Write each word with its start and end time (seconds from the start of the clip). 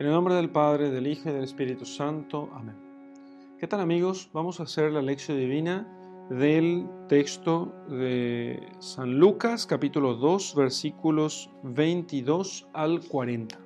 En 0.00 0.06
el 0.06 0.12
nombre 0.12 0.34
del 0.34 0.48
Padre, 0.48 0.90
del 0.90 1.06
Hijo 1.06 1.28
y 1.28 1.32
del 1.34 1.44
Espíritu 1.44 1.84
Santo. 1.84 2.48
Amén. 2.54 2.74
¿Qué 3.58 3.66
tal 3.66 3.80
amigos? 3.80 4.30
Vamos 4.32 4.58
a 4.58 4.62
hacer 4.62 4.90
la 4.92 5.02
lección 5.02 5.36
divina 5.36 5.86
del 6.30 6.88
texto 7.06 7.74
de 7.90 8.66
San 8.78 9.18
Lucas, 9.18 9.66
capítulo 9.66 10.14
2, 10.14 10.54
versículos 10.54 11.50
22 11.64 12.66
al 12.72 13.02
40. 13.06 13.58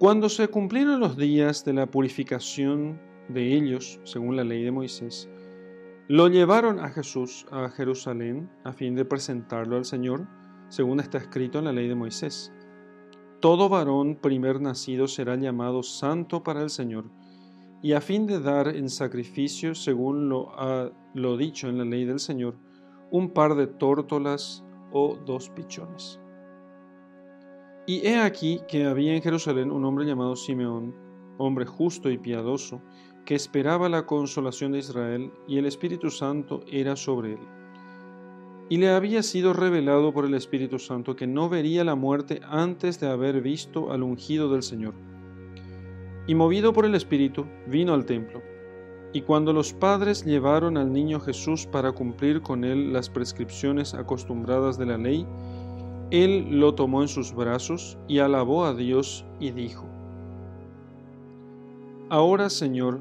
Cuando 0.00 0.28
se 0.28 0.48
cumplieron 0.48 0.98
los 0.98 1.16
días 1.16 1.64
de 1.64 1.74
la 1.74 1.86
purificación 1.86 3.00
de 3.28 3.54
ellos, 3.54 4.00
según 4.02 4.34
la 4.34 4.42
ley 4.42 4.64
de 4.64 4.72
Moisés, 4.72 5.30
lo 6.08 6.26
llevaron 6.26 6.80
a 6.80 6.88
Jesús 6.88 7.46
a 7.52 7.68
Jerusalén 7.68 8.50
a 8.64 8.72
fin 8.72 8.96
de 8.96 9.04
presentarlo 9.04 9.76
al 9.76 9.84
Señor 9.84 10.26
según 10.68 11.00
está 11.00 11.18
escrito 11.18 11.58
en 11.58 11.64
la 11.66 11.72
ley 11.72 11.88
de 11.88 11.94
Moisés. 11.94 12.52
Todo 13.40 13.68
varón 13.68 14.16
primer 14.16 14.60
nacido 14.60 15.06
será 15.06 15.36
llamado 15.36 15.82
santo 15.82 16.42
para 16.42 16.62
el 16.62 16.70
Señor, 16.70 17.04
y 17.80 17.92
a 17.92 18.00
fin 18.00 18.26
de 18.26 18.40
dar 18.40 18.68
en 18.68 18.88
sacrificio, 18.88 19.74
según 19.74 20.28
lo 20.28 20.50
ha 20.58 20.90
lo 21.14 21.36
dicho 21.36 21.68
en 21.68 21.78
la 21.78 21.84
ley 21.84 22.04
del 22.04 22.18
Señor, 22.18 22.56
un 23.10 23.30
par 23.30 23.54
de 23.54 23.68
tórtolas 23.68 24.64
o 24.92 25.16
dos 25.24 25.50
pichones. 25.50 26.20
Y 27.86 28.06
he 28.06 28.18
aquí 28.18 28.60
que 28.68 28.84
había 28.84 29.14
en 29.14 29.22
Jerusalén 29.22 29.70
un 29.70 29.84
hombre 29.84 30.04
llamado 30.04 30.34
Simeón, 30.36 30.94
hombre 31.38 31.64
justo 31.64 32.10
y 32.10 32.18
piadoso, 32.18 32.82
que 33.24 33.34
esperaba 33.34 33.88
la 33.88 34.04
consolación 34.04 34.72
de 34.72 34.78
Israel, 34.78 35.32
y 35.46 35.58
el 35.58 35.66
Espíritu 35.66 36.10
Santo 36.10 36.60
era 36.66 36.96
sobre 36.96 37.34
él 37.34 37.57
y 38.70 38.76
le 38.76 38.90
había 38.90 39.22
sido 39.22 39.52
revelado 39.52 40.12
por 40.12 40.26
el 40.26 40.34
Espíritu 40.34 40.78
Santo 40.78 41.16
que 41.16 41.26
no 41.26 41.48
vería 41.48 41.84
la 41.84 41.94
muerte 41.94 42.40
antes 42.48 43.00
de 43.00 43.08
haber 43.08 43.40
visto 43.40 43.92
al 43.92 44.02
ungido 44.02 44.50
del 44.50 44.62
Señor. 44.62 44.94
Y 46.26 46.34
movido 46.34 46.74
por 46.74 46.84
el 46.84 46.94
Espíritu, 46.94 47.46
vino 47.66 47.94
al 47.94 48.04
templo. 48.04 48.42
Y 49.14 49.22
cuando 49.22 49.54
los 49.54 49.72
padres 49.72 50.22
llevaron 50.26 50.76
al 50.76 50.92
niño 50.92 51.18
Jesús 51.20 51.66
para 51.66 51.92
cumplir 51.92 52.42
con 52.42 52.62
él 52.62 52.92
las 52.92 53.08
prescripciones 53.08 53.94
acostumbradas 53.94 54.76
de 54.76 54.84
la 54.84 54.98
ley, 54.98 55.26
él 56.10 56.60
lo 56.60 56.74
tomó 56.74 57.00
en 57.00 57.08
sus 57.08 57.34
brazos 57.34 57.96
y 58.06 58.18
alabó 58.18 58.66
a 58.66 58.74
Dios 58.74 59.24
y 59.40 59.50
dijo, 59.52 59.86
Ahora, 62.10 62.50
Señor, 62.50 63.00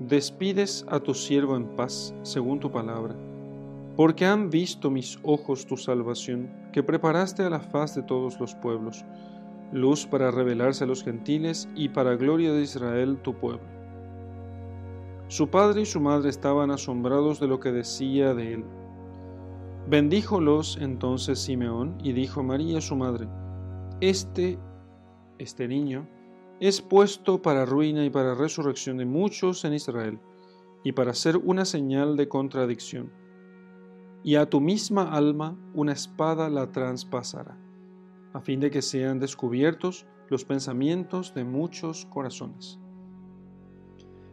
despides 0.00 0.84
a 0.88 0.98
tu 0.98 1.14
siervo 1.14 1.56
en 1.56 1.66
paz, 1.76 2.14
según 2.22 2.58
tu 2.58 2.70
palabra 2.70 3.14
porque 3.98 4.24
han 4.24 4.48
visto 4.48 4.92
mis 4.92 5.18
ojos 5.24 5.66
tu 5.66 5.76
salvación, 5.76 6.48
que 6.72 6.84
preparaste 6.84 7.42
a 7.42 7.50
la 7.50 7.58
faz 7.58 7.96
de 7.96 8.04
todos 8.04 8.38
los 8.38 8.54
pueblos, 8.54 9.04
luz 9.72 10.06
para 10.06 10.30
revelarse 10.30 10.84
a 10.84 10.86
los 10.86 11.02
gentiles 11.02 11.68
y 11.74 11.88
para 11.88 12.14
gloria 12.14 12.52
de 12.52 12.62
Israel 12.62 13.18
tu 13.20 13.34
pueblo. 13.34 13.66
Su 15.26 15.48
padre 15.50 15.80
y 15.80 15.84
su 15.84 16.00
madre 16.00 16.30
estaban 16.30 16.70
asombrados 16.70 17.40
de 17.40 17.48
lo 17.48 17.58
que 17.58 17.72
decía 17.72 18.34
de 18.34 18.54
él. 18.54 18.64
Bendíjolos 19.88 20.78
entonces 20.80 21.40
Simeón 21.40 21.98
y 22.00 22.12
dijo 22.12 22.38
a 22.38 22.44
María 22.44 22.80
su 22.80 22.94
madre, 22.94 23.26
Este, 24.00 24.60
este 25.38 25.66
niño, 25.66 26.08
es 26.60 26.80
puesto 26.80 27.42
para 27.42 27.66
ruina 27.66 28.04
y 28.04 28.10
para 28.10 28.36
resurrección 28.36 28.98
de 28.98 29.06
muchos 29.06 29.64
en 29.64 29.74
Israel, 29.74 30.20
y 30.84 30.92
para 30.92 31.14
ser 31.14 31.36
una 31.36 31.64
señal 31.64 32.16
de 32.16 32.28
contradicción 32.28 33.10
y 34.22 34.34
a 34.34 34.48
tu 34.48 34.60
misma 34.60 35.12
alma 35.12 35.56
una 35.74 35.92
espada 35.92 36.48
la 36.48 36.70
traspasará, 36.70 37.58
a 38.32 38.40
fin 38.40 38.60
de 38.60 38.70
que 38.70 38.82
sean 38.82 39.18
descubiertos 39.18 40.06
los 40.28 40.44
pensamientos 40.44 41.34
de 41.34 41.44
muchos 41.44 42.06
corazones. 42.06 42.78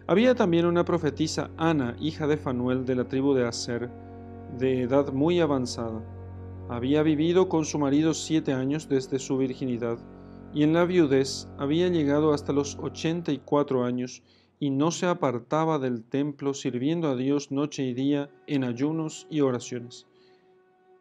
Había 0.07 0.35
también 0.35 0.65
una 0.65 0.85
profetisa 0.85 1.49
Ana, 1.57 1.95
hija 1.99 2.27
de 2.27 2.37
Fanuel 2.37 2.85
de 2.85 2.95
la 2.95 3.07
tribu 3.07 3.33
de 3.33 3.47
Aser, 3.47 3.89
de 4.57 4.83
edad 4.83 5.11
muy 5.11 5.39
avanzada. 5.39 6.03
Había 6.69 7.01
vivido 7.03 7.49
con 7.49 7.65
su 7.65 7.79
marido 7.79 8.13
siete 8.13 8.53
años 8.53 8.87
desde 8.89 9.19
su 9.19 9.37
virginidad, 9.37 9.97
y 10.53 10.63
en 10.63 10.73
la 10.73 10.85
viudez 10.85 11.47
había 11.57 11.89
llegado 11.89 12.33
hasta 12.33 12.53
los 12.53 12.77
ochenta 12.77 13.31
y 13.31 13.39
cuatro 13.39 13.83
años, 13.83 14.23
y 14.59 14.69
no 14.69 14.91
se 14.91 15.05
apartaba 15.05 15.79
del 15.79 16.03
templo 16.03 16.53
sirviendo 16.53 17.09
a 17.09 17.15
Dios 17.15 17.51
noche 17.51 17.83
y 17.83 17.93
día 17.93 18.29
en 18.47 18.63
ayunos 18.63 19.27
y 19.29 19.41
oraciones. 19.41 20.07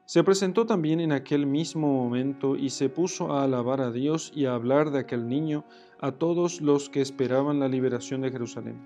Se 0.06 0.22
presentó 0.22 0.66
también 0.66 1.00
en 1.00 1.12
aquel 1.12 1.46
mismo 1.46 1.90
momento 1.90 2.56
y 2.56 2.68
se 2.70 2.90
puso 2.90 3.32
a 3.32 3.44
alabar 3.44 3.80
a 3.80 3.90
Dios 3.90 4.32
y 4.34 4.44
a 4.44 4.54
hablar 4.54 4.90
de 4.90 4.98
aquel 4.98 5.28
niño 5.28 5.64
a 5.98 6.12
todos 6.12 6.60
los 6.60 6.90
que 6.90 7.00
esperaban 7.00 7.58
la 7.58 7.68
liberación 7.68 8.20
de 8.20 8.30
Jerusalén. 8.30 8.78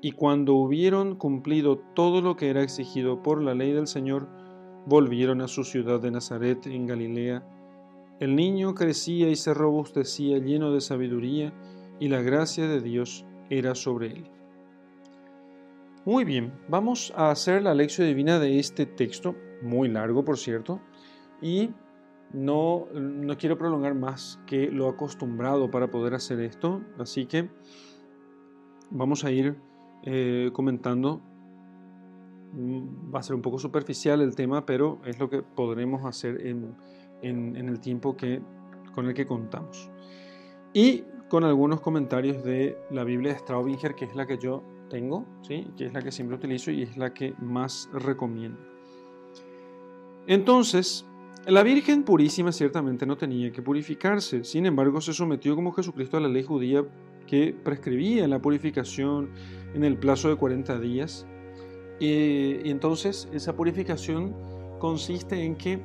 Y 0.00 0.12
cuando 0.12 0.54
hubieron 0.54 1.14
cumplido 1.14 1.78
todo 1.94 2.20
lo 2.20 2.34
que 2.34 2.50
era 2.50 2.64
exigido 2.64 3.22
por 3.22 3.40
la 3.40 3.54
ley 3.54 3.70
del 3.70 3.86
Señor, 3.86 4.26
volvieron 4.86 5.40
a 5.40 5.46
su 5.46 5.62
ciudad 5.62 6.00
de 6.00 6.10
Nazaret 6.10 6.66
en 6.66 6.86
Galilea. 6.86 7.46
El 8.18 8.34
niño 8.34 8.74
crecía 8.74 9.28
y 9.28 9.36
se 9.36 9.54
robustecía 9.54 10.38
lleno 10.38 10.72
de 10.72 10.80
sabiduría, 10.80 11.52
y 12.00 12.08
la 12.08 12.20
gracia 12.20 12.66
de 12.66 12.80
Dios 12.80 13.24
era 13.58 13.74
sobre 13.74 14.06
él. 14.06 14.24
Muy 16.04 16.24
bien, 16.24 16.52
vamos 16.68 17.12
a 17.16 17.30
hacer 17.30 17.62
la 17.62 17.74
lección 17.74 18.08
divina 18.08 18.38
de 18.38 18.58
este 18.58 18.86
texto, 18.86 19.36
muy 19.62 19.88
largo 19.88 20.24
por 20.24 20.38
cierto, 20.38 20.80
y 21.40 21.70
no, 22.32 22.86
no 22.92 23.36
quiero 23.36 23.58
prolongar 23.58 23.94
más 23.94 24.40
que 24.46 24.70
lo 24.70 24.88
acostumbrado 24.88 25.70
para 25.70 25.90
poder 25.90 26.14
hacer 26.14 26.40
esto, 26.40 26.80
así 26.98 27.26
que 27.26 27.50
vamos 28.90 29.24
a 29.24 29.30
ir 29.30 29.56
eh, 30.02 30.50
comentando. 30.52 31.20
Va 33.14 33.20
a 33.20 33.22
ser 33.22 33.34
un 33.34 33.42
poco 33.42 33.58
superficial 33.58 34.20
el 34.20 34.34
tema, 34.34 34.66
pero 34.66 34.98
es 35.06 35.18
lo 35.18 35.30
que 35.30 35.42
podremos 35.42 36.04
hacer 36.04 36.46
en, 36.46 36.74
en 37.22 37.68
el 37.68 37.80
tiempo 37.80 38.14
que, 38.14 38.42
con 38.94 39.06
el 39.06 39.14
que 39.14 39.26
contamos. 39.26 39.90
Y 40.74 41.04
con 41.32 41.44
algunos 41.44 41.80
comentarios 41.80 42.44
de 42.44 42.76
la 42.90 43.04
Biblia 43.04 43.32
de 43.32 43.38
Straubinger, 43.38 43.94
que 43.94 44.04
es 44.04 44.14
la 44.14 44.26
que 44.26 44.36
yo 44.36 44.62
tengo, 44.90 45.24
¿sí? 45.40 45.66
que 45.78 45.86
es 45.86 45.94
la 45.94 46.02
que 46.02 46.12
siempre 46.12 46.36
utilizo 46.36 46.70
y 46.70 46.82
es 46.82 46.98
la 46.98 47.14
que 47.14 47.32
más 47.40 47.88
recomiendo. 47.90 48.60
Entonces, 50.26 51.06
la 51.46 51.62
Virgen 51.62 52.02
Purísima 52.02 52.52
ciertamente 52.52 53.06
no 53.06 53.16
tenía 53.16 53.50
que 53.50 53.62
purificarse, 53.62 54.44
sin 54.44 54.66
embargo 54.66 55.00
se 55.00 55.14
sometió 55.14 55.54
como 55.56 55.72
Jesucristo 55.72 56.18
a 56.18 56.20
la 56.20 56.28
ley 56.28 56.42
judía 56.42 56.84
que 57.26 57.56
prescribía 57.64 58.28
la 58.28 58.38
purificación 58.38 59.30
en 59.72 59.84
el 59.84 59.96
plazo 59.96 60.28
de 60.28 60.36
40 60.36 60.78
días. 60.80 61.26
Y 61.98 62.68
entonces 62.68 63.26
esa 63.32 63.56
purificación 63.56 64.36
consiste 64.78 65.42
en 65.42 65.54
que 65.54 65.80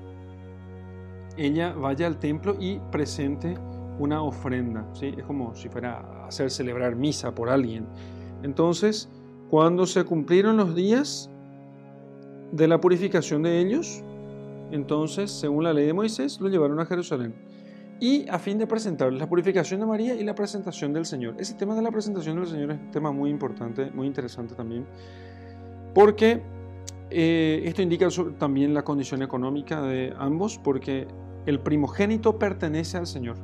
ella 1.37 1.71
vaya 1.71 2.05
al 2.05 2.19
templo 2.19 2.57
y 2.59 2.79
presente 2.91 3.55
una 3.99 4.21
ofrenda, 4.21 4.85
¿sí? 4.93 5.13
es 5.17 5.23
como 5.25 5.55
si 5.55 5.69
fuera 5.69 6.25
hacer 6.27 6.51
celebrar 6.51 6.95
misa 6.95 7.33
por 7.33 7.49
alguien. 7.49 7.87
Entonces, 8.43 9.09
cuando 9.49 9.85
se 9.85 10.03
cumplieron 10.03 10.57
los 10.57 10.75
días 10.75 11.29
de 12.51 12.67
la 12.67 12.79
purificación 12.79 13.43
de 13.43 13.59
ellos, 13.59 14.03
entonces, 14.71 15.31
según 15.31 15.63
la 15.63 15.73
ley 15.73 15.85
de 15.85 15.93
Moisés, 15.93 16.39
lo 16.41 16.49
llevaron 16.49 16.79
a 16.79 16.85
Jerusalén. 16.85 17.33
Y 17.99 18.27
a 18.29 18.37
fin 18.37 18.57
de 18.59 18.67
presentarles 18.67 19.19
la 19.19 19.27
purificación 19.27 19.79
de 19.79 19.85
María 19.85 20.13
y 20.15 20.23
la 20.23 20.35
presentación 20.35 20.93
del 20.93 21.05
Señor. 21.05 21.35
Ese 21.39 21.55
tema 21.55 21.75
de 21.75 21.81
la 21.81 21.89
presentación 21.89 22.35
del 22.35 22.45
Señor 22.45 22.71
es 22.71 22.79
un 22.79 22.91
tema 22.91 23.11
muy 23.11 23.29
importante, 23.29 23.89
muy 23.91 24.05
interesante 24.05 24.53
también, 24.53 24.85
porque 25.95 26.43
eh, 27.09 27.63
esto 27.65 27.81
indica 27.81 28.07
también 28.37 28.73
la 28.73 28.83
condición 28.83 29.23
económica 29.23 29.81
de 29.81 30.13
ambos, 30.17 30.59
porque 30.59 31.07
el 31.47 31.59
primogénito 31.59 32.37
pertenece 32.37 32.97
al 32.97 33.07
Señor. 33.07 33.37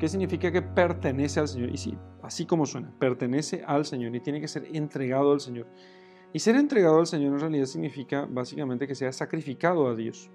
¿Qué 0.00 0.08
significa 0.08 0.50
que 0.50 0.62
pertenece 0.62 1.40
al 1.40 1.46
Señor? 1.46 1.68
Y 1.68 1.76
sí, 1.76 1.94
así 2.22 2.46
como 2.46 2.64
suena, 2.64 2.90
pertenece 2.98 3.62
al 3.66 3.84
Señor 3.84 4.16
y 4.16 4.20
tiene 4.20 4.40
que 4.40 4.48
ser 4.48 4.64
entregado 4.72 5.30
al 5.30 5.40
Señor. 5.40 5.66
Y 6.32 6.38
ser 6.38 6.56
entregado 6.56 7.00
al 7.00 7.06
Señor 7.06 7.34
en 7.34 7.40
realidad 7.40 7.66
significa 7.66 8.26
básicamente 8.26 8.86
que 8.86 8.94
sea 8.94 9.12
sacrificado 9.12 9.86
a 9.88 9.94
Dios. 9.94 10.30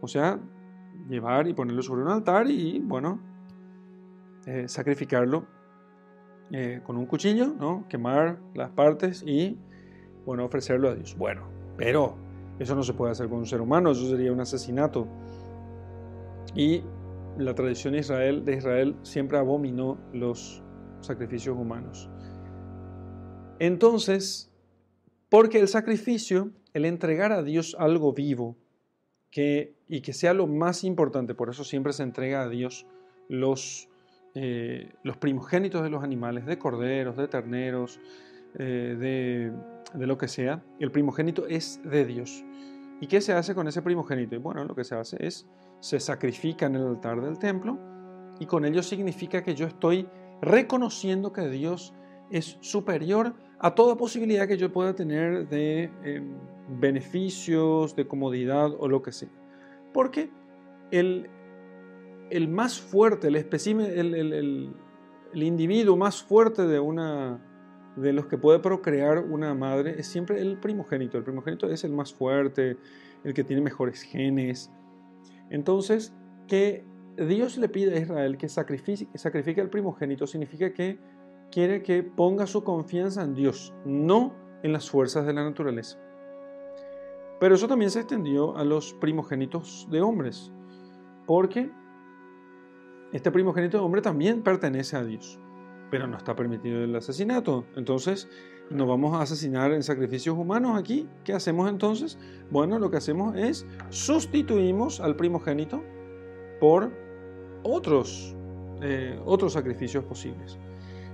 O 0.00 0.08
sea, 0.08 0.40
llevar 1.10 1.46
y 1.46 1.52
ponerlo 1.52 1.82
sobre 1.82 2.00
un 2.04 2.08
altar 2.08 2.48
y, 2.48 2.78
bueno, 2.78 3.20
eh, 4.46 4.66
sacrificarlo 4.66 5.44
eh, 6.50 6.80
con 6.82 6.96
un 6.96 7.04
cuchillo, 7.04 7.48
¿no? 7.48 7.84
Quemar 7.86 8.38
las 8.54 8.70
partes 8.70 9.22
y, 9.26 9.58
bueno, 10.24 10.46
ofrecerlo 10.46 10.88
a 10.88 10.94
Dios. 10.94 11.14
Bueno, 11.18 11.42
pero 11.76 12.16
eso 12.58 12.74
no 12.74 12.82
se 12.82 12.94
puede 12.94 13.12
hacer 13.12 13.28
con 13.28 13.40
un 13.40 13.46
ser 13.46 13.60
humano, 13.60 13.90
eso 13.90 14.08
sería 14.08 14.32
un 14.32 14.40
asesinato. 14.40 15.06
Y 16.54 16.82
la 17.40 17.54
tradición 17.54 17.94
de 17.94 18.00
Israel, 18.00 18.44
de 18.44 18.56
Israel 18.56 18.96
siempre 19.02 19.38
abominó 19.38 19.98
los 20.12 20.62
sacrificios 21.00 21.56
humanos. 21.56 22.10
Entonces, 23.58 24.52
porque 25.28 25.58
el 25.58 25.68
sacrificio, 25.68 26.50
el 26.74 26.84
entregar 26.84 27.32
a 27.32 27.42
Dios 27.42 27.76
algo 27.78 28.12
vivo, 28.12 28.56
que, 29.30 29.76
y 29.88 30.00
que 30.00 30.12
sea 30.12 30.34
lo 30.34 30.46
más 30.46 30.84
importante. 30.84 31.34
Por 31.34 31.50
eso 31.50 31.64
siempre 31.64 31.92
se 31.92 32.02
entrega 32.02 32.42
a 32.42 32.48
Dios 32.48 32.86
los, 33.28 33.88
eh, 34.34 34.92
los 35.02 35.16
primogénitos 35.16 35.82
de 35.82 35.90
los 35.90 36.02
animales, 36.02 36.46
de 36.46 36.58
corderos, 36.58 37.16
de 37.16 37.28
terneros, 37.28 38.00
eh, 38.58 38.96
de, 38.98 39.52
de, 39.98 40.06
lo 40.06 40.18
que 40.18 40.28
sea. 40.28 40.62
El 40.80 40.90
primogénito 40.90 41.46
es 41.46 41.80
de 41.84 42.04
Dios. 42.04 42.44
¿Y 43.00 43.06
qué 43.06 43.20
se 43.20 43.32
hace 43.32 43.54
con 43.54 43.68
ese 43.68 43.82
primogénito? 43.82 44.38
Bueno, 44.40 44.64
lo 44.64 44.74
que 44.74 44.84
se 44.84 44.96
hace 44.96 45.16
es, 45.24 45.46
se 45.80 45.98
sacrifica 45.98 46.66
en 46.66 46.76
el 46.76 46.86
altar 46.86 47.20
del 47.20 47.38
templo 47.38 47.78
y 48.38 48.46
con 48.46 48.64
ello 48.64 48.82
significa 48.82 49.42
que 49.42 49.54
yo 49.54 49.66
estoy 49.66 50.08
reconociendo 50.40 51.32
que 51.32 51.48
Dios 51.48 51.92
es 52.30 52.58
superior 52.60 53.34
a 53.58 53.74
toda 53.74 53.96
posibilidad 53.96 54.48
que 54.48 54.56
yo 54.56 54.72
pueda 54.72 54.94
tener 54.94 55.48
de 55.48 55.90
em, 56.02 56.34
beneficios, 56.80 57.94
de 57.94 58.06
comodidad 58.06 58.70
o 58.78 58.88
lo 58.88 59.02
que 59.02 59.12
sea. 59.12 59.28
Porque 59.92 60.30
el, 60.90 61.28
el 62.30 62.48
más 62.48 62.80
fuerte, 62.80 63.28
el, 63.28 63.36
el, 63.36 64.14
el, 64.14 64.74
el, 65.32 65.42
individuo 65.42 65.96
más 65.96 66.22
fuerte 66.22 66.66
de, 66.66 66.80
una, 66.80 67.38
de 67.96 68.12
los 68.12 68.26
que 68.26 68.38
puede 68.38 68.60
procrear 68.60 69.18
una 69.18 69.54
madre 69.54 69.96
es 69.98 70.06
siempre 70.06 70.40
el 70.40 70.58
primogénito. 70.58 71.18
El 71.18 71.24
primogénito 71.24 71.68
es 71.68 71.84
el 71.84 71.92
más 71.92 72.14
fuerte, 72.14 72.78
el 73.24 73.34
que 73.34 73.44
tiene 73.44 73.60
mejores 73.60 74.02
genes. 74.02 74.70
Entonces, 75.50 76.14
que 76.48 76.84
Dios 77.16 77.58
le 77.58 77.68
pide 77.68 77.96
a 77.96 78.00
Israel 78.00 78.38
que 78.38 78.48
sacrifique, 78.48 79.08
que 79.10 79.18
sacrifique 79.18 79.60
al 79.60 79.68
primogénito 79.68 80.26
significa 80.26 80.72
que 80.72 80.98
quiere 81.50 81.82
que 81.82 82.02
ponga 82.02 82.46
su 82.46 82.64
confianza 82.64 83.22
en 83.22 83.34
Dios, 83.34 83.74
no 83.84 84.34
en 84.62 84.72
las 84.72 84.88
fuerzas 84.88 85.26
de 85.26 85.34
la 85.34 85.44
naturaleza. 85.44 85.98
Pero 87.40 87.54
eso 87.54 87.68
también 87.68 87.90
se 87.90 88.00
extendió 88.00 88.56
a 88.56 88.64
los 88.64 88.94
primogénitos 88.94 89.88
de 89.90 90.00
hombres, 90.00 90.52
porque 91.26 91.70
este 93.12 93.30
primogénito 93.30 93.78
de 93.78 93.84
hombre 93.84 94.02
también 94.02 94.42
pertenece 94.42 94.96
a 94.96 95.04
Dios, 95.04 95.40
pero 95.90 96.06
no 96.06 96.16
está 96.16 96.36
permitido 96.36 96.84
el 96.84 96.94
asesinato. 96.94 97.64
Entonces, 97.76 98.28
no 98.70 98.86
vamos 98.86 99.16
a 99.16 99.22
asesinar 99.22 99.72
en 99.72 99.82
sacrificios 99.82 100.38
humanos 100.38 100.78
aquí. 100.78 101.08
¿Qué 101.24 101.32
hacemos 101.32 101.68
entonces? 101.68 102.18
Bueno, 102.50 102.78
lo 102.78 102.90
que 102.90 102.96
hacemos 102.96 103.36
es 103.36 103.66
sustituimos 103.90 105.00
al 105.00 105.16
primogénito 105.16 105.82
por 106.60 106.92
otros, 107.64 108.34
eh, 108.80 109.20
otros 109.24 109.52
sacrificios 109.52 110.04
posibles. 110.04 110.56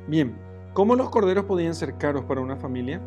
Bien, 0.06 0.37
¿cómo 0.75 0.94
los 0.94 1.08
corderos 1.08 1.47
podían 1.47 1.75
ser 1.75 1.97
caros 1.97 2.25
para 2.25 2.41
una 2.41 2.56
familia? 2.56 3.00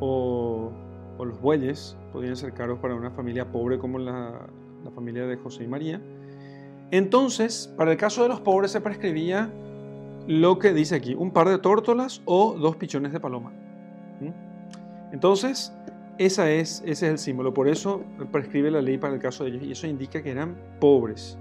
O, 0.00 0.72
los 1.18 1.40
bueyes 1.40 1.96
podían 2.12 2.36
ser 2.36 2.52
caros 2.52 2.78
para 2.80 2.94
una 2.94 3.10
familia 3.10 3.50
pobre 3.50 3.78
como 3.78 3.98
la 3.98 4.46
familia 4.94 5.26
de 5.26 5.36
José 5.36 5.64
y 5.64 5.68
María. 5.68 6.00
Entonces, 6.90 7.72
para 7.76 7.92
el 7.92 7.96
caso 7.96 8.22
de 8.22 8.28
los 8.28 8.40
pobres 8.40 8.72
se 8.72 8.80
prescribía 8.80 9.50
lo 10.26 10.58
que 10.58 10.72
dice 10.72 10.96
aquí, 10.96 11.14
un 11.14 11.30
par 11.30 11.48
de 11.48 11.58
tórtolas 11.58 12.22
o 12.24 12.54
dos 12.58 12.76
pichones 12.76 13.12
de 13.12 13.20
paloma. 13.20 13.52
Entonces, 15.14 15.72
ese 16.18 16.58
es 16.58 17.02
el 17.04 17.18
símbolo, 17.18 17.54
por 17.54 17.68
eso 17.68 18.02
prescribe 18.32 18.68
la 18.72 18.82
ley 18.82 18.98
para 18.98 19.14
el 19.14 19.20
caso 19.20 19.44
de 19.44 19.50
ellos 19.50 19.62
y 19.62 19.70
eso 19.70 19.86
indica 19.86 20.20
que 20.24 20.32
eran 20.32 20.56
pobres. 20.80 21.38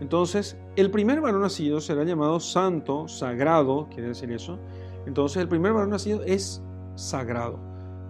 Entonces, 0.00 0.56
el 0.76 0.88
primer 0.92 1.20
varón 1.20 1.42
nacido 1.42 1.80
será 1.80 2.04
llamado 2.04 2.38
santo, 2.38 3.08
sagrado, 3.08 3.88
quiere 3.88 4.06
decir 4.06 4.30
eso. 4.30 4.56
Entonces, 5.04 5.42
el 5.42 5.48
primer 5.48 5.72
varón 5.72 5.90
nacido 5.90 6.22
es 6.22 6.62
sagrado. 6.94 7.58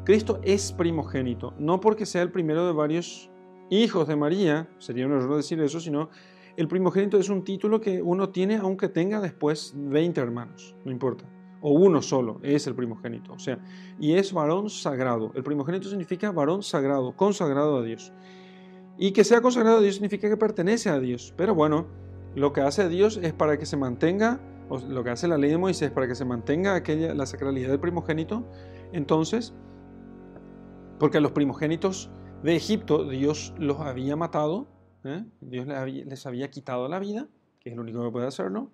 Cristo 0.04 0.40
es 0.42 0.72
primogénito, 0.72 1.54
no 1.58 1.80
porque 1.80 2.04
sea 2.04 2.20
el 2.20 2.30
primero 2.30 2.66
de 2.66 2.74
varios 2.74 3.30
hijos 3.70 4.06
de 4.06 4.16
María, 4.16 4.68
sería 4.76 5.06
un 5.06 5.12
error 5.12 5.36
decir 5.38 5.58
eso, 5.62 5.80
sino 5.80 6.10
el 6.58 6.68
primogénito 6.68 7.16
es 7.16 7.30
un 7.30 7.44
título 7.44 7.80
que 7.80 8.02
uno 8.02 8.28
tiene 8.28 8.56
aunque 8.56 8.90
tenga 8.90 9.22
después 9.22 9.72
20 9.74 10.20
hermanos, 10.20 10.76
no 10.84 10.92
importa. 10.92 11.24
O 11.62 11.70
uno 11.70 12.02
solo 12.02 12.40
es 12.42 12.66
el 12.66 12.74
primogénito, 12.74 13.32
o 13.32 13.38
sea, 13.38 13.58
y 13.98 14.14
es 14.14 14.32
varón 14.32 14.68
sagrado. 14.68 15.30
El 15.34 15.44
primogénito 15.44 15.88
significa 15.88 16.32
varón 16.32 16.62
sagrado, 16.62 17.16
consagrado 17.16 17.78
a 17.78 17.82
Dios. 17.82 18.12
Y 18.98 19.12
que 19.12 19.24
sea 19.24 19.40
consagrado 19.40 19.78
a 19.78 19.80
Dios 19.80 19.94
significa 19.94 20.28
que 20.28 20.36
pertenece 20.36 20.90
a 20.90 20.98
Dios. 20.98 21.32
Pero 21.36 21.54
bueno, 21.54 21.86
lo 22.34 22.52
que 22.52 22.62
hace 22.62 22.88
Dios 22.88 23.18
es 23.22 23.32
para 23.32 23.58
que 23.58 23.66
se 23.66 23.76
mantenga, 23.76 24.40
o 24.68 24.78
lo 24.78 25.04
que 25.04 25.10
hace 25.10 25.28
la 25.28 25.38
ley 25.38 25.50
de 25.50 25.58
Moisés 25.58 25.90
para 25.90 26.08
que 26.08 26.14
se 26.14 26.24
mantenga 26.24 26.74
aquella, 26.74 27.14
la 27.14 27.26
sacralidad 27.26 27.70
del 27.70 27.80
primogénito. 27.80 28.44
Entonces, 28.92 29.54
porque 30.98 31.18
a 31.18 31.20
los 31.20 31.32
primogénitos 31.32 32.10
de 32.42 32.56
Egipto 32.56 33.08
Dios 33.08 33.54
los 33.58 33.80
había 33.80 34.16
matado, 34.16 34.68
¿eh? 35.04 35.24
Dios 35.40 35.66
les 35.66 36.26
había, 36.26 36.50
quitado 36.50 36.88
la 36.88 36.98
vida, 36.98 37.28
que 37.60 37.70
es 37.70 37.76
lo 37.76 37.82
único 37.82 38.04
que 38.04 38.10
puede 38.10 38.26
hacerlo, 38.26 38.70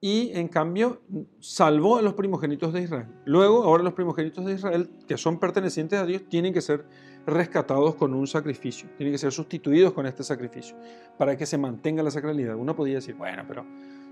y 0.00 0.30
en 0.34 0.48
cambio 0.48 1.00
salvó 1.40 1.96
a 1.96 2.02
los 2.02 2.14
primogénitos 2.14 2.72
de 2.72 2.82
Israel. 2.82 3.08
Luego, 3.24 3.64
ahora 3.64 3.82
los 3.82 3.94
primogénitos 3.94 4.44
de 4.44 4.52
Israel, 4.52 4.90
que 5.06 5.16
son 5.16 5.38
pertenecientes 5.38 5.98
a 5.98 6.04
Dios, 6.04 6.24
tienen 6.28 6.52
que 6.52 6.60
ser 6.60 6.84
rescatados 7.26 7.94
con 7.94 8.14
un 8.14 8.26
sacrificio, 8.26 8.88
tienen 8.96 9.12
que 9.12 9.18
ser 9.18 9.32
sustituidos 9.32 9.92
con 9.92 10.06
este 10.06 10.22
sacrificio, 10.22 10.76
para 11.18 11.36
que 11.36 11.46
se 11.46 11.58
mantenga 11.58 12.02
la 12.02 12.10
sacralidad. 12.10 12.56
Uno 12.56 12.76
podría 12.76 12.96
decir, 12.96 13.14
bueno, 13.14 13.44
pero 13.48 13.66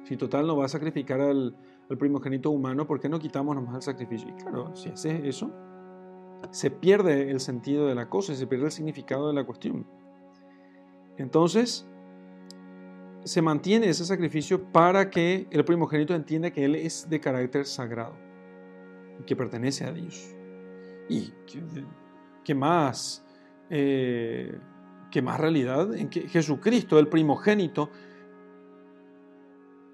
si 0.05 0.17
total 0.17 0.47
no 0.47 0.57
va 0.57 0.65
a 0.65 0.69
sacrificar 0.69 1.21
al, 1.21 1.55
primogénito 1.99 2.51
humano, 2.51 2.87
¿por 2.87 2.99
qué 2.99 3.09
no 3.09 3.19
quitamos 3.19 3.55
nomás 3.55 3.77
el 3.77 3.83
sacrificio? 3.83 4.29
Y 4.29 4.43
claro, 4.43 4.75
si 4.75 4.89
hace 4.89 5.29
eso, 5.29 5.53
se 6.51 6.71
pierde 6.71 7.31
el 7.31 7.41
sentido 7.41 7.87
de 7.87 7.95
la 7.95 8.09
cosa, 8.09 8.35
se 8.35 8.47
pierde 8.47 8.67
el 8.67 8.73
significado 8.73 9.29
de 9.29 9.35
la 9.35 9.45
cuestión. 9.45 9.87
Entonces, 11.19 11.87
se 13.25 13.41
mantiene 13.41 13.89
ese 13.89 14.05
sacrificio 14.05 14.63
para 14.71 15.11
que 15.11 15.47
el 15.51 15.65
primogénito 15.65 16.15
entienda 16.15 16.51
que 16.51 16.65
él 16.65 16.75
es 16.75 17.09
de 17.09 17.21
carácter 17.21 17.65
sagrado, 17.65 18.15
que 19.27 19.35
pertenece 19.35 19.85
a 19.85 19.93
Dios. 19.93 20.35
Y 21.09 21.33
que 22.45 22.55
más, 22.55 23.25
eh, 23.71 24.59
que 25.11 25.23
más 25.23 25.41
realidad 25.41 25.95
en 25.95 26.09
que 26.09 26.29
Jesucristo, 26.29 26.99
el 26.99 27.09
primogénito, 27.09 27.91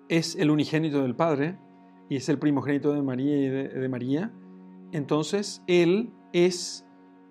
es 0.09 0.35
el 0.35 0.51
unigénito 0.51 1.03
del 1.03 1.15
Padre 1.15 1.57
y 2.09 2.17
es 2.17 2.29
el 2.29 2.39
primogénito 2.39 2.93
de 2.93 3.01
María 3.01 3.37
y 3.37 3.49
de, 3.49 3.89
María, 3.89 4.33
entonces 4.91 5.63
Él 5.69 6.13
es 6.33 6.85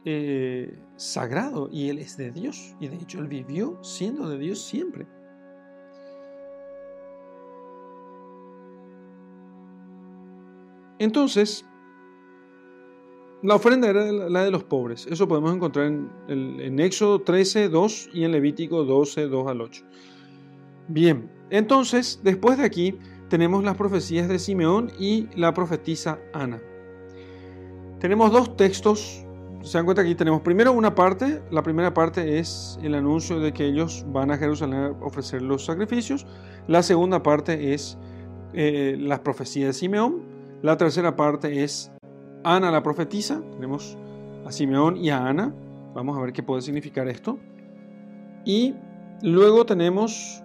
eh, 0.06 0.82
sagrado 0.96 1.70
y 1.70 1.89
Él 1.89 2.00
es 2.00 2.15
de 2.15 2.32
Dios. 2.32 2.77
Y 2.79 2.88
de 2.88 2.96
hecho 2.96 3.20
Él 3.20 3.27
vivió 3.27 3.84
siendo 3.84 4.29
de 4.29 4.38
Dios 4.38 4.62
siempre. 4.62 5.08
Entonces, 11.00 11.65
la 13.41 13.56
ofrenda 13.56 13.89
era 13.89 14.12
la 14.12 14.44
de 14.44 14.51
los 14.51 14.65
pobres. 14.65 15.08
Eso 15.10 15.27
podemos 15.27 15.56
encontrar 15.56 15.86
en, 16.27 16.79
Éxodo 16.79 17.22
13, 17.22 17.70
2 17.70 18.10
y 18.13 18.25
en 18.25 18.34
Levítico 18.34 18.84
12, 18.84 19.27
2 19.27 19.48
al 19.48 19.62
8. 19.62 19.86
Bien, 20.89 21.32
entonces, 21.50 22.20
después 22.22 22.58
de 22.58 22.65
aquí, 22.65 23.00
tenemos 23.29 23.63
las 23.63 23.77
profecías 23.77 24.27
de 24.27 24.39
Simeón 24.39 24.91
y 25.00 25.27
la 25.36 25.53
profetisa 25.53 26.20
Ana. 26.34 26.62
Tenemos 28.00 28.32
dos 28.32 28.58
textos. 28.58 29.25
Se 29.62 29.77
dan 29.77 29.86
cuenta 29.86 30.01
aquí 30.01 30.15
tenemos 30.15 30.41
primero 30.41 30.74
una 30.74 30.96
parte. 30.96 31.41
La 31.51 31.63
primera 31.63 31.94
parte 31.94 32.39
es 32.39 32.77
el 32.82 32.96
anuncio 32.96 33.39
de 33.39 33.53
que 33.53 33.65
ellos 33.65 34.06
van 34.08 34.32
a 34.32 34.38
Jerusalén 34.38 34.79
a 34.79 34.89
ofrecer 35.06 35.41
los 35.41 35.63
sacrificios. 35.65 36.25
La 36.68 36.84
segunda 36.84 37.24
parte 37.24 37.74
es 37.74 37.98
eh, 38.53 38.98
las 39.00 39.20
profecías 39.20 39.68
de 39.68 39.74
Simeón. 39.74 40.28
La 40.62 40.75
tercera 40.75 41.16
parte 41.16 41.63
es 41.63 41.89
Ana 42.44 42.70
la 42.70 42.84
profetisa, 42.84 43.42
tenemos 43.51 43.98
a 44.46 44.51
Simeón 44.51 44.98
y 44.98 45.10
a 45.10 45.25
Ana, 45.25 45.54
vamos 45.94 46.18
a 46.18 46.22
ver 46.22 46.34
qué 46.34 46.44
puede 46.44 46.62
significar 46.62 47.08
esto. 47.08 47.39
Y 48.44 48.75
luego 49.22 49.66
tenemos 49.66 50.44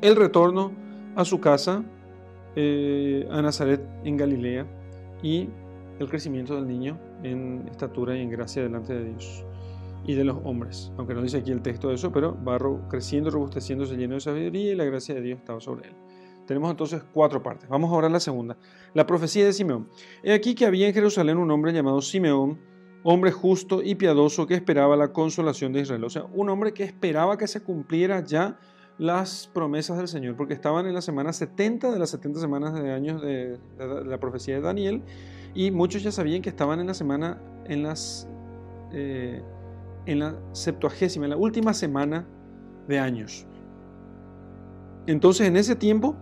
el 0.00 0.16
retorno 0.16 0.72
a 1.16 1.24
su 1.26 1.38
casa, 1.40 1.84
eh, 2.56 3.28
a 3.30 3.42
Nazaret 3.42 3.82
en 4.04 4.16
Galilea, 4.16 4.66
y 5.22 5.50
el 5.98 6.08
crecimiento 6.08 6.54
del 6.54 6.66
niño 6.66 6.98
en 7.22 7.68
estatura 7.70 8.16
y 8.16 8.22
en 8.22 8.30
gracia 8.30 8.62
delante 8.62 8.94
de 8.94 9.04
Dios 9.04 9.44
y 10.06 10.14
de 10.14 10.24
los 10.24 10.38
hombres. 10.44 10.92
Aunque 10.96 11.14
no 11.14 11.22
dice 11.22 11.38
aquí 11.38 11.50
el 11.50 11.60
texto 11.62 11.88
de 11.88 11.94
eso, 11.96 12.10
pero 12.10 12.36
va 12.42 12.58
creciendo, 12.88 13.30
robusteciéndose, 13.30 13.96
lleno 13.96 14.14
de 14.14 14.20
sabiduría 14.20 14.72
y 14.72 14.76
la 14.76 14.84
gracia 14.84 15.14
de 15.14 15.20
Dios 15.20 15.38
estaba 15.38 15.60
sobre 15.60 15.88
él. 15.88 16.03
Tenemos 16.46 16.70
entonces 16.70 17.02
cuatro 17.12 17.42
partes. 17.42 17.68
Vamos 17.68 17.90
ahora 17.90 18.06
a 18.06 18.10
la 18.10 18.20
segunda. 18.20 18.56
La 18.92 19.06
profecía 19.06 19.44
de 19.44 19.52
Simeón. 19.52 19.88
He 20.22 20.32
aquí 20.32 20.54
que 20.54 20.66
había 20.66 20.86
en 20.86 20.94
Jerusalén 20.94 21.38
un 21.38 21.50
hombre 21.50 21.72
llamado 21.72 22.02
Simeón, 22.02 22.58
hombre 23.02 23.30
justo 23.32 23.82
y 23.82 23.94
piadoso 23.94 24.46
que 24.46 24.54
esperaba 24.54 24.96
la 24.96 25.12
consolación 25.12 25.72
de 25.72 25.80
Israel. 25.80 26.04
O 26.04 26.10
sea, 26.10 26.24
un 26.24 26.48
hombre 26.50 26.72
que 26.72 26.84
esperaba 26.84 27.38
que 27.38 27.46
se 27.46 27.62
cumpliera 27.62 28.24
ya 28.24 28.58
las 28.98 29.50
promesas 29.52 29.96
del 29.98 30.08
Señor, 30.08 30.36
porque 30.36 30.54
estaban 30.54 30.86
en 30.86 30.94
la 30.94 31.02
semana 31.02 31.32
70 31.32 31.90
de 31.90 31.98
las 31.98 32.10
70 32.10 32.40
semanas 32.40 32.74
de 32.74 32.92
años 32.92 33.20
de, 33.20 33.58
la 33.78 34.18
profecía 34.18 34.54
de 34.54 34.60
Daniel, 34.60 35.02
y 35.54 35.70
muchos 35.70 36.02
ya 36.02 36.12
sabían 36.12 36.42
que 36.42 36.48
estaban 36.48 36.80
en 36.80 36.86
la 36.86 36.94
semana, 36.94 37.40
en 37.64 37.82
las, 37.82 38.28
eh, 38.92 39.42
en 40.06 40.18
la 40.20 40.36
septuagésima, 40.52 41.26
en 41.26 41.30
la 41.30 41.36
última 41.36 41.74
semana 41.74 42.26
de 42.86 42.98
años. 42.98 43.46
Entonces, 45.06 45.48
en 45.48 45.56
ese 45.56 45.74
tiempo, 45.74 46.16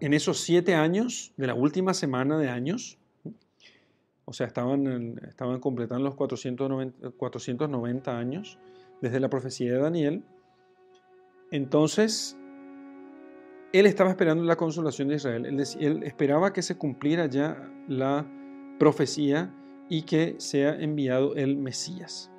en 0.00 0.14
esos 0.14 0.40
siete 0.40 0.74
años 0.74 1.32
de 1.36 1.46
la 1.46 1.54
última 1.54 1.94
semana 1.94 2.38
de 2.38 2.48
años, 2.48 2.98
o 4.24 4.32
sea, 4.32 4.46
estaban, 4.46 5.18
estaban 5.28 5.60
completando 5.60 6.04
los 6.04 6.14
490, 6.16 7.10
490 7.12 8.18
años 8.18 8.58
desde 9.00 9.20
la 9.20 9.28
profecía 9.28 9.72
de 9.72 9.78
Daniel, 9.78 10.24
entonces 11.50 12.36
él 13.72 13.86
estaba 13.86 14.10
esperando 14.10 14.42
la 14.44 14.56
consolación 14.56 15.08
de 15.08 15.16
Israel. 15.16 15.46
Él, 15.46 16.02
esperaba 16.02 16.52
que 16.52 16.62
se 16.62 16.76
cumpliera 16.76 17.26
ya 17.26 17.70
la 17.88 18.26
profecía 18.78 19.52
y 19.88 20.02
que 20.02 20.36
sea 20.38 20.74
enviado 20.74 21.34
el 21.34 21.56
Mesías. 21.56 22.30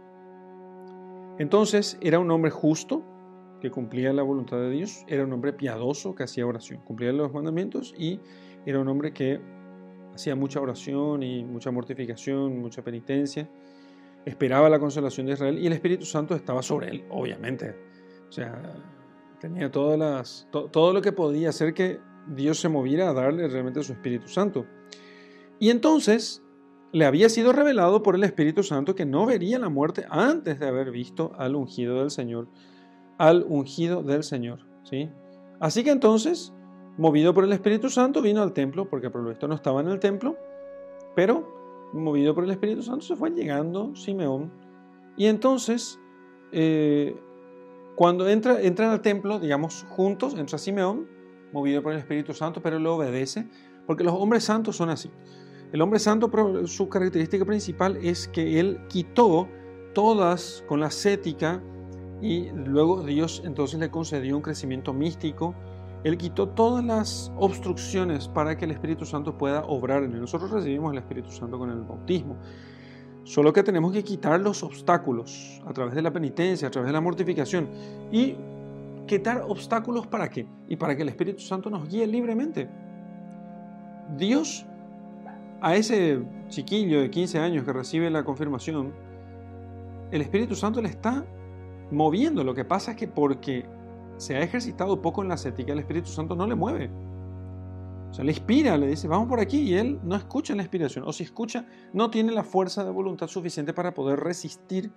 Entonces 1.37 1.97
era 2.01 2.19
un 2.19 2.31
hombre 2.31 2.51
justo 2.51 3.03
que 3.61 3.71
cumplía 3.71 4.13
la 4.13 4.23
voluntad 4.23 4.57
de 4.57 4.69
Dios, 4.69 5.03
era 5.07 5.23
un 5.23 5.33
hombre 5.33 5.53
piadoso 5.53 6.15
que 6.15 6.23
hacía 6.23 6.45
oración, 6.45 6.81
cumplía 6.85 7.11
los 7.11 7.33
mandamientos 7.33 7.93
y 7.97 8.19
era 8.65 8.79
un 8.79 8.87
hombre 8.87 9.13
que 9.13 9.39
hacía 10.13 10.35
mucha 10.35 10.59
oración 10.59 11.23
y 11.23 11.43
mucha 11.43 11.71
mortificación, 11.71 12.59
mucha 12.59 12.83
penitencia, 12.83 13.49
esperaba 14.25 14.69
la 14.69 14.79
consolación 14.79 15.27
de 15.27 15.33
Israel 15.33 15.57
y 15.59 15.67
el 15.67 15.73
Espíritu 15.73 16.05
Santo 16.05 16.35
estaba 16.35 16.61
sobre 16.61 16.89
él, 16.89 17.05
obviamente. 17.09 17.75
O 18.27 18.31
sea, 18.31 18.75
tenía 19.39 19.71
todas 19.71 19.97
las, 19.97 20.47
todo 20.51 20.93
lo 20.93 21.01
que 21.01 21.11
podía 21.11 21.49
hacer 21.49 21.73
que 21.73 21.99
Dios 22.27 22.59
se 22.59 22.69
moviera 22.69 23.09
a 23.09 23.13
darle 23.13 23.47
realmente 23.47 23.83
su 23.83 23.93
Espíritu 23.93 24.27
Santo. 24.27 24.65
Y 25.59 25.69
entonces 25.69 26.43
le 26.91 27.05
había 27.05 27.29
sido 27.29 27.53
revelado 27.53 28.03
por 28.03 28.15
el 28.15 28.23
Espíritu 28.23 28.63
Santo 28.63 28.95
que 28.95 29.05
no 29.05 29.25
vería 29.25 29.59
la 29.59 29.69
muerte 29.69 30.05
antes 30.09 30.59
de 30.59 30.67
haber 30.67 30.91
visto 30.91 31.31
al 31.37 31.55
ungido 31.55 31.99
del 31.99 32.11
Señor, 32.11 32.47
al 33.17 33.45
ungido 33.47 34.03
del 34.03 34.23
Señor, 34.23 34.59
¿sí? 34.83 35.09
Así 35.59 35.83
que 35.83 35.91
entonces, 35.91 36.53
movido 36.97 37.33
por 37.33 37.43
el 37.43 37.51
Espíritu 37.51 37.89
Santo, 37.89 38.21
vino 38.21 38.41
al 38.41 38.53
templo, 38.53 38.89
porque 38.89 39.09
por 39.09 39.21
lo 39.21 39.29
visto 39.29 39.47
no 39.47 39.55
estaba 39.55 39.81
en 39.81 39.87
el 39.87 39.99
templo, 39.99 40.37
pero 41.15 41.89
movido 41.93 42.35
por 42.35 42.43
el 42.43 42.51
Espíritu 42.51 42.83
Santo 42.83 43.01
se 43.01 43.15
fue 43.15 43.31
llegando 43.31 43.95
Simeón. 43.95 44.51
Y 45.15 45.25
entonces, 45.25 45.99
eh, 46.51 47.15
cuando 47.95 48.27
entra, 48.29 48.61
entran 48.61 48.91
al 48.91 49.01
templo, 49.01 49.39
digamos, 49.39 49.85
juntos, 49.89 50.35
entra 50.37 50.57
Simeón, 50.57 51.07
movido 51.51 51.81
por 51.81 51.93
el 51.93 51.99
Espíritu 51.99 52.33
Santo, 52.33 52.61
pero 52.61 52.77
le 52.77 52.87
obedece, 52.87 53.47
porque 53.87 54.03
los 54.03 54.13
hombres 54.13 54.43
santos 54.43 54.75
son 54.75 54.89
así. 54.89 55.09
El 55.71 55.81
hombre 55.81 55.99
santo, 55.99 56.31
su 56.65 56.87
característica 56.87 57.43
principal 57.45 57.97
es 57.97 58.27
que 58.27 58.59
él 58.59 58.79
quitó 58.87 59.49
todas 59.93 60.63
con 60.67 60.79
la 60.79 60.91
cética 60.91 61.61
y 62.21 62.49
luego 62.51 63.03
Dios 63.03 63.41
entonces 63.45 63.79
le 63.79 63.89
concedió 63.89 64.35
un 64.35 64.41
crecimiento 64.41 64.93
místico. 64.93 65.53
Él 66.03 66.17
quitó 66.17 66.49
todas 66.49 66.83
las 66.83 67.31
obstrucciones 67.37 68.27
para 68.27 68.57
que 68.57 68.65
el 68.65 68.71
Espíritu 68.71 69.05
Santo 69.05 69.37
pueda 69.37 69.63
obrar 69.65 70.03
en 70.03 70.13
él. 70.13 70.21
Nosotros 70.21 70.51
recibimos 70.51 70.91
el 70.91 70.99
Espíritu 70.99 71.31
Santo 71.31 71.57
con 71.57 71.69
el 71.69 71.81
bautismo. 71.81 72.37
Solo 73.23 73.51
que 73.51 73.61
tenemos 73.61 73.91
que 73.91 74.03
quitar 74.03 74.39
los 74.39 74.63
obstáculos 74.63 75.61
a 75.65 75.73
través 75.73 75.93
de 75.95 76.01
la 76.01 76.11
penitencia, 76.11 76.69
a 76.69 76.71
través 76.71 76.87
de 76.87 76.93
la 76.93 77.01
mortificación. 77.01 77.67
¿Y 78.11 78.35
quitar 79.05 79.43
obstáculos 79.47 80.07
para 80.07 80.29
qué? 80.29 80.47
Y 80.69 80.77
para 80.77 80.95
que 80.95 81.01
el 81.01 81.09
Espíritu 81.09 81.41
Santo 81.41 81.69
nos 81.69 81.89
guíe 81.89 82.07
libremente. 82.07 82.69
Dios 84.17 84.65
a 85.59 85.75
ese 85.75 86.21
chiquillo 86.49 87.01
de 87.01 87.09
15 87.09 87.39
años 87.39 87.65
que 87.65 87.73
recibe 87.73 88.09
la 88.09 88.23
confirmación, 88.23 88.93
el 90.11 90.21
Espíritu 90.21 90.55
Santo 90.55 90.81
le 90.81 90.89
está 90.89 91.25
moviendo. 91.91 92.43
Lo 92.43 92.53
que 92.53 92.65
pasa 92.65 92.91
es 92.91 92.97
que 92.97 93.07
porque 93.07 93.65
se 94.17 94.35
ha 94.35 94.41
ejercitado 94.41 95.01
poco 95.01 95.21
en 95.21 95.29
la 95.29 95.35
ascética, 95.35 95.73
el 95.73 95.79
Espíritu 95.79 96.09
Santo 96.09 96.35
no 96.35 96.47
le 96.47 96.55
mueve. 96.55 96.89
O 98.09 98.13
sea, 98.13 98.23
le 98.23 98.31
inspira, 98.31 98.77
le 98.77 98.87
dice, 98.87 99.07
vamos 99.07 99.27
por 99.27 99.39
aquí, 99.39 99.59
y 99.61 99.73
él 99.75 99.99
no 100.03 100.15
escucha 100.15 100.55
la 100.55 100.61
inspiración. 100.61 101.03
O 101.05 101.11
si 101.11 101.23
escucha, 101.23 101.67
no 101.93 102.09
tiene 102.09 102.31
la 102.31 102.43
fuerza 102.43 102.83
de 102.83 102.91
voluntad 102.91 103.27
suficiente 103.27 103.73
para 103.73 103.93
poder 103.93 104.19
resistir, 104.19 104.91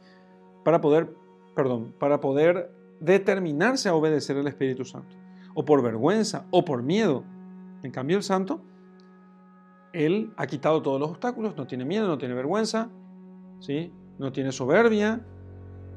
para 0.64 0.80
poder, 0.80 1.14
perdón, 1.54 1.94
para 1.98 2.20
poder 2.20 2.72
determinarse 3.00 3.88
a 3.88 3.94
obedecer 3.94 4.36
al 4.36 4.46
Espíritu 4.46 4.84
Santo. 4.84 5.16
O 5.54 5.64
por 5.64 5.82
vergüenza, 5.82 6.46
o 6.50 6.64
por 6.64 6.82
miedo. 6.82 7.24
En 7.82 7.90
cambio, 7.90 8.16
el 8.16 8.22
Santo, 8.22 8.62
él 9.92 10.32
ha 10.36 10.46
quitado 10.46 10.80
todos 10.82 11.00
los 11.00 11.10
obstáculos, 11.10 11.56
no 11.56 11.66
tiene 11.66 11.84
miedo, 11.84 12.06
no 12.06 12.18
tiene 12.18 12.34
vergüenza, 12.34 12.90
¿sí? 13.58 13.92
no 14.18 14.32
tiene 14.32 14.52
soberbia. 14.52 15.20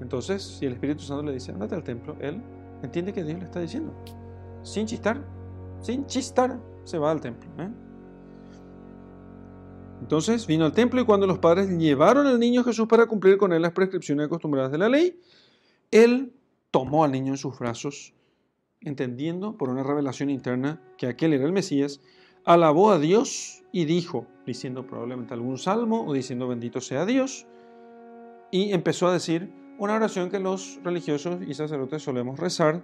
Entonces, 0.02 0.42
si 0.42 0.66
el 0.66 0.74
Espíritu 0.74 1.04
Santo 1.04 1.24
le 1.24 1.34
dice, 1.34 1.52
andate 1.52 1.76
al 1.76 1.84
templo, 1.84 2.16
él 2.20 2.42
entiende 2.82 3.14
que 3.14 3.24
Dios 3.24 3.40
le 3.40 3.46
está 3.46 3.60
diciendo, 3.60 3.94
sin 4.62 4.86
chistar, 4.86 5.24
sin 5.82 6.06
chistar, 6.06 6.60
se 6.84 6.98
va 6.98 7.12
al 7.12 7.22
templo. 7.22 7.50
¿eh? 7.60 7.70
Entonces 10.02 10.46
vino 10.48 10.66
al 10.66 10.74
templo 10.74 11.00
y 11.00 11.06
cuando 11.06 11.26
los 11.26 11.40
padres 11.40 11.70
llevaron 11.70 12.28
al 12.28 12.40
niño 12.40 12.64
Jesús 12.64 12.88
para 12.88 13.06
cumplir 13.06 13.38
con 13.38 13.54
él 13.54 13.62
las 13.62 13.72
prescripciones 13.72 14.26
acostumbradas 14.26 14.72
de 14.72 14.78
la 14.78 14.90
ley, 14.90 15.20
él 15.92 16.34
tomó 16.72 17.04
al 17.04 17.12
niño 17.12 17.34
en 17.34 17.38
sus 17.38 17.58
brazos, 17.58 18.14
entendiendo 18.82 19.58
por 19.58 19.70
una 19.70 19.84
revelación 19.84 20.30
interna 20.30 20.82
que 20.98 21.08
aquel 21.08 21.34
era 21.34 21.46
el 21.46 21.54
Mesías, 21.54 22.02
alabó 22.44 22.92
a 22.92 23.00
Dios 23.00 23.64
y 23.72 23.86
dijo, 23.86 24.28
diciendo 24.46 24.86
probablemente 24.86 25.34
algún 25.34 25.58
salmo 25.58 26.06
o 26.06 26.14
diciendo 26.14 26.48
bendito 26.48 26.82
sea 26.82 27.06
Dios, 27.06 27.48
y 28.52 28.74
empezó 28.74 29.08
a 29.08 29.14
decir 29.14 29.54
una 29.78 29.96
oración 29.96 30.30
que 30.30 30.40
los 30.40 30.80
religiosos 30.84 31.42
y 31.46 31.54
sacerdotes 31.54 32.02
solemos 32.02 32.40
rezar 32.40 32.84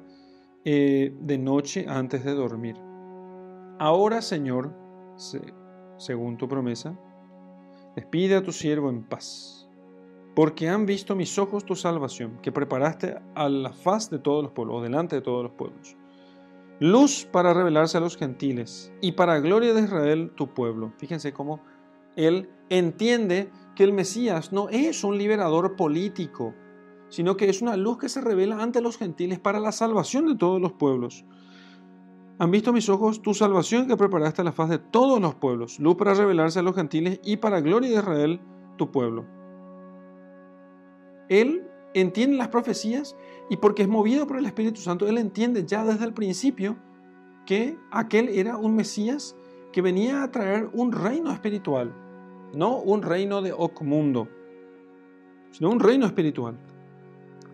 eh, 0.65 1.13
de 1.19 1.37
noche 1.37 1.85
antes 1.87 2.23
de 2.23 2.33
dormir. 2.33 2.75
Ahora, 3.79 4.21
Señor, 4.21 4.73
según 5.97 6.37
tu 6.37 6.47
promesa, 6.47 6.97
despide 7.95 8.35
a 8.35 8.43
tu 8.43 8.51
siervo 8.51 8.89
en 8.89 9.03
paz, 9.03 9.69
porque 10.35 10.67
han 10.67 10.85
visto 10.85 11.15
mis 11.15 11.37
ojos 11.37 11.65
tu 11.65 11.75
salvación, 11.75 12.39
que 12.41 12.51
preparaste 12.51 13.21
a 13.35 13.47
la 13.49 13.71
faz 13.71 14.09
de 14.09 14.19
todos 14.19 14.43
los 14.43 14.51
pueblos, 14.51 14.77
o 14.77 14.81
delante 14.81 15.15
de 15.15 15.21
todos 15.21 15.43
los 15.43 15.53
pueblos. 15.53 15.95
Luz 16.81 17.27
para 17.29 17.53
revelarse 17.53 17.97
a 17.97 18.01
los 18.01 18.15
gentiles 18.15 18.93
y 19.01 19.11
para 19.13 19.39
gloria 19.39 19.73
de 19.73 19.81
Israel 19.81 20.31
tu 20.35 20.53
pueblo. 20.53 20.93
Fíjense 20.97 21.33
cómo 21.33 21.61
él 22.15 22.49
entiende 22.69 23.49
que 23.75 23.83
el 23.83 23.93
Mesías 23.93 24.51
no 24.51 24.69
es 24.69 25.03
un 25.03 25.17
liberador 25.17 25.75
político, 25.75 26.53
sino 27.09 27.35
que 27.37 27.49
es 27.49 27.61
una 27.61 27.75
luz 27.75 27.97
que 27.97 28.09
se 28.09 28.21
revela 28.21 28.61
ante 28.61 28.81
los 28.81 28.97
gentiles 28.97 29.39
para 29.39 29.59
la 29.59 29.71
salvación 29.71 30.27
de 30.27 30.35
todos 30.35 30.61
los 30.61 30.73
pueblos. 30.73 31.25
Han 32.37 32.51
visto 32.51 32.71
mis 32.71 32.87
ojos 32.87 33.21
tu 33.21 33.33
salvación 33.33 33.87
que 33.87 33.97
preparaste 33.97 34.41
a 34.41 34.45
la 34.45 34.51
faz 34.51 34.69
de 34.69 34.79
todos 34.79 35.19
los 35.19 35.35
pueblos, 35.35 35.79
luz 35.79 35.95
para 35.95 36.13
revelarse 36.13 36.59
a 36.59 36.61
los 36.61 36.75
gentiles 36.75 37.19
y 37.23 37.37
para 37.37 37.59
gloria 37.59 37.89
de 37.89 37.95
Israel, 37.95 38.39
tu 38.77 38.91
pueblo. 38.91 39.25
Él 41.27 41.67
entiende 41.93 42.37
las 42.37 42.47
profecías 42.47 43.15
y 43.49 43.57
porque 43.57 43.81
es 43.81 43.89
movido 43.89 44.25
por 44.25 44.37
el 44.37 44.45
Espíritu 44.45 44.79
Santo, 44.79 45.07
él 45.07 45.17
entiende 45.17 45.65
ya 45.65 45.83
desde 45.83 46.05
el 46.05 46.13
principio 46.13 46.77
que 47.45 47.77
aquel 47.91 48.29
era 48.29 48.57
un 48.57 48.75
Mesías 48.75 49.35
que 49.73 49.81
venía 49.81 50.23
a 50.23 50.31
traer 50.31 50.69
un 50.71 50.91
reino 50.91 51.31
espiritual, 51.31 51.93
no 52.53 52.77
un 52.77 53.01
reino 53.01 53.41
de 53.41 53.53
mundo, 53.81 54.27
sino 55.51 55.71
un 55.71 55.79
reino 55.79 56.05
espiritual 56.05 56.57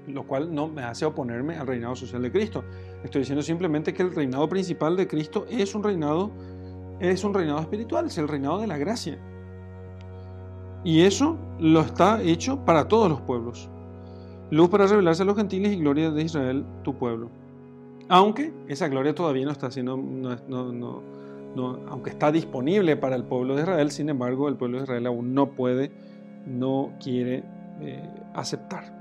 lo 0.08 0.24
cual 0.24 0.54
no 0.54 0.68
me 0.68 0.84
hace 0.84 1.06
oponerme 1.06 1.58
al 1.58 1.68
reinado 1.68 1.96
social 1.96 2.22
de 2.22 2.32
Cristo. 2.32 2.64
Estoy 3.04 3.22
diciendo 3.22 3.42
simplemente 3.42 3.94
que 3.94 4.04
el 4.04 4.14
reinado 4.14 4.48
principal 4.48 4.96
de 4.96 5.08
Cristo 5.08 5.46
es 5.50 5.74
un 5.76 5.84
reinado, 5.84 6.32
es 7.00 7.24
un 7.24 7.34
reinado 7.34 7.60
espiritual, 7.60 8.06
es 8.08 8.18
el 8.18 8.28
reinado 8.28 8.60
de 8.60 8.68
la 8.68 8.78
gracia. 8.78 9.18
Y 10.84 11.02
eso 11.02 11.38
lo 11.60 11.82
está 11.82 12.22
hecho 12.22 12.64
para 12.64 12.88
todos 12.88 13.10
los 13.10 13.22
pueblos. 13.22 13.70
Luz 14.52 14.70
para 14.70 14.86
revelarse 14.86 15.24
a 15.24 15.26
los 15.26 15.36
gentiles 15.36 15.74
y 15.74 15.78
gloria 15.78 16.12
de 16.12 16.22
Israel, 16.22 16.64
tu 16.84 16.94
pueblo. 16.94 17.30
Aunque 18.08 18.54
esa 18.68 18.88
gloria 18.88 19.16
todavía 19.16 19.46
no 19.46 19.52
está 19.52 19.72
siendo, 19.72 19.94
aunque 21.90 22.10
está 22.12 22.32
disponible 22.32 22.96
para 22.98 23.16
el 23.16 23.24
pueblo 23.24 23.56
de 23.56 23.64
Israel, 23.64 23.90
sin 23.90 24.10
embargo, 24.10 24.48
el 24.48 24.56
pueblo 24.56 24.78
de 24.78 24.84
Israel 24.84 25.08
aún 25.08 25.34
no 25.34 25.52
puede, 25.52 25.92
no 26.46 26.92
quiere 27.02 27.44
eh, 27.82 28.08
aceptar. 28.36 28.95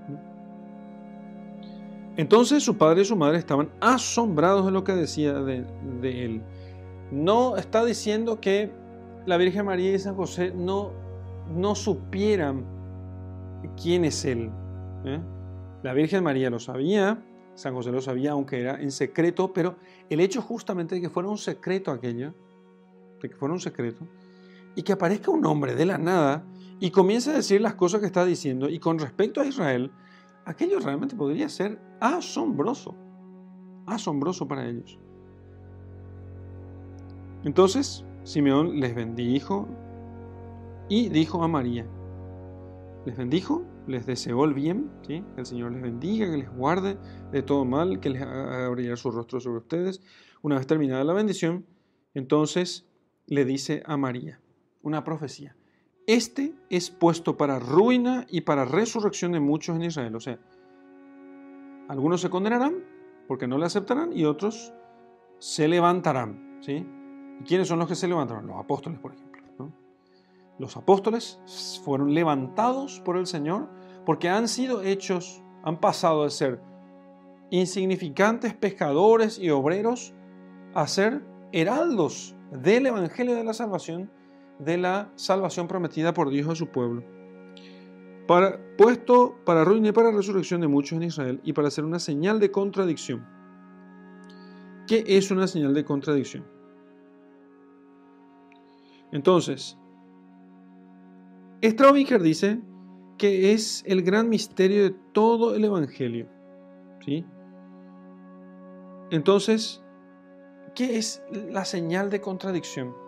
Entonces 2.16 2.62
su 2.62 2.76
padre 2.76 3.02
y 3.02 3.04
su 3.04 3.16
madre 3.16 3.38
estaban 3.38 3.70
asombrados 3.80 4.66
de 4.66 4.72
lo 4.72 4.84
que 4.84 4.92
decía 4.92 5.34
de, 5.34 5.64
él. 6.02 6.42
No 7.10 7.56
está 7.56 7.84
diciendo 7.84 8.40
que 8.40 8.70
la 9.26 9.36
Virgen 9.36 9.66
María 9.66 9.92
y 9.92 9.98
San 9.98 10.14
José 10.14 10.52
no, 10.54 10.92
no 11.54 11.74
supieran 11.74 12.64
quién 13.80 14.04
es 14.04 14.24
él. 14.24 14.50
¿eh? 15.04 15.20
La 15.82 15.92
Virgen 15.92 16.22
María 16.22 16.50
lo 16.50 16.60
sabía, 16.60 17.22
San 17.54 17.74
José 17.74 17.90
lo 17.90 18.00
sabía, 18.00 18.32
aunque 18.32 18.60
era 18.60 18.80
en 18.80 18.90
secreto, 18.90 19.52
pero 19.52 19.76
el 20.08 20.20
hecho 20.20 20.40
justamente 20.40 20.94
de 20.94 21.00
que 21.00 21.10
fuera 21.10 21.28
un 21.28 21.38
secreto 21.38 21.90
aquello, 21.90 22.32
de 23.20 23.28
que 23.28 23.34
fuera 23.34 23.54
un 23.54 23.60
secreto, 23.60 24.06
y 24.76 24.82
que 24.82 24.92
aparezca 24.92 25.30
un 25.30 25.44
hombre 25.46 25.74
de 25.74 25.86
la 25.86 25.98
nada 25.98 26.44
y 26.80 26.90
comienza 26.90 27.30
a 27.30 27.34
decir 27.34 27.60
las 27.60 27.74
cosas 27.74 28.00
que 28.00 28.06
está 28.06 28.24
diciendo. 28.24 28.68
Y 28.68 28.78
con 28.78 28.98
respecto 28.98 29.40
a 29.40 29.46
Israel, 29.46 29.90
aquello 30.44 30.78
realmente 30.80 31.16
podría 31.16 31.48
ser 31.48 31.80
asombroso. 32.00 32.94
Asombroso 33.86 34.48
para 34.48 34.66
ellos. 34.66 34.98
Entonces 37.44 38.04
Simeón 38.24 38.80
les 38.80 38.94
bendijo 38.94 39.68
y 40.88 41.08
dijo 41.10 41.42
a 41.42 41.48
María, 41.48 41.86
les 43.04 43.16
bendijo, 43.16 43.62
les 43.86 44.06
deseó 44.06 44.44
el 44.44 44.54
bien, 44.54 44.90
que 45.02 45.22
el 45.36 45.44
Señor 45.44 45.72
les 45.72 45.82
bendiga, 45.82 46.30
que 46.30 46.38
les 46.38 46.50
guarde 46.50 46.96
de 47.32 47.42
todo 47.42 47.66
mal, 47.66 48.00
que 48.00 48.08
les 48.08 48.22
haga 48.22 48.68
brillar 48.70 48.96
su 48.96 49.10
rostro 49.10 49.40
sobre 49.40 49.58
ustedes. 49.58 50.00
Una 50.40 50.56
vez 50.56 50.66
terminada 50.66 51.04
la 51.04 51.12
bendición, 51.12 51.66
entonces 52.14 52.86
le 53.26 53.44
dice 53.44 53.82
a 53.84 53.98
María, 53.98 54.40
una 54.82 55.04
profecía, 55.04 55.54
este 56.06 56.54
es 56.70 56.90
puesto 56.90 57.36
para 57.36 57.58
ruina 57.58 58.26
y 58.28 58.42
para 58.42 58.64
resurrección 58.64 59.32
de 59.32 59.40
muchos 59.40 59.76
en 59.76 59.84
Israel. 59.84 60.14
O 60.16 60.20
sea, 60.20 60.38
algunos 61.88 62.20
se 62.20 62.30
condenarán 62.30 62.84
porque 63.26 63.46
no 63.46 63.58
le 63.58 63.66
aceptarán 63.66 64.12
y 64.12 64.24
otros 64.24 64.72
se 65.38 65.68
levantarán. 65.68 66.58
¿sí? 66.60 66.86
¿Y 67.40 67.44
quiénes 67.44 67.68
son 67.68 67.78
los 67.78 67.88
que 67.88 67.94
se 67.94 68.08
levantaron? 68.08 68.46
Los 68.46 68.56
apóstoles, 68.56 68.98
por 68.98 69.12
ejemplo. 69.12 69.34
Los 70.58 70.76
apóstoles 70.76 71.40
fueron 71.84 72.14
levantados 72.14 73.00
por 73.00 73.16
el 73.16 73.26
Señor 73.26 73.68
porque 74.06 74.28
han 74.28 74.46
sido 74.46 74.82
hechos, 74.82 75.42
han 75.64 75.80
pasado 75.80 76.24
de 76.24 76.30
ser 76.30 76.60
insignificantes 77.50 78.54
pescadores 78.54 79.38
y 79.38 79.50
obreros 79.50 80.14
a 80.74 80.86
ser 80.86 81.24
heraldos 81.52 82.36
del 82.52 82.86
Evangelio 82.86 83.34
de 83.34 83.44
la 83.44 83.52
salvación, 83.52 84.10
de 84.58 84.78
la 84.78 85.10
salvación 85.16 85.68
prometida 85.68 86.14
por 86.14 86.30
Dios 86.30 86.48
a 86.48 86.54
su 86.54 86.68
pueblo. 86.68 87.02
Para, 88.26 88.58
puesto 88.78 89.36
para 89.44 89.64
ruina 89.64 89.88
y 89.88 89.92
para 89.92 90.10
resurrección 90.10 90.60
de 90.60 90.68
muchos 90.68 90.96
en 90.96 91.04
Israel 91.04 91.40
y 91.44 91.52
para 91.52 91.70
ser 91.70 91.84
una 91.84 91.98
señal 91.98 92.40
de 92.40 92.50
contradicción. 92.50 93.26
¿Qué 94.86 95.04
es 95.06 95.30
una 95.30 95.46
señal 95.46 95.74
de 95.74 95.84
contradicción? 95.84 96.44
Entonces, 99.12 99.78
Straubinger 101.62 102.22
dice 102.22 102.60
que 103.16 103.52
es 103.52 103.82
el 103.86 104.02
gran 104.02 104.28
misterio 104.28 104.82
de 104.84 104.90
todo 105.12 105.54
el 105.54 105.64
Evangelio. 105.64 106.28
¿sí? 107.04 107.24
Entonces, 109.10 109.82
¿qué 110.74 110.98
es 110.98 111.22
la 111.30 111.64
señal 111.64 112.10
de 112.10 112.20
contradicción? 112.20 113.03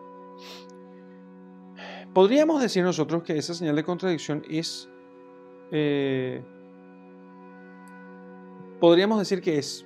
Podríamos 2.16 2.62
decir 2.62 2.82
nosotros 2.82 3.23
que 3.25 3.37
esa 3.37 3.52
señal 3.52 3.76
de 3.76 3.85
contradicción 3.85 4.42
es... 4.49 4.88
Eh, 5.70 6.42
podríamos 8.80 9.18
decir 9.18 9.42
que 9.42 9.58
es 9.58 9.85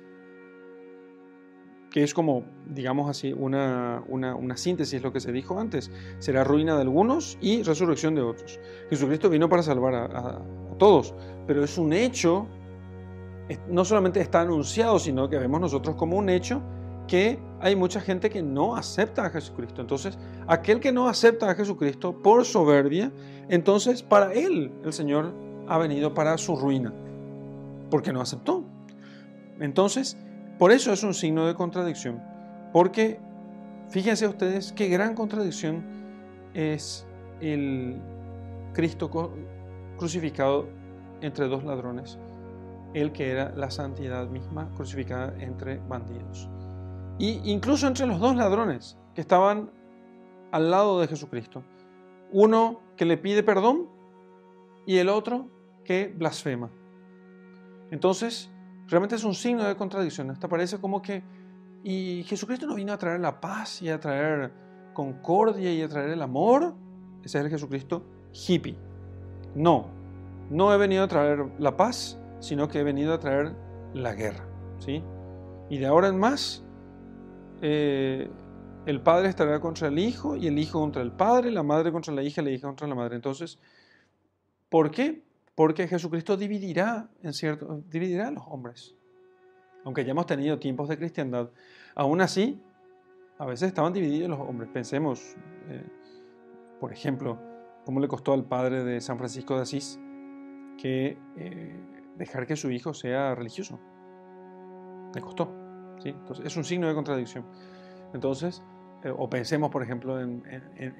que 1.89 2.03
es 2.03 2.13
como, 2.13 2.45
digamos 2.67 3.09
así, 3.09 3.33
una, 3.33 4.01
una, 4.07 4.55
síntesis, 4.55 5.03
lo 5.03 5.11
que 5.11 5.19
se 5.19 5.33
dijo 5.33 5.59
antes. 5.59 5.91
Será 6.19 6.45
ruina 6.45 6.75
de 6.75 6.83
algunos 6.83 7.37
y 7.41 7.63
resurrección 7.63 8.15
de 8.15 8.21
otros. 8.21 8.61
Jesucristo 8.89 9.29
vino 9.29 9.49
para 9.49 9.61
salvar 9.61 9.93
a, 9.93 10.41
todos, 10.79 11.13
pero 11.47 11.65
es 11.65 11.77
un 11.77 11.91
hecho, 11.91 12.47
no 13.67 13.83
solamente 13.83 14.21
está 14.21 14.39
anunciado, 14.39 14.99
sino 14.99 15.27
que 15.27 15.37
vemos 15.37 15.59
nosotros 15.59 15.97
como 15.97 16.15
un 16.15 16.29
hecho 16.29 16.61
que 17.11 17.37
hay 17.59 17.75
mucha 17.75 17.99
gente 17.99 18.29
que 18.29 18.41
no 18.41 18.77
acepta 18.77 19.25
a 19.25 19.29
Jesucristo. 19.29 19.81
Entonces, 19.81 20.17
aquel 20.47 20.79
que 20.79 20.93
no 20.93 21.09
acepta 21.09 21.51
a 21.51 21.55
Jesucristo 21.55 22.13
por 22.13 22.45
soberbia, 22.45 23.11
entonces 23.49 24.01
para 24.01 24.31
él 24.31 24.71
el 24.85 24.93
Señor 24.93 25.33
ha 25.67 25.77
venido 25.77 26.13
para 26.13 26.37
su 26.37 26.55
ruina, 26.55 26.93
porque 27.89 28.13
no 28.13 28.21
aceptó. 28.21 28.63
Entonces, 29.59 30.15
por 30.57 30.71
eso 30.71 30.93
es 30.93 31.03
un 31.03 31.13
signo 31.13 31.45
de 31.47 31.53
contradicción, 31.53 32.23
porque 32.71 33.19
fíjense 33.89 34.25
ustedes 34.25 34.71
qué 34.71 34.87
gran 34.87 35.13
contradicción 35.13 35.83
es 36.53 37.05
el 37.41 38.01
Cristo 38.71 39.11
crucificado 39.97 40.69
entre 41.19 41.49
dos 41.49 41.65
ladrones, 41.65 42.17
el 42.93 43.11
que 43.11 43.31
era 43.31 43.53
la 43.53 43.69
santidad 43.69 44.29
misma 44.29 44.69
crucificada 44.77 45.33
entre 45.41 45.79
bandidos. 45.89 46.47
Y 47.21 47.41
incluso 47.51 47.87
entre 47.87 48.07
los 48.07 48.19
dos 48.19 48.35
ladrones 48.35 48.97
que 49.13 49.21
estaban 49.21 49.71
al 50.51 50.71
lado 50.71 50.99
de 50.99 51.07
Jesucristo. 51.07 51.63
Uno 52.31 52.81
que 52.97 53.05
le 53.05 53.17
pide 53.17 53.43
perdón 53.43 53.87
y 54.85 54.97
el 54.97 55.09
otro 55.09 55.47
que 55.83 56.13
blasfema. 56.17 56.69
Entonces, 57.91 58.51
Realmente 58.91 59.15
es 59.15 59.23
un 59.23 59.33
signo 59.33 59.63
de 59.63 59.77
contradicción. 59.77 60.31
Esta 60.31 60.49
parece 60.49 60.77
como 60.81 61.01
que, 61.01 61.23
y 61.81 62.23
Jesucristo 62.23 62.67
no 62.67 62.75
vino 62.75 62.91
a 62.91 62.97
traer 62.97 63.21
la 63.21 63.39
paz 63.39 63.81
y 63.81 63.87
a 63.87 63.97
traer 64.01 64.51
concordia 64.93 65.71
y 65.71 65.81
a 65.81 65.87
traer 65.87 66.09
el 66.09 66.21
amor. 66.21 66.75
Ese 67.23 67.39
es 67.39 67.45
el 67.45 67.49
Jesucristo 67.49 68.03
hippie. 68.33 68.75
No, 69.55 69.87
no 70.49 70.73
he 70.73 70.77
venido 70.77 71.05
a 71.05 71.07
traer 71.07 71.53
la 71.57 71.77
paz, 71.77 72.19
sino 72.41 72.67
que 72.67 72.79
he 72.79 72.83
venido 72.83 73.13
a 73.13 73.19
traer 73.19 73.55
la 73.93 74.13
guerra. 74.13 74.45
¿sí? 74.79 75.01
Y 75.69 75.77
de 75.77 75.85
ahora 75.85 76.09
en 76.09 76.19
más, 76.19 76.65
eh, 77.61 78.29
el 78.85 79.01
padre 79.01 79.29
estará 79.29 79.59
contra 79.59 79.87
el 79.87 79.99
hijo 79.99 80.35
y 80.35 80.47
el 80.47 80.57
hijo 80.57 80.79
contra 80.79 81.01
el 81.01 81.11
padre, 81.11 81.51
la 81.51 81.63
madre 81.63 81.91
contra 81.91 82.13
la 82.13 82.23
hija 82.23 82.41
y 82.41 82.45
la 82.45 82.51
hija 82.51 82.67
contra 82.67 82.87
la 82.87 82.95
madre. 82.95 83.15
Entonces, 83.15 83.59
¿por 84.69 84.91
qué? 84.91 85.23
porque 85.55 85.87
Jesucristo 85.87 86.37
dividirá, 86.37 87.09
en 87.21 87.33
cierto, 87.33 87.83
dividirá 87.89 88.29
a 88.29 88.31
los 88.31 88.43
hombres. 88.47 88.95
Aunque 89.83 90.05
ya 90.05 90.11
hemos 90.11 90.25
tenido 90.25 90.59
tiempos 90.59 90.89
de 90.89 90.97
cristiandad, 90.97 91.49
aún 91.95 92.21
así, 92.21 92.61
a 93.37 93.45
veces 93.45 93.67
estaban 93.67 93.93
divididos 93.93 94.29
los 94.29 94.39
hombres. 94.39 94.69
Pensemos, 94.73 95.35
eh, 95.69 95.83
por 96.79 96.91
ejemplo, 96.91 97.39
cómo 97.85 97.99
le 97.99 98.07
costó 98.07 98.33
al 98.33 98.45
padre 98.45 98.83
de 98.83 99.01
San 99.01 99.17
Francisco 99.17 99.55
de 99.55 99.61
Asís 99.61 99.99
que 100.77 101.17
eh, 101.37 101.79
dejar 102.17 102.47
que 102.47 102.55
su 102.55 102.71
hijo 102.71 102.93
sea 102.93 103.35
religioso. 103.35 103.79
Le 105.13 105.21
costó. 105.21 105.60
Entonces, 106.09 106.45
es 106.45 106.57
un 106.57 106.63
signo 106.63 106.87
de 106.87 106.93
contradicción. 106.93 107.45
Entonces, 108.13 108.61
eh, 109.03 109.13
o 109.15 109.29
pensemos, 109.29 109.71
por 109.71 109.83
ejemplo, 109.83 110.19
en, 110.19 110.43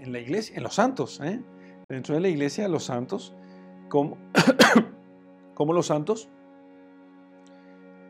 la 0.05 0.19
iglesia, 0.19 0.55
en 0.55 0.63
los 0.63 0.75
santos. 0.75 1.21
Dentro 1.89 2.15
de 2.15 2.21
la 2.21 2.29
iglesia, 2.29 2.67
los 2.67 2.85
santos 2.85 3.35
como, 5.53 5.73
los 5.73 5.85
santos 5.85 6.29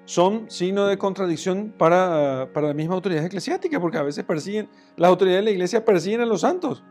son 0.06 0.50
signo 0.50 0.86
de 0.86 0.98
contradicción 0.98 1.74
para, 1.78 2.52
para 2.54 2.68
la 2.68 2.74
misma 2.74 2.96
autoridad 2.96 3.26
eclesiástica, 3.26 3.80
porque 3.80 3.98
a 3.98 4.04
veces 4.04 4.24
persiguen, 4.24 4.70
las 4.98 5.10
autoridades 5.10 5.42
de 5.42 5.46
la 5.46 5.52
iglesia 5.52 5.84
persiguen 5.84 6.22
a 6.22 6.26
los 6.26 6.42
santos. 6.42 6.84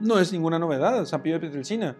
No 0.00 0.18
es 0.18 0.32
ninguna 0.32 0.58
novedad. 0.58 1.04
San 1.04 1.22
Pío 1.22 1.34
de 1.34 1.40
Pietrelcina 1.40 1.96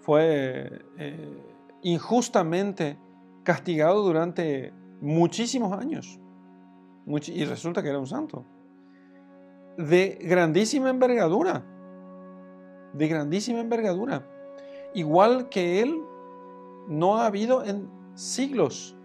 fue 0.00 0.84
eh, 0.98 1.42
injustamente 1.82 2.98
castigado 3.44 4.02
durante 4.02 4.72
muchísimos 5.00 5.72
años. 5.78 6.20
y 7.26 7.44
resulta 7.44 7.82
que 7.82 7.88
era 7.88 7.98
un 7.98 8.06
santo. 8.06 8.44
De 9.76 10.18
grandísima 10.20 10.90
envergadura. 10.90 11.64
De 12.92 13.08
grandísima 13.08 13.60
envergadura 13.60 14.26
igual 14.94 15.48
que 15.48 15.80
Él 15.80 16.02
no 16.88 17.16
ha 17.16 17.26
habido 17.26 17.64
en 17.64 17.88
siglos, 18.14 18.96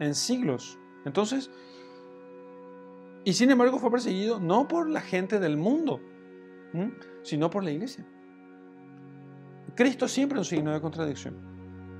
en 0.00 0.14
siglos. 0.14 0.78
Entonces, 1.04 1.50
y 3.24 3.32
sin 3.32 3.50
embargo 3.50 3.78
fue 3.78 3.90
perseguido 3.90 4.40
no 4.40 4.68
por 4.68 4.88
la 4.88 5.00
gente 5.00 5.38
del 5.38 5.56
mundo, 5.56 6.00
sino 7.22 7.50
por 7.50 7.64
la 7.64 7.70
iglesia. 7.70 8.06
Cristo 9.74 10.08
siempre 10.08 10.36
es 10.36 10.46
un 10.46 10.56
signo 10.56 10.72
de 10.72 10.80
contradicción, 10.80 11.34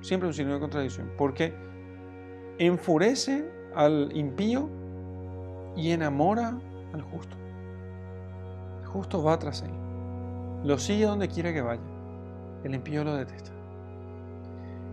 siempre 0.01 0.29
es 0.29 0.35
un 0.35 0.37
signo 0.37 0.53
de 0.53 0.59
contradicción, 0.59 1.11
porque 1.17 1.53
enfurece 2.57 3.49
al 3.75 4.15
impío 4.15 4.69
y 5.75 5.91
enamora 5.91 6.57
al 6.93 7.01
justo. 7.01 7.35
El 8.81 8.87
justo 8.87 9.23
va 9.23 9.37
tras 9.37 9.61
él, 9.61 9.71
lo 10.63 10.77
sigue 10.77 11.05
donde 11.05 11.27
quiera 11.27 11.53
que 11.53 11.61
vaya. 11.61 11.81
El 12.63 12.73
impío 12.73 13.03
lo 13.03 13.15
detesta. 13.15 13.51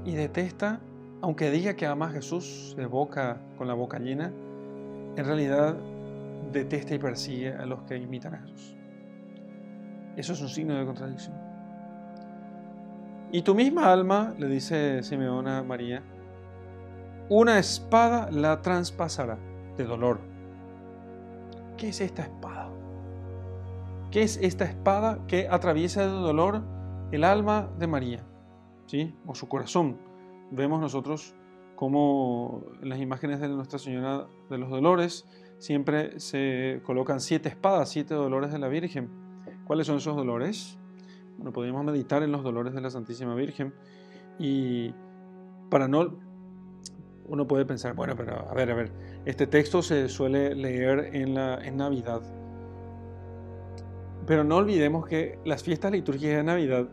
Y 0.05 0.15
detesta, 0.15 0.81
aunque 1.21 1.51
diga 1.51 1.75
que 1.75 1.87
ama 1.87 2.07
a 2.07 2.11
Jesús 2.11 2.75
de 2.77 2.87
boca 2.87 3.39
con 3.57 3.69
la 3.69 3.75
boca 3.75 3.99
llena, 3.99 4.33
en 5.17 5.25
realidad 5.25 5.77
detesta 6.53 6.95
y 6.95 6.99
persigue 6.99 7.55
a 7.55 7.65
los 7.67 7.83
que 7.83 7.97
imitan 7.97 8.35
a 8.35 8.39
Jesús. 8.39 8.77
Eso 10.17 10.33
es 10.33 10.43
un 10.43 10.49
signo 10.49 10.75
de 10.75 10.85
contradicción. 10.85 11.35
Y 13.31 13.43
tu 13.43 13.55
misma 13.55 13.91
alma, 13.91 14.35
le 14.39 14.47
dice 14.47 15.03
Simeón 15.03 15.49
a 15.49 15.63
María, 15.63 16.03
una 17.29 17.59
espada 17.59 18.31
la 18.31 18.63
traspasará 18.63 19.39
de 19.77 19.85
dolor. 19.85 20.21
¿Qué 21.77 21.89
es 21.89 22.01
esta 22.01 22.23
espada? 22.23 22.71
¿Qué 24.11 24.23
es 24.23 24.37
esta 24.37 24.65
espada 24.65 25.21
que 25.27 25.49
atraviesa 25.49 26.03
de 26.03 26.09
dolor 26.09 26.63
el 27.13 27.25
alma 27.25 27.69
de 27.79 27.87
María, 27.87 28.25
¿sí? 28.87 29.15
o 29.27 29.35
su 29.35 29.47
corazón. 29.47 29.99
Vemos 30.51 30.81
nosotros 30.81 31.35
como 31.77 32.63
en 32.81 32.89
las 32.89 33.01
imágenes 33.01 33.41
de 33.41 33.49
Nuestra 33.49 33.79
Señora 33.79 34.27
de 34.49 34.59
los 34.59 34.71
Dolores 34.71 35.27
siempre 35.59 36.19
se 36.19 36.81
colocan 36.85 37.21
siete 37.21 37.49
espadas, 37.49 37.91
siete 37.91 38.15
dolores 38.15 38.51
de 38.51 38.59
la 38.59 38.69
Virgen. 38.69 39.11
¿Cuáles 39.67 39.87
son 39.87 39.99
esos 39.99 40.17
dolores? 40.17 40.79
Bueno, 41.37 41.53
podemos 41.53 41.85
meditar 41.85 42.23
en 42.23 42.33
los 42.33 42.43
dolores 42.43 42.73
de 42.75 42.81
la 42.81 42.91
Santísima 42.91 43.35
Virgen 43.35 43.75
y 44.39 44.95
para 45.71 45.87
no 45.87 46.19
uno 47.33 47.49
puede 47.49 47.65
pensar, 47.65 47.95
bueno, 47.95 48.15
pero 48.15 48.47
a 48.47 48.53
ver, 48.53 48.71
a 48.71 48.75
ver, 48.75 48.93
este 49.25 49.47
texto 49.47 49.81
se 49.81 50.11
suele 50.11 50.55
leer 50.55 51.17
en, 51.17 51.33
la, 51.33 51.65
en 51.65 51.79
Navidad. 51.79 52.21
Pero 54.27 54.45
no 54.45 54.59
olvidemos 54.59 55.07
que 55.07 55.39
las 55.47 55.63
fiestas 55.63 55.93
litúrgicas 55.93 56.37
de 56.37 56.45
Navidad, 56.45 56.91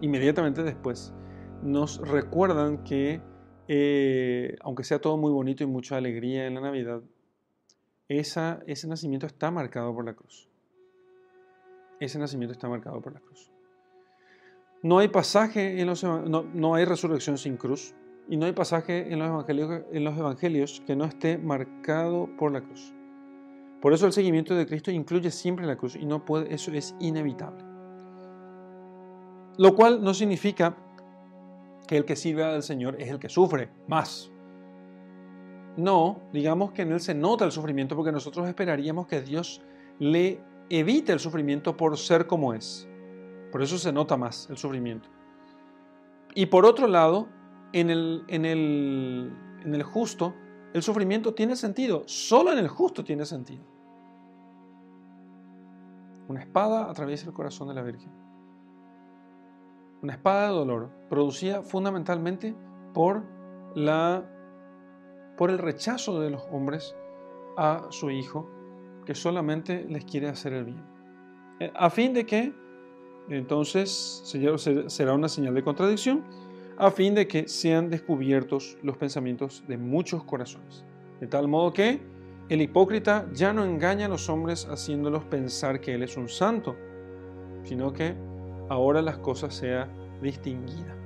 inmediatamente 0.00 0.64
después, 0.64 1.14
nos 1.62 2.00
recuerdan 2.00 2.82
que, 2.82 3.20
eh, 3.68 4.56
aunque 4.60 4.82
sea 4.82 5.00
todo 5.00 5.16
muy 5.16 5.30
bonito 5.30 5.62
y 5.62 5.68
mucha 5.68 5.96
alegría 5.96 6.48
en 6.48 6.56
la 6.56 6.62
Navidad, 6.62 7.02
ese 8.08 8.88
nacimiento 8.88 9.26
está 9.26 9.52
marcado 9.52 9.94
por 9.94 10.04
la 10.04 10.14
cruz. 10.14 10.48
Ese 12.00 12.18
nacimiento 12.18 12.54
está 12.54 12.68
marcado 12.68 13.00
por 13.00 13.12
la 13.12 13.20
cruz. 13.20 13.52
No 14.82 14.98
hay 14.98 15.06
pasaje 15.06 15.80
en 15.80 15.86
los 15.86 16.02
no, 16.02 16.42
no 16.42 16.74
hay 16.74 16.84
resurrección 16.86 17.38
sin 17.38 17.56
cruz. 17.56 17.94
Y 18.30 18.36
no 18.36 18.46
hay 18.46 18.52
pasaje 18.52 19.12
en 19.12 19.18
los, 19.18 19.28
evangelios, 19.28 19.82
en 19.92 20.04
los 20.04 20.16
evangelios 20.16 20.82
que 20.86 20.94
no 20.94 21.04
esté 21.04 21.36
marcado 21.36 22.30
por 22.38 22.52
la 22.52 22.60
cruz. 22.60 22.94
Por 23.82 23.92
eso 23.92 24.06
el 24.06 24.12
seguimiento 24.12 24.54
de 24.54 24.66
Cristo 24.66 24.92
incluye 24.92 25.32
siempre 25.32 25.66
la 25.66 25.76
cruz 25.76 25.96
y 25.96 26.06
no 26.06 26.24
puede, 26.24 26.54
eso 26.54 26.70
es 26.72 26.94
inevitable. 27.00 27.64
Lo 29.58 29.74
cual 29.74 30.02
no 30.02 30.14
significa 30.14 30.76
que 31.88 31.96
el 31.96 32.04
que 32.04 32.14
sirve 32.14 32.44
al 32.44 32.62
Señor 32.62 32.96
es 33.00 33.08
el 33.08 33.18
que 33.18 33.28
sufre 33.28 33.68
más. 33.88 34.30
No, 35.76 36.22
digamos 36.32 36.70
que 36.70 36.82
en 36.82 36.92
él 36.92 37.00
se 37.00 37.14
nota 37.14 37.44
el 37.44 37.50
sufrimiento 37.50 37.96
porque 37.96 38.12
nosotros 38.12 38.46
esperaríamos 38.46 39.08
que 39.08 39.22
Dios 39.22 39.60
le 39.98 40.40
evite 40.68 41.12
el 41.12 41.18
sufrimiento 41.18 41.76
por 41.76 41.98
ser 41.98 42.28
como 42.28 42.54
es. 42.54 42.88
Por 43.50 43.60
eso 43.60 43.76
se 43.76 43.92
nota 43.92 44.16
más 44.16 44.48
el 44.50 44.56
sufrimiento. 44.56 45.08
Y 46.34 46.46
por 46.46 46.64
otro 46.64 46.86
lado, 46.86 47.28
en 47.72 47.90
el, 47.90 48.24
en 48.28 48.44
el, 48.44 49.32
en 49.64 49.74
el 49.74 49.82
justo, 49.82 50.34
el 50.72 50.82
sufrimiento 50.82 51.34
tiene 51.34 51.56
sentido. 51.56 52.02
Solo 52.06 52.52
en 52.52 52.58
el 52.58 52.68
justo 52.68 53.04
tiene 53.04 53.24
sentido. 53.24 53.64
Una 56.28 56.40
espada 56.40 56.88
atraviesa 56.90 57.26
el 57.26 57.32
corazón 57.32 57.68
de 57.68 57.74
la 57.74 57.82
Virgen. 57.82 58.10
Una 60.02 60.14
espada 60.14 60.48
de 60.48 60.54
dolor, 60.54 60.90
producida 61.08 61.62
fundamentalmente 61.62 62.54
por, 62.94 63.24
la, 63.74 64.24
por 65.36 65.50
el 65.50 65.58
rechazo 65.58 66.20
de 66.20 66.30
los 66.30 66.42
hombres 66.50 66.94
a 67.56 67.86
su 67.90 68.10
hijo, 68.10 68.48
que 69.04 69.14
solamente 69.14 69.84
les 69.88 70.04
quiere 70.04 70.28
hacer 70.28 70.52
el 70.52 70.64
bien. 70.64 70.84
Eh, 71.58 71.72
a 71.74 71.90
fin 71.90 72.14
de 72.14 72.24
que 72.24 72.54
entonces 73.28 74.22
será 74.86 75.12
una 75.14 75.28
señal 75.28 75.54
de 75.54 75.62
contradicción 75.62 76.24
a 76.80 76.90
fin 76.90 77.14
de 77.14 77.28
que 77.28 77.46
sean 77.46 77.90
descubiertos 77.90 78.78
los 78.82 78.96
pensamientos 78.96 79.62
de 79.68 79.76
muchos 79.76 80.24
corazones. 80.24 80.82
De 81.20 81.26
tal 81.26 81.46
modo 81.46 81.74
que 81.74 82.00
el 82.48 82.62
hipócrita 82.62 83.26
ya 83.34 83.52
no 83.52 83.66
engaña 83.66 84.06
a 84.06 84.08
los 84.08 84.30
hombres 84.30 84.66
haciéndolos 84.66 85.24
pensar 85.24 85.82
que 85.82 85.92
él 85.92 86.02
es 86.02 86.16
un 86.16 86.30
santo, 86.30 86.74
sino 87.64 87.92
que 87.92 88.14
ahora 88.70 89.02
las 89.02 89.18
cosas 89.18 89.54
sea 89.54 89.90
distinguida. 90.22 90.96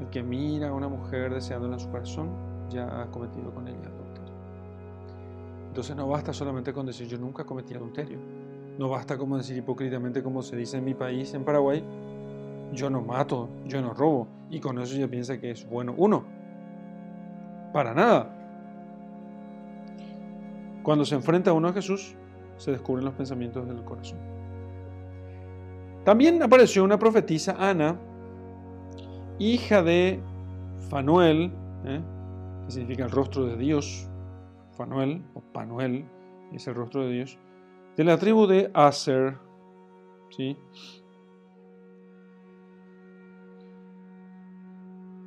El 0.00 0.08
que 0.08 0.22
mira 0.22 0.68
a 0.68 0.72
una 0.72 0.88
mujer 0.88 1.34
deseándola 1.34 1.74
en 1.74 1.80
su 1.80 1.90
corazón 1.90 2.30
ya 2.70 3.02
ha 3.02 3.10
cometido 3.10 3.52
con 3.52 3.66
ella 3.66 3.88
adulterio. 3.88 4.34
Entonces 5.66 5.96
no 5.96 6.06
basta 6.06 6.32
solamente 6.32 6.72
con 6.72 6.86
decir 6.86 7.08
yo 7.08 7.18
nunca 7.18 7.42
cometí 7.42 7.74
adulterio. 7.74 8.18
No 8.78 8.88
basta 8.88 9.18
como 9.18 9.36
decir 9.36 9.56
hipócritamente 9.56 10.22
como 10.22 10.42
se 10.42 10.54
dice 10.54 10.76
en 10.76 10.84
mi 10.84 10.94
país, 10.94 11.34
en 11.34 11.44
Paraguay, 11.44 11.82
yo 12.72 12.90
no 12.90 13.00
mato, 13.00 13.48
yo 13.66 13.80
no 13.80 13.94
robo, 13.94 14.28
y 14.50 14.60
con 14.60 14.78
eso 14.78 14.96
ya 14.96 15.08
piensa 15.08 15.38
que 15.38 15.50
es 15.50 15.68
bueno 15.68 15.94
uno. 15.96 16.24
Para 17.72 17.94
nada. 17.94 18.32
Cuando 20.82 21.04
se 21.04 21.14
enfrenta 21.14 21.52
uno 21.52 21.68
a 21.68 21.72
Jesús, 21.72 22.14
se 22.56 22.70
descubren 22.70 23.04
los 23.04 23.14
pensamientos 23.14 23.66
del 23.66 23.82
corazón. 23.84 24.18
También 26.04 26.42
apareció 26.42 26.84
una 26.84 26.98
profetisa, 26.98 27.56
Ana, 27.58 27.98
hija 29.38 29.82
de 29.82 30.20
Fanuel, 30.88 31.52
¿eh? 31.84 32.00
que 32.64 32.70
significa 32.70 33.04
el 33.04 33.10
rostro 33.10 33.44
de 33.44 33.56
Dios, 33.56 34.08
Fanuel 34.76 35.24
o 35.34 35.40
Panuel, 35.40 36.06
es 36.52 36.66
el 36.68 36.74
rostro 36.74 37.02
de 37.02 37.12
Dios, 37.12 37.38
de 37.96 38.04
la 38.04 38.18
tribu 38.18 38.46
de 38.46 38.70
Aser, 38.74 39.38
¿sí? 40.30 40.56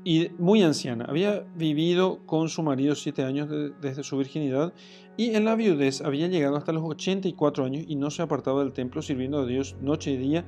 Y 0.03 0.29
muy 0.38 0.63
anciana. 0.63 1.05
Había 1.07 1.45
vivido 1.55 2.25
con 2.25 2.49
su 2.49 2.63
marido 2.63 2.95
siete 2.95 3.23
años 3.23 3.49
desde 3.81 4.03
su 4.03 4.17
virginidad 4.17 4.73
y 5.17 5.35
en 5.35 5.45
la 5.45 5.55
viudez 5.55 6.01
había 6.01 6.27
llegado 6.27 6.55
hasta 6.55 6.71
los 6.71 6.83
84 6.83 7.65
años 7.65 7.83
y 7.88 7.95
no 7.95 8.09
se 8.09 8.21
apartaba 8.21 8.62
del 8.62 8.73
templo 8.73 9.01
sirviendo 9.01 9.39
a 9.39 9.45
Dios 9.45 9.75
noche 9.81 10.12
y 10.12 10.17
día 10.17 10.45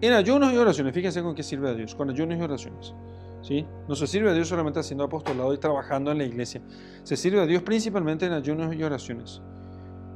en 0.00 0.12
ayunos 0.12 0.52
y 0.52 0.56
oraciones. 0.56 0.94
Fíjense 0.94 1.22
con 1.22 1.34
qué 1.34 1.42
sirve 1.42 1.68
a 1.68 1.74
Dios, 1.74 1.94
con 1.94 2.10
ayunos 2.10 2.38
y 2.38 2.42
oraciones. 2.42 2.94
¿sí? 3.42 3.66
No 3.88 3.94
se 3.94 4.06
sirve 4.06 4.30
a 4.30 4.34
Dios 4.34 4.48
solamente 4.48 4.80
haciendo 4.80 5.04
apostolado 5.04 5.52
y 5.52 5.58
trabajando 5.58 6.10
en 6.10 6.18
la 6.18 6.24
iglesia. 6.24 6.62
Se 7.02 7.16
sirve 7.16 7.40
a 7.40 7.46
Dios 7.46 7.62
principalmente 7.62 8.26
en 8.26 8.32
ayunos 8.32 8.74
y 8.74 8.82
oraciones. 8.82 9.42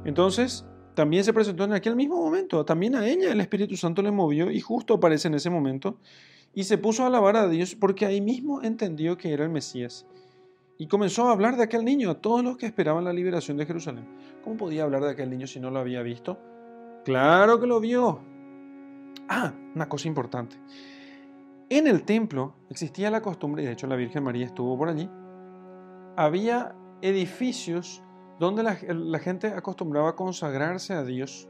Entonces, 0.05 0.65
también 0.95 1.23
se 1.23 1.33
presentó 1.33 1.63
en 1.63 1.73
aquel 1.73 1.95
mismo 1.95 2.17
momento. 2.17 2.65
También 2.65 2.95
a 2.95 3.07
ella 3.07 3.31
el 3.31 3.39
Espíritu 3.39 3.77
Santo 3.77 4.01
le 4.01 4.11
movió 4.11 4.49
y 4.51 4.59
justo 4.59 4.95
aparece 4.95 5.27
en 5.27 5.35
ese 5.35 5.49
momento 5.49 5.99
y 6.59 6.65
se 6.65 6.77
puso 6.77 7.03
a 7.03 7.07
alabar 7.07 7.37
a 7.37 7.47
Dios 7.47 7.73
porque 7.73 8.05
ahí 8.05 8.19
mismo 8.19 8.61
entendió 8.61 9.17
que 9.17 9.31
era 9.31 9.45
el 9.45 9.49
Mesías. 9.49 10.05
Y 10.77 10.87
comenzó 10.87 11.29
a 11.29 11.31
hablar 11.31 11.55
de 11.55 11.63
aquel 11.63 11.85
niño 11.85 12.09
a 12.09 12.15
todos 12.15 12.43
los 12.43 12.57
que 12.57 12.65
esperaban 12.65 13.05
la 13.05 13.13
liberación 13.13 13.55
de 13.55 13.65
Jerusalén. 13.65 14.05
¿Cómo 14.43 14.57
podía 14.57 14.83
hablar 14.83 15.05
de 15.05 15.11
aquel 15.11 15.29
niño 15.29 15.47
si 15.47 15.61
no 15.61 15.71
lo 15.71 15.79
había 15.79 16.01
visto? 16.01 16.37
Claro 17.05 17.61
que 17.61 17.65
lo 17.65 17.79
vio. 17.79 18.19
Ah, 19.29 19.53
una 19.73 19.87
cosa 19.87 20.09
importante. 20.09 20.57
En 21.69 21.87
el 21.87 22.03
templo 22.03 22.55
existía 22.69 23.09
la 23.09 23.21
costumbre, 23.21 23.63
y 23.63 23.65
de 23.65 23.71
hecho 23.71 23.87
la 23.87 23.95
Virgen 23.95 24.25
María 24.25 24.45
estuvo 24.45 24.77
por 24.77 24.89
allí, 24.89 25.09
había 26.17 26.75
edificios 27.01 28.03
donde 28.37 28.63
la, 28.63 29.19
gente 29.19 29.47
acostumbraba 29.47 30.09
a 30.09 30.15
consagrarse 30.17 30.91
a 30.93 31.05
Dios, 31.05 31.47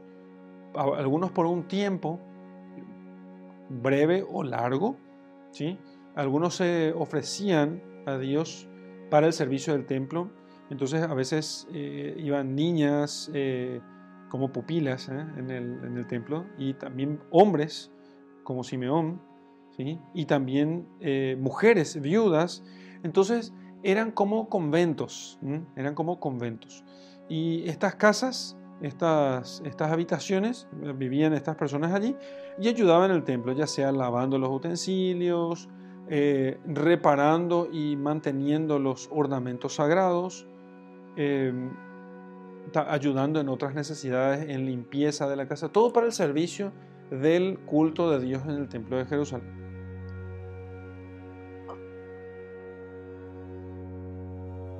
algunos 0.72 1.32
por 1.32 1.46
un 1.46 1.66
tiempo, 1.66 2.20
breve 3.70 4.26
o 4.28 4.42
largo. 4.42 4.96
¿sí? 5.52 5.78
Algunos 6.14 6.56
se 6.56 6.92
ofrecían 6.92 7.82
a 8.06 8.18
Dios 8.18 8.68
para 9.10 9.26
el 9.26 9.32
servicio 9.32 9.72
del 9.72 9.86
templo. 9.86 10.30
Entonces 10.68 11.02
a 11.02 11.14
veces 11.14 11.66
eh, 11.72 12.14
iban 12.18 12.54
niñas 12.54 13.30
eh, 13.34 13.80
como 14.28 14.52
pupilas 14.52 15.08
¿eh? 15.08 15.26
en, 15.36 15.50
el, 15.50 16.06
templo 16.06 16.46
y 16.58 16.74
también 16.74 17.20
hombres 17.30 17.90
como 18.44 18.62
Simeón 18.62 19.22
y 20.12 20.26
también 20.26 20.86
mujeres 21.38 21.98
viudas. 22.02 22.62
Entonces 23.02 23.54
eran 23.82 24.10
como 24.10 24.50
conventos, 24.50 25.38
eran 25.74 25.94
como 25.94 26.20
conventos. 26.20 26.84
Y 27.30 27.66
estas 27.66 27.94
casas 27.94 28.58
estas, 28.80 29.62
estas 29.64 29.92
habitaciones, 29.92 30.68
eh, 30.82 30.92
vivían 30.96 31.32
estas 31.32 31.56
personas 31.56 31.92
allí 31.92 32.16
y 32.58 32.68
ayudaban 32.68 33.10
el 33.10 33.24
templo, 33.24 33.52
ya 33.52 33.66
sea 33.66 33.92
lavando 33.92 34.38
los 34.38 34.50
utensilios, 34.50 35.68
eh, 36.08 36.58
reparando 36.66 37.68
y 37.70 37.96
manteniendo 37.96 38.78
los 38.78 39.08
ornamentos 39.12 39.74
sagrados, 39.76 40.46
em, 41.16 41.70
ayudando 42.74 43.40
en 43.40 43.48
otras 43.48 43.74
necesidades, 43.74 44.48
en 44.48 44.66
limpieza 44.66 45.28
de 45.28 45.36
la 45.36 45.46
casa, 45.46 45.68
todo 45.68 45.92
para 45.92 46.06
el 46.06 46.12
servicio 46.12 46.72
del 47.10 47.58
culto 47.60 48.10
de 48.10 48.20
Dios 48.24 48.42
en 48.44 48.50
el 48.52 48.68
templo 48.68 48.96
de 48.96 49.04
Jerusalén. 49.06 49.60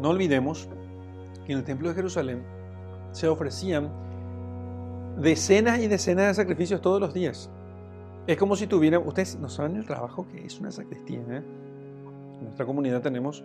No 0.00 0.10
olvidemos 0.10 0.68
que 1.44 1.52
en 1.52 1.58
el 1.58 1.64
templo 1.64 1.88
de 1.88 1.94
Jerusalén 1.94 2.59
se 3.12 3.28
ofrecían 3.28 3.90
decenas 5.18 5.80
y 5.80 5.88
decenas 5.88 6.28
de 6.28 6.34
sacrificios 6.34 6.80
todos 6.80 7.00
los 7.00 7.12
días. 7.12 7.50
Es 8.26 8.36
como 8.36 8.56
si 8.56 8.66
tuvieran, 8.66 9.06
ustedes 9.06 9.36
no 9.38 9.48
saben 9.48 9.76
el 9.76 9.86
trabajo 9.86 10.26
que 10.28 10.44
es 10.44 10.60
una 10.60 10.70
sacristía. 10.70 11.20
¿eh? 11.20 11.42
En 12.38 12.44
nuestra 12.44 12.64
comunidad 12.64 13.00
tenemos 13.02 13.44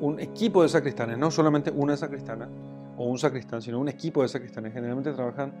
un 0.00 0.20
equipo 0.20 0.62
de 0.62 0.68
sacristanes, 0.68 1.18
no 1.18 1.30
solamente 1.30 1.70
una 1.70 1.96
sacristana 1.96 2.48
o 2.96 3.06
un 3.06 3.18
sacristán, 3.18 3.62
sino 3.62 3.78
un 3.78 3.88
equipo 3.88 4.22
de 4.22 4.28
sacristanes. 4.28 4.72
Generalmente 4.72 5.12
trabajan 5.12 5.52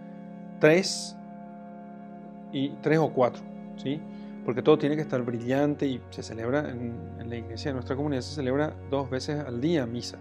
tres, 0.60 1.16
y, 2.52 2.70
tres 2.82 2.98
o 2.98 3.12
cuatro, 3.12 3.42
¿sí? 3.76 4.00
porque 4.44 4.62
todo 4.62 4.78
tiene 4.78 4.96
que 4.96 5.02
estar 5.02 5.22
brillante 5.22 5.86
y 5.86 6.00
se 6.10 6.22
celebra 6.22 6.70
en, 6.70 7.12
la 7.28 7.36
iglesia 7.36 7.70
de 7.70 7.74
nuestra 7.74 7.96
comunidad, 7.96 8.22
se 8.22 8.34
celebra 8.34 8.74
dos 8.90 9.08
veces 9.08 9.40
al 9.40 9.60
día 9.60 9.86
misa. 9.86 10.18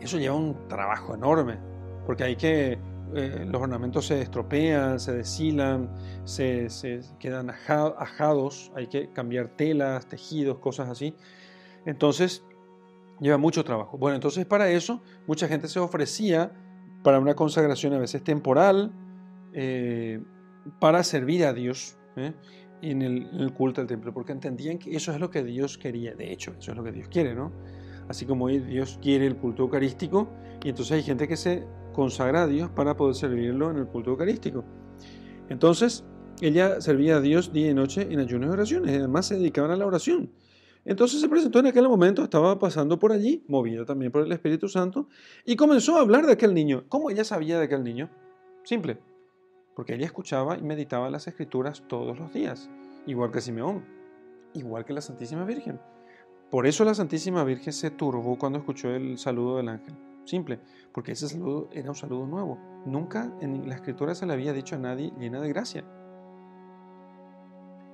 Eso 0.00 0.18
lleva 0.18 0.34
un 0.34 0.68
trabajo 0.68 1.14
enorme, 1.14 1.58
porque 2.06 2.24
hay 2.24 2.36
que, 2.36 2.78
eh, 3.14 3.46
los 3.46 3.60
ornamentos 3.60 4.06
se 4.06 4.20
estropean, 4.22 4.98
se 4.98 5.12
deshilan, 5.12 5.90
se, 6.24 6.68
quedan 7.18 7.50
ajados, 7.50 8.72
hay 8.74 8.86
que 8.86 9.10
cambiar 9.10 9.48
telas, 9.48 10.06
tejidos, 10.06 10.58
cosas 10.58 10.88
así. 10.88 11.14
Entonces, 11.84 12.44
lleva 13.20 13.38
mucho 13.38 13.64
trabajo. 13.64 13.98
Bueno, 13.98 14.16
entonces 14.16 14.46
para 14.46 14.70
eso 14.70 15.02
mucha 15.26 15.46
gente 15.48 15.68
se 15.68 15.78
ofrecía 15.78 16.52
para 17.02 17.18
una 17.18 17.34
consagración 17.34 17.92
a 17.94 17.98
veces 17.98 18.22
temporal, 18.22 18.92
eh, 19.52 20.22
para 20.80 21.02
servir 21.02 21.44
a 21.44 21.52
Dios 21.52 21.96
¿eh? 22.16 22.32
en, 22.82 23.02
el, 23.02 23.52
culto 23.52 23.80
del 23.80 23.88
templo, 23.88 24.12
porque 24.12 24.32
entendían 24.32 24.78
que 24.78 24.94
eso 24.96 25.12
es 25.12 25.20
lo 25.20 25.30
que 25.30 25.42
Dios 25.42 25.78
quería. 25.78 26.14
De 26.14 26.32
hecho, 26.32 26.54
eso 26.58 26.72
es 26.72 26.76
lo 26.76 26.84
que 26.84 26.92
Dios 26.92 27.08
quiere, 27.08 27.34
¿no? 27.34 27.52
Así 28.08 28.26
como 28.26 28.48
Dios 28.48 28.98
quiere 29.00 29.26
el 29.26 29.36
culto 29.36 29.62
eucarístico, 29.62 30.28
y 30.64 30.70
entonces 30.70 30.92
hay 30.92 31.02
gente 31.02 31.28
que 31.28 31.36
se 31.36 31.64
consagra 31.92 32.42
a 32.42 32.46
Dios 32.46 32.70
para 32.70 32.96
poder 32.96 33.14
servirlo 33.14 33.70
en 33.70 33.78
el 33.78 33.86
culto 33.86 34.10
eucarístico. 34.10 34.64
Entonces, 35.48 36.04
ella 36.40 36.80
servía 36.80 37.16
a 37.16 37.20
Dios 37.20 37.52
día 37.52 37.70
y 37.70 37.74
noche 37.74 38.08
en 38.10 38.18
ayunos 38.18 38.50
y 38.50 38.52
oraciones, 38.52 38.92
y 38.92 38.96
además 38.96 39.26
se 39.26 39.36
dedicaban 39.36 39.70
a 39.70 39.76
la 39.76 39.86
oración. 39.86 40.32
Entonces 40.84 41.20
se 41.20 41.28
presentó 41.28 41.60
en 41.60 41.66
aquel 41.66 41.88
momento, 41.88 42.24
estaba 42.24 42.58
pasando 42.58 42.98
por 42.98 43.12
allí, 43.12 43.44
movida 43.46 43.84
también 43.84 44.10
por 44.10 44.22
el 44.22 44.32
Espíritu 44.32 44.68
Santo, 44.68 45.08
y 45.44 45.54
comenzó 45.54 45.96
a 45.96 46.00
hablar 46.00 46.26
de 46.26 46.32
aquel 46.32 46.54
niño. 46.54 46.84
¿Cómo 46.88 47.10
ella 47.10 47.22
sabía 47.22 47.58
de 47.58 47.66
aquel 47.66 47.84
niño? 47.84 48.10
Simple, 48.64 48.98
porque 49.76 49.94
ella 49.94 50.06
escuchaba 50.06 50.58
y 50.58 50.62
meditaba 50.62 51.10
las 51.10 51.28
escrituras 51.28 51.84
todos 51.86 52.18
los 52.18 52.32
días, 52.32 52.68
igual 53.06 53.30
que 53.30 53.40
Simeón, 53.40 53.84
igual 54.54 54.84
que 54.84 54.92
la 54.92 55.00
Santísima 55.00 55.44
Virgen. 55.44 55.80
Por 56.50 56.66
eso 56.66 56.84
la 56.84 56.94
Santísima 56.94 57.44
Virgen 57.44 57.72
se 57.72 57.90
turbó 57.90 58.36
cuando 58.36 58.58
escuchó 58.58 58.90
el 58.90 59.18
saludo 59.18 59.58
del 59.58 59.68
ángel. 59.68 59.94
Simple, 60.24 60.60
porque 60.92 61.12
ese 61.12 61.28
saludo 61.28 61.68
era 61.72 61.88
un 61.88 61.96
saludo 61.96 62.26
nuevo. 62.26 62.58
Nunca 62.86 63.32
en 63.40 63.68
la 63.68 63.74
escritura 63.74 64.14
se 64.14 64.26
le 64.26 64.32
había 64.32 64.52
dicho 64.52 64.76
a 64.76 64.78
nadie 64.78 65.12
llena 65.18 65.40
de 65.40 65.48
gracia. 65.48 65.84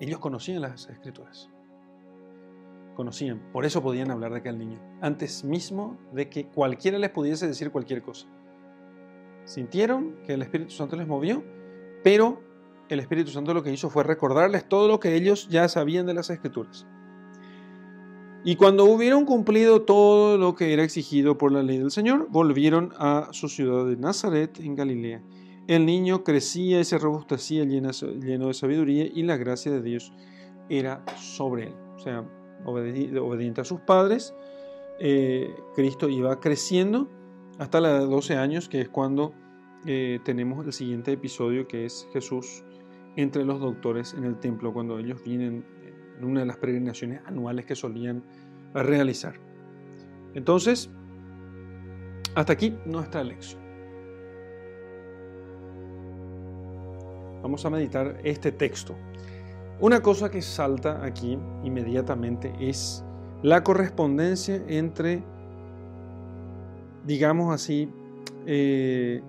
Ellos 0.01 0.19
conocían 0.19 0.63
las 0.63 0.89
escrituras 0.89 1.51
conocían, 2.99 3.39
por 3.53 3.65
eso 3.65 3.81
podían 3.81 4.11
hablar 4.11 4.33
de 4.33 4.39
aquel 4.39 4.59
niño, 4.59 4.81
antes 5.01 5.45
mismo 5.45 5.97
de 6.13 6.29
que 6.29 6.49
cualquiera 6.49 6.99
les 6.99 7.11
pudiese 7.11 7.47
decir 7.47 7.71
cualquier 7.71 8.03
cosa. 8.03 8.27
Sintieron 9.45 10.17
que 10.27 10.35
el 10.35 10.43
Espíritu 10.43 10.73
Santo 10.73 10.97
les 10.97 11.07
movió, 11.07 11.45
pero 12.03 12.43
el 12.89 12.99
Espíritu 12.99 13.31
Santo 13.31 13.55
lo 13.55 13.63
que 13.63 13.71
hizo 13.71 13.89
fue 13.89 14.03
recordarles 14.03 14.69
todo 14.69 14.89
lo 14.89 14.99
que 14.99 15.15
ellos 15.15 15.49
ya 15.49 15.69
sabían 15.69 16.07
de 16.07 16.15
las 16.15 16.29
Escrituras. 16.29 16.89
Y 18.45 18.57
cuando 18.57 18.85
hubieron 18.85 19.25
cumplido 19.25 19.83
todo 19.83 20.39
lo 20.39 20.55
que 20.55 20.73
era 20.73 20.85
exigido 20.85 21.37
por 21.37 21.53
la 21.53 21.63
ley 21.63 21.79
del 21.79 21.91
Señor, 21.91 22.29
volvieron 22.31 22.93
a 22.97 23.29
su 23.33 23.49
ciudad 23.49 23.87
de 23.87 23.97
Nazaret 23.97 24.59
en 24.61 24.75
Galilea. 24.75 25.23
El 25.67 25.85
niño 25.85 26.25
crecía 26.25 26.81
y 26.81 26.85
se 26.85 26.99
robustecía 26.99 27.65
lleno 27.65 28.47
de 28.49 28.55
sabiduría 28.55 29.07
y 29.07 29.23
la 29.23 29.37
gracia 29.37 29.73
de 29.73 29.83
Dios 29.83 30.13
era 30.71 31.05
sobre 31.17 31.65
él. 31.65 31.75
O 31.97 31.99
sea, 31.99 32.25
obediente 32.65 33.61
a 33.61 33.65
sus 33.65 33.81
padres, 33.81 34.35
eh, 35.01 35.55
Cristo 35.75 36.09
iba 36.09 36.41
creciendo 36.41 37.09
hasta 37.59 37.81
los 37.81 38.09
12 38.09 38.37
años, 38.37 38.69
que 38.69 38.81
es 38.81 38.89
cuando 38.89 39.33
eh, 39.87 40.21
tenemos 40.25 40.65
el 40.65 40.73
siguiente 40.73 41.13
episodio, 41.13 41.67
que 41.69 41.85
es 41.85 42.09
Jesús 42.13 42.65
entre 43.17 43.45
los 43.45 43.61
doctores 43.61 44.15
en 44.15 44.25
el 44.25 44.39
templo, 44.39 44.73
cuando 44.73 44.99
ellos 44.99 45.23
vienen 45.25 45.65
en 46.19 46.25
una 46.25 46.41
de 46.41 46.47
las 46.47 46.57
peregrinaciones 46.57 47.21
anuales 47.27 47.65
que 47.65 47.75
solían 47.75 48.23
realizar. 48.75 49.35
Entonces, 50.35 50.91
hasta 52.35 52.53
aquí 52.53 52.77
nuestra 52.85 53.25
lección. 53.25 53.61
Vamos 57.43 57.65
a 57.65 57.71
meditar 57.71 58.21
este 58.25 58.53
texto. 58.53 58.95
Una 59.81 60.01
cosa 60.01 60.29
que 60.29 60.43
salta 60.43 61.05
aquí 61.05 61.39
inmediatamente 61.63 62.53
es 62.59 63.05
la 63.43 63.63
correspondencia 63.63 64.61
entre, 64.67 65.23
digamos 67.07 67.55
así, 67.55 67.89
eh, 68.45 69.23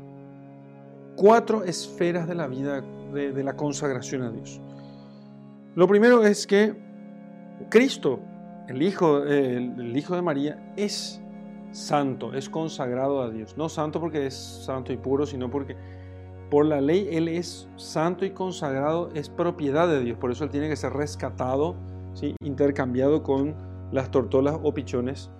cuatro 1.15 1.63
esferas 1.63 2.27
de 2.27 2.33
la 2.33 2.47
vida 2.47 2.81
de, 3.13 3.43
la 3.43 3.55
consagración 3.55 4.23
a 4.23 4.31
Dios. 4.31 4.59
Lo 5.79 5.87
primero 5.87 6.25
es 6.25 6.45
que 6.45 6.75
Cristo, 7.69 8.19
el 8.67 8.81
hijo, 8.81 9.23
el 9.23 9.95
hijo 9.95 10.13
de 10.13 10.21
María, 10.21 10.73
es 10.75 11.21
santo, 11.71 12.33
es 12.33 12.49
consagrado 12.49 13.21
a 13.21 13.29
Dios. 13.29 13.55
No 13.55 13.69
santo 13.69 14.01
porque 14.01 14.25
es 14.25 14.33
santo 14.33 14.91
y 14.91 14.97
puro, 14.97 15.25
sino 15.25 15.49
porque 15.49 15.77
por 16.49 16.65
la 16.65 16.81
ley 16.81 17.07
Él 17.09 17.29
es 17.29 17.69
santo 17.77 18.25
y 18.25 18.31
consagrado, 18.31 19.09
es 19.13 19.29
propiedad 19.29 19.87
de 19.87 20.01
Dios, 20.01 20.17
por 20.17 20.31
eso 20.31 20.43
Él 20.43 20.49
tiene 20.49 20.67
que 20.67 20.75
ser 20.75 20.91
rescatado, 20.91 21.77
¿sí? 22.13 22.35
intercambiado 22.43 23.23
con 23.23 23.55
las 23.93 24.11
tortolas 24.11 24.59
o 24.61 24.73
pichones 24.73 25.31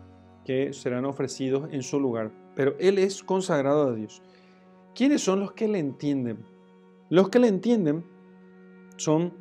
que 0.45 0.71
serán 0.71 1.03
ofrecidos 1.03 1.67
en 1.73 1.83
su 1.83 1.99
lugar. 1.99 2.31
Pero 2.55 2.75
Él 2.79 2.97
es 2.97 3.23
consagrado 3.23 3.89
a 3.89 3.93
Dios. 3.93 4.21
¿Quiénes 4.95 5.21
son 5.21 5.41
los 5.41 5.51
que 5.51 5.67
le 5.67 5.79
entienden? 5.79 6.45
Los 7.09 7.27
que 7.27 7.39
le 7.39 7.49
entienden 7.49 8.05
son 8.95 9.38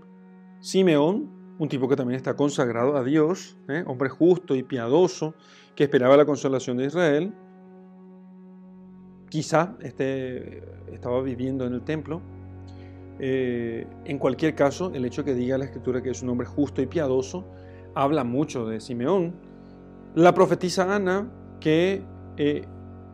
Simeón, 0.61 1.31
un 1.59 1.69
tipo 1.69 1.89
que 1.89 1.97
también 1.97 2.17
está 2.17 2.35
consagrado 2.35 2.97
a 2.97 3.05
Dios, 3.05 3.57
¿eh? 3.69 3.85
hombre 3.87 4.09
justo 4.09 4.55
y 4.55 4.63
piadoso, 4.63 5.35
que 5.75 5.85
esperaba 5.85 6.17
la 6.17 6.25
consolación 6.25 6.77
de 6.77 6.87
Israel, 6.87 7.33
quizá 9.29 9.77
este, 9.81 10.63
estaba 10.93 11.23
viviendo 11.23 11.67
en 11.67 11.75
el 11.75 11.83
templo. 11.83 12.21
Eh, 13.21 13.87
en 14.05 14.19
cualquier 14.19 14.55
caso, 14.55 14.93
el 14.95 15.05
hecho 15.05 15.25
que 15.25 15.35
diga 15.35 15.59
la 15.59 15.65
escritura 15.65 16.03
que 16.03 16.11
es 16.11 16.23
un 16.23 16.29
hombre 16.31 16.47
justo 16.47 16.81
y 16.81 16.87
piadoso 16.87 17.45
habla 17.95 18.25
mucho 18.25 18.67
de 18.67 18.81
Simeón. 18.81 19.35
La 20.15 20.35
profetisa 20.35 20.95
Ana, 20.95 21.31
que 21.61 22.03
eh, 22.37 22.65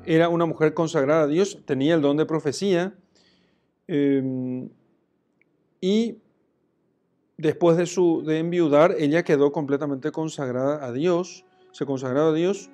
era 0.05 0.29
una 0.29 0.47
mujer 0.47 0.75
consagrada 0.75 1.23
a 1.23 1.27
Dios, 1.27 1.63
tenía 1.65 1.95
el 1.95 2.03
don 2.03 2.17
de 2.17 2.27
profecía 2.27 2.95
y 5.81 6.19
después 7.37 7.77
de, 7.77 7.87
su, 7.87 8.23
de 8.25 8.39
enviudar, 8.39 8.95
ella 8.99 9.23
quedó 9.23 9.53
completamente 9.53 10.13
consagrada 10.13 10.85
a 10.85 10.93
Dios, 10.93 11.45
se 11.73 11.87
consagraba 11.87 12.29
a 12.29 12.33
Dios 12.33 12.71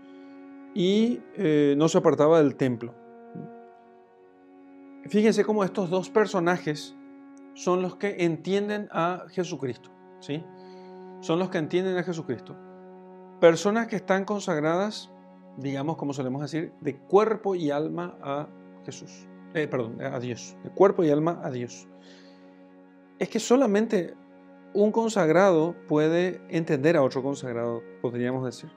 y 0.74 1.20
eh, 1.36 1.74
no 1.76 1.88
se 1.88 1.98
apartaba 1.98 2.38
del 2.42 2.56
templo. 2.56 2.94
Fíjense 5.08 5.44
cómo 5.44 5.64
estos 5.64 5.90
dos 5.90 6.10
personajes 6.10 6.94
son 7.54 7.82
los 7.82 7.96
que 7.96 8.24
entienden 8.24 8.88
a 8.92 9.24
Jesucristo, 9.30 9.90
¿sí? 10.20 10.44
Son 11.20 11.38
los 11.38 11.50
que 11.50 11.58
entienden 11.58 11.96
a 11.96 12.02
Jesucristo. 12.02 12.56
Personas 13.40 13.88
que 13.88 13.96
están 13.96 14.24
consagradas, 14.24 15.10
digamos, 15.56 15.96
como 15.96 16.12
solemos 16.12 16.42
decir, 16.42 16.72
de 16.80 16.96
cuerpo 16.96 17.54
y 17.54 17.70
alma 17.70 18.16
a 18.22 18.48
Jesús. 18.84 19.26
Eh, 19.54 19.66
perdón, 19.66 20.00
a 20.00 20.20
Dios. 20.20 20.56
De 20.62 20.70
cuerpo 20.70 21.02
y 21.02 21.10
alma 21.10 21.40
a 21.42 21.50
Dios. 21.50 21.88
Es 23.18 23.28
que 23.28 23.40
solamente 23.40 24.14
un 24.72 24.92
consagrado 24.92 25.74
puede 25.88 26.40
entender 26.48 26.96
a 26.96 27.02
otro 27.02 27.22
consagrado, 27.22 27.82
podríamos 28.00 28.44
decir. 28.44 28.70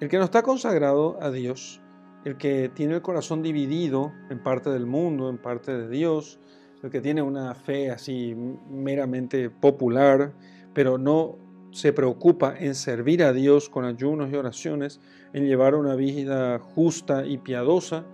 El 0.00 0.08
que 0.08 0.18
no 0.18 0.24
está 0.24 0.42
consagrado 0.42 1.18
a 1.20 1.30
Dios 1.30 1.80
el 2.24 2.36
que 2.36 2.68
tiene 2.68 2.94
el 2.94 3.02
corazón 3.02 3.42
dividido 3.42 4.12
en 4.28 4.42
parte 4.42 4.70
del 4.70 4.86
mundo, 4.86 5.30
en 5.30 5.38
parte 5.38 5.76
de 5.76 5.88
Dios, 5.88 6.38
el 6.82 6.90
que 6.90 7.00
tiene 7.00 7.22
una 7.22 7.54
fe 7.54 7.90
así 7.90 8.34
meramente 8.70 9.50
popular, 9.50 10.32
pero 10.74 10.98
no 10.98 11.36
se 11.70 11.92
preocupa 11.92 12.54
en 12.58 12.74
servir 12.74 13.22
a 13.22 13.32
Dios 13.32 13.68
con 13.68 13.84
ayunos 13.84 14.30
y 14.30 14.36
oraciones, 14.36 15.00
en 15.32 15.46
llevar 15.46 15.74
una 15.74 15.94
vida 15.94 16.58
justa 16.58 17.24
y 17.24 17.38
piadosa, 17.38 18.04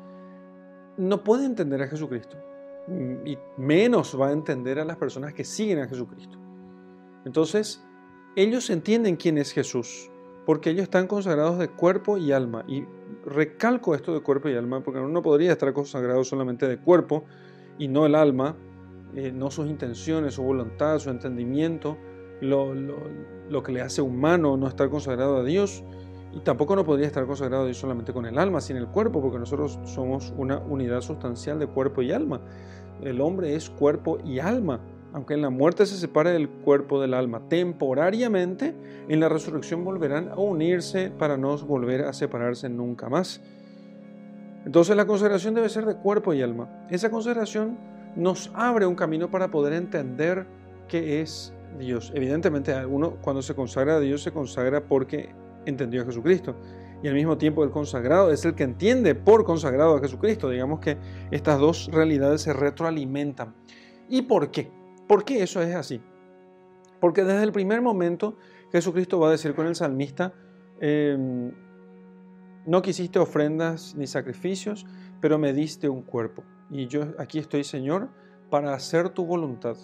no 0.99 1.25
puede 1.25 1.47
entender 1.47 1.83
a 1.83 1.89
Jesucristo. 1.89 2.37
Y 3.25 3.37
menos 3.57 4.19
va 4.21 4.29
a 4.29 4.33
entender 4.33 4.79
a 4.79 4.85
las 4.85 4.97
personas 4.97 5.35
que 5.35 5.45
siguen 5.45 5.81
a 5.81 5.89
Jesucristo. 5.89 6.39
Entonces, 7.27 7.85
ellos 8.37 8.71
entienden 8.71 9.17
quién 9.17 9.37
es 9.37 9.51
Jesús, 9.51 10.11
porque 10.47 10.71
ellos 10.71 10.85
están 10.85 11.09
consagrados 11.09 11.59
de 11.59 11.69
cuerpo 11.69 12.17
y 12.19 12.31
alma. 12.31 12.65
Y 12.69 12.85
recalco 13.25 13.97
esto 13.97 14.15
de 14.15 14.21
cuerpo 14.21 14.49
y 14.49 14.55
alma, 14.55 14.81
porque 14.83 15.01
uno 15.01 15.23
podría 15.23 15.51
estar 15.53 15.73
consagrado 15.73 16.23
solamente 16.23 16.69
de 16.69 16.79
cuerpo 16.79 17.25
y 17.79 17.89
no 17.89 18.07
el 18.07 18.15
alma, 18.15 18.57
eh, 19.17 19.33
no 19.33 19.51
sus 19.51 19.67
intenciones, 19.67 20.35
su 20.35 20.45
voluntad, 20.45 21.01
su 21.01 21.11
entendimiento, 21.11 21.99
lo, 22.41 22.73
lo, 22.75 23.63
que 23.65 23.73
le 23.73 23.81
hace 23.81 24.03
humano 24.03 24.57
no 24.57 24.69
estar 24.69 24.89
consagrado 24.89 25.39
a 25.39 25.43
Dios. 25.43 25.83
Y 26.33 26.41
tampoco 26.41 26.77
no 26.77 26.85
podría 26.85 27.09
estar 27.09 27.27
consagrado 27.27 27.73
solamente 27.75 28.13
con 28.13 28.25
el 28.27 28.39
alma, 28.39 28.61
sin 28.61 28.77
el 28.77 28.87
cuerpo, 28.87 29.21
porque 29.21 29.41
nosotros 29.41 29.81
somos 29.83 30.33
una 30.37 30.59
unidad 30.59 31.01
sustancial 31.01 31.59
de 31.59 31.67
cuerpo 31.67 32.03
y 32.03 32.13
alma. 32.13 32.41
El 33.01 33.21
hombre 33.21 33.57
es 33.57 33.69
cuerpo 33.69 34.19
y 34.25 34.39
alma, 34.39 34.81
aunque 35.17 35.33
en 35.33 35.41
la 35.41 35.49
muerte 35.49 35.87
se 35.87 35.97
separe 35.97 36.31
del 36.31 36.47
cuerpo 36.47 37.01
del 37.01 37.15
alma 37.15 37.49
temporariamente, 37.49 38.75
en 39.09 39.19
la 39.19 39.31
resurrección 39.31 39.83
volverán 39.83 40.29
a 40.29 40.35
unirse 40.35 41.09
para 41.09 41.39
no 41.39 41.57
volver 41.57 42.03
a 42.03 42.13
separarse 42.13 42.69
nunca 42.69 43.09
más. 43.09 43.41
Entonces 44.67 44.95
la 44.95 45.07
consagración 45.07 45.55
debe 45.55 45.71
ser 45.71 45.87
de 45.87 45.97
cuerpo 45.97 46.35
y 46.35 46.43
alma. 46.43 46.69
Esa 46.91 47.11
consagración 47.11 47.79
nos 48.15 48.51
abre 48.53 48.85
un 48.85 48.95
camino 48.95 49.31
para 49.31 49.51
poder 49.51 49.73
entender 49.73 50.47
qué 50.87 51.23
es 51.23 51.55
Dios. 51.79 52.13
Evidentemente, 52.15 52.85
uno 52.85 53.17
cuando 53.23 53.41
se 53.41 53.55
consagra 53.55 53.97
a 53.97 54.01
Dios 54.01 54.23
se 54.23 54.33
consagra 54.33 54.85
porque 54.85 55.31
entendió 55.65 56.03
a 56.03 56.05
Jesucristo. 56.05 56.57
Y 57.03 57.09
al 57.09 57.15
mismo 57.15 57.39
tiempo 57.39 57.65
el 57.65 57.71
consagrado 57.71 58.31
es 58.33 58.45
el 58.45 58.55
que 58.55 58.65
entiende 58.65 59.15
por 59.15 59.47
consagrado 59.47 59.97
a 59.97 60.01
Jesucristo. 60.01 60.51
Digamos 60.51 60.81
que 60.81 60.99
estas 61.31 61.59
dos 61.59 61.89
realidades 61.91 62.43
se 62.43 62.53
retroalimentan. 62.53 63.55
¿Y 64.11 64.21
por 64.21 64.51
qué? 64.51 64.77
¿Por 65.07 65.25
qué 65.25 65.43
eso 65.43 65.61
es 65.63 65.75
así? 65.75 66.01
Porque 67.01 67.25
desde 67.25 67.43
el 67.43 67.53
primer 67.53 67.83
momento 67.83 68.37
Jesucristo 68.73 69.19
va 69.21 69.29
a 69.29 69.31
decir 69.33 69.55
con 69.55 69.67
el 69.67 69.75
salmista, 69.75 70.33
em, 70.81 71.53
no 72.67 72.83
quisiste 72.83 73.19
ofrendas 73.19 73.95
ni 73.95 74.07
sacrificios, 74.07 74.87
pero 75.21 75.39
me 75.39 75.53
diste 75.53 75.89
un 75.89 76.03
cuerpo. 76.03 76.43
Y 76.71 76.89
yo 76.89 77.15
aquí 77.19 77.39
estoy, 77.39 77.65
Señor, 77.65 78.09
para 78.51 78.75
hacer 78.75 79.11
tu 79.11 79.25
voluntad. 79.25 79.77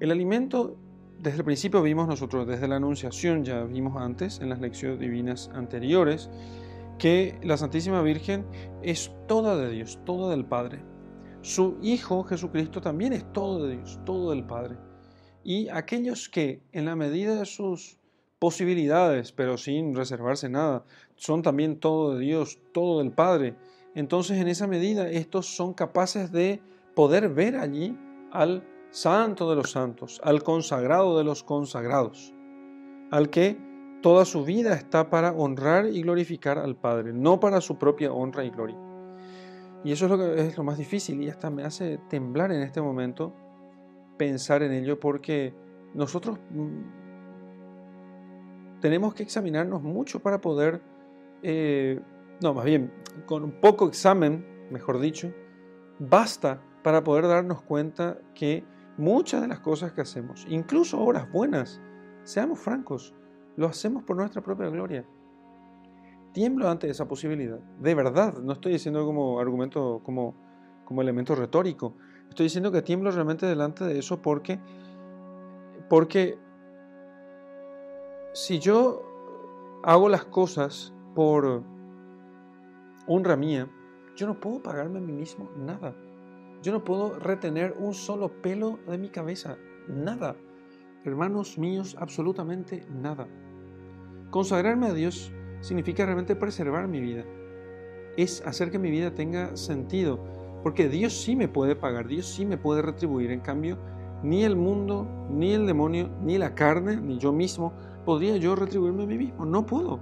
El 0.00 0.10
alimento, 0.10 0.76
desde 1.18 1.38
el 1.38 1.44
principio 1.44 1.82
vimos 1.82 2.08
nosotros, 2.08 2.46
desde 2.46 2.68
la 2.68 2.76
Anunciación, 2.76 3.44
ya 3.44 3.64
vimos 3.64 4.00
antes, 4.00 4.40
en 4.40 4.48
las 4.48 4.60
lecciones 4.60 4.98
divinas 4.98 5.50
anteriores, 5.52 6.30
que 6.98 7.38
la 7.42 7.56
Santísima 7.56 8.02
Virgen 8.02 8.46
es 8.82 9.12
toda 9.26 9.56
de 9.56 9.70
Dios, 9.70 10.00
toda 10.04 10.30
del 10.30 10.44
Padre. 10.44 10.82
Su 11.40 11.78
Hijo 11.82 12.24
Jesucristo 12.24 12.80
también 12.80 13.12
es 13.12 13.32
todo 13.32 13.66
de 13.66 13.76
Dios, 13.76 14.00
todo 14.04 14.30
del 14.30 14.44
Padre. 14.44 14.76
Y 15.44 15.68
aquellos 15.68 16.28
que 16.28 16.62
en 16.72 16.84
la 16.84 16.96
medida 16.96 17.36
de 17.36 17.46
sus 17.46 17.98
posibilidades, 18.38 19.32
pero 19.32 19.56
sin 19.56 19.94
reservarse 19.94 20.48
nada, 20.48 20.84
son 21.16 21.42
también 21.42 21.78
todo 21.78 22.14
de 22.14 22.20
Dios, 22.20 22.58
todo 22.72 22.98
del 22.98 23.12
Padre. 23.12 23.56
Entonces 23.94 24.38
en 24.38 24.48
esa 24.48 24.66
medida 24.66 25.08
estos 25.10 25.46
son 25.46 25.74
capaces 25.74 26.32
de 26.32 26.60
poder 26.94 27.28
ver 27.28 27.56
allí 27.56 27.96
al 28.32 28.64
santo 28.90 29.48
de 29.48 29.56
los 29.56 29.70
santos, 29.70 30.20
al 30.24 30.42
consagrado 30.42 31.18
de 31.18 31.24
los 31.24 31.42
consagrados, 31.42 32.34
al 33.10 33.30
que 33.30 33.56
toda 34.02 34.24
su 34.24 34.44
vida 34.44 34.74
está 34.74 35.10
para 35.10 35.32
honrar 35.32 35.86
y 35.86 36.02
glorificar 36.02 36.58
al 36.58 36.76
Padre, 36.76 37.12
no 37.12 37.40
para 37.40 37.60
su 37.60 37.78
propia 37.78 38.12
honra 38.12 38.44
y 38.44 38.50
gloria. 38.50 38.87
Y 39.84 39.92
eso 39.92 40.06
es 40.06 40.10
lo, 40.10 40.18
que 40.18 40.40
es 40.40 40.56
lo 40.56 40.64
más 40.64 40.78
difícil 40.78 41.22
y 41.22 41.28
hasta 41.28 41.50
me 41.50 41.64
hace 41.64 41.98
temblar 42.08 42.50
en 42.52 42.62
este 42.62 42.80
momento 42.80 43.32
pensar 44.16 44.62
en 44.62 44.72
ello 44.72 44.98
porque 44.98 45.54
nosotros 45.94 46.38
mm, 46.50 46.80
tenemos 48.80 49.14
que 49.14 49.22
examinarnos 49.22 49.82
mucho 49.82 50.20
para 50.20 50.40
poder 50.40 50.82
eh, 51.42 52.00
no, 52.40 52.54
más 52.54 52.64
bien, 52.64 52.92
con 53.26 53.42
un 53.44 53.52
poco 53.52 53.88
examen, 53.88 54.46
mejor 54.70 55.00
dicho, 55.00 55.32
basta 55.98 56.62
para 56.82 57.02
poder 57.02 57.26
darnos 57.26 57.62
cuenta 57.62 58.18
que 58.34 58.64
muchas 58.96 59.42
de 59.42 59.48
las 59.48 59.60
cosas 59.60 59.92
que 59.92 60.02
hacemos, 60.02 60.46
incluso 60.48 61.00
obras 61.00 61.30
buenas, 61.32 61.80
seamos 62.22 62.60
francos, 62.60 63.14
lo 63.56 63.66
hacemos 63.66 64.04
por 64.04 64.16
nuestra 64.16 64.42
propia 64.42 64.68
gloria. 64.68 65.04
Tiemblo 66.32 66.68
ante 66.68 66.88
esa 66.88 67.08
posibilidad, 67.08 67.58
de 67.58 67.94
verdad, 67.94 68.38
no 68.38 68.52
estoy 68.52 68.72
diciendo 68.72 69.04
como 69.04 69.40
argumento, 69.40 70.02
como, 70.04 70.34
como 70.84 71.02
elemento 71.02 71.34
retórico, 71.34 71.94
estoy 72.28 72.44
diciendo 72.44 72.70
que 72.70 72.82
tiemblo 72.82 73.10
realmente 73.10 73.46
delante 73.46 73.84
de 73.84 73.98
eso 73.98 74.20
porque, 74.20 74.60
porque 75.88 76.38
si 78.34 78.58
yo 78.58 79.02
hago 79.82 80.08
las 80.08 80.24
cosas 80.26 80.92
por 81.14 81.62
honra 83.06 83.36
mía, 83.36 83.68
yo 84.16 84.26
no 84.26 84.38
puedo 84.38 84.62
pagarme 84.62 84.98
a 84.98 85.02
mí 85.02 85.12
mismo 85.12 85.50
nada. 85.56 85.94
Yo 86.62 86.72
no 86.72 86.84
puedo 86.84 87.18
retener 87.18 87.74
un 87.78 87.94
solo 87.94 88.42
pelo 88.42 88.78
de 88.86 88.98
mi 88.98 89.08
cabeza, 89.08 89.56
nada. 89.88 90.36
Hermanos 91.04 91.56
míos, 91.56 91.96
absolutamente 91.98 92.84
nada. 92.90 93.28
Consagrarme 94.30 94.88
a 94.88 94.92
Dios 94.92 95.32
significa 95.60 96.04
realmente 96.04 96.36
preservar 96.36 96.88
mi 96.88 97.00
vida. 97.00 97.24
Es 98.16 98.42
hacer 98.46 98.70
que 98.70 98.78
mi 98.78 98.90
vida 98.90 99.14
tenga 99.14 99.56
sentido, 99.56 100.18
porque 100.62 100.88
Dios 100.88 101.12
sí 101.12 101.36
me 101.36 101.48
puede 101.48 101.76
pagar, 101.76 102.08
Dios 102.08 102.26
sí 102.26 102.44
me 102.44 102.56
puede 102.58 102.82
retribuir. 102.82 103.30
En 103.30 103.40
cambio, 103.40 103.78
ni 104.22 104.44
el 104.44 104.56
mundo, 104.56 105.06
ni 105.30 105.52
el 105.52 105.66
demonio, 105.66 106.10
ni 106.22 106.38
la 106.38 106.54
carne, 106.54 106.96
ni 106.96 107.18
yo 107.18 107.32
mismo 107.32 107.72
podría 108.04 108.36
yo 108.36 108.56
retribuirme 108.56 109.04
a 109.04 109.06
mí 109.06 109.18
mismo. 109.18 109.44
No 109.44 109.66
puedo. 109.66 110.00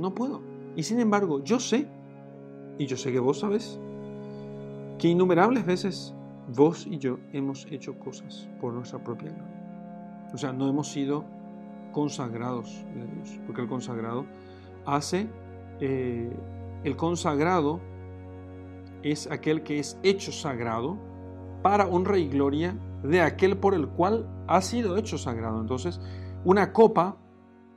No 0.00 0.14
puedo. 0.14 0.40
Y 0.74 0.82
sin 0.82 1.00
embargo, 1.00 1.42
yo 1.42 1.60
sé, 1.60 1.86
y 2.78 2.86
yo 2.86 2.96
sé 2.96 3.12
que 3.12 3.20
vos 3.20 3.40
sabes, 3.40 3.78
que 4.98 5.08
innumerables 5.08 5.64
veces 5.64 6.14
vos 6.54 6.86
y 6.86 6.98
yo 6.98 7.18
hemos 7.32 7.66
hecho 7.70 7.98
cosas 7.98 8.48
por 8.60 8.72
nuestra 8.72 9.02
propia 9.02 9.30
gloria. 9.30 10.28
O 10.32 10.38
sea, 10.38 10.52
no 10.52 10.68
hemos 10.68 10.88
sido 10.88 11.24
consagrados 11.92 12.84
de 12.94 13.06
Dios, 13.06 13.40
porque 13.46 13.62
el 13.62 13.68
consagrado 13.68 14.26
hace, 14.86 15.28
eh, 15.80 16.30
el 16.84 16.96
consagrado 16.96 17.80
es 19.02 19.30
aquel 19.30 19.62
que 19.62 19.78
es 19.78 19.98
hecho 20.02 20.32
sagrado 20.32 20.96
para 21.62 21.86
honra 21.86 22.18
y 22.18 22.28
gloria 22.28 22.76
de 23.02 23.20
aquel 23.20 23.56
por 23.56 23.74
el 23.74 23.88
cual 23.88 24.28
ha 24.46 24.60
sido 24.60 24.96
hecho 24.96 25.18
sagrado. 25.18 25.60
Entonces, 25.60 26.00
una 26.44 26.72
copa 26.72 27.16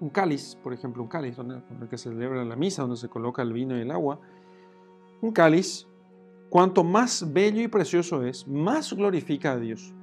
un 0.01 0.09
cáliz, 0.09 0.57
por 0.61 0.73
ejemplo, 0.73 1.03
un 1.03 1.07
cáliz 1.07 1.37
donde, 1.37 1.61
que 1.87 1.97
se 1.97 2.09
celebra 2.09 2.43
la 2.43 2.55
misa, 2.55 2.81
donde 2.81 2.97
se 2.97 3.07
coloca 3.07 3.43
el 3.43 3.53
vino 3.53 3.77
y 3.77 3.81
el 3.81 3.91
agua, 3.91 4.19
un 5.21 5.31
cáliz, 5.31 5.87
cuanto 6.49 6.83
más 6.83 7.31
bello 7.31 7.61
y 7.61 7.67
precioso 7.67 8.23
es, 8.23 8.47
más 8.47 8.91
glorifica 8.93 9.51
a 9.51 9.57
Dios. 9.57 9.93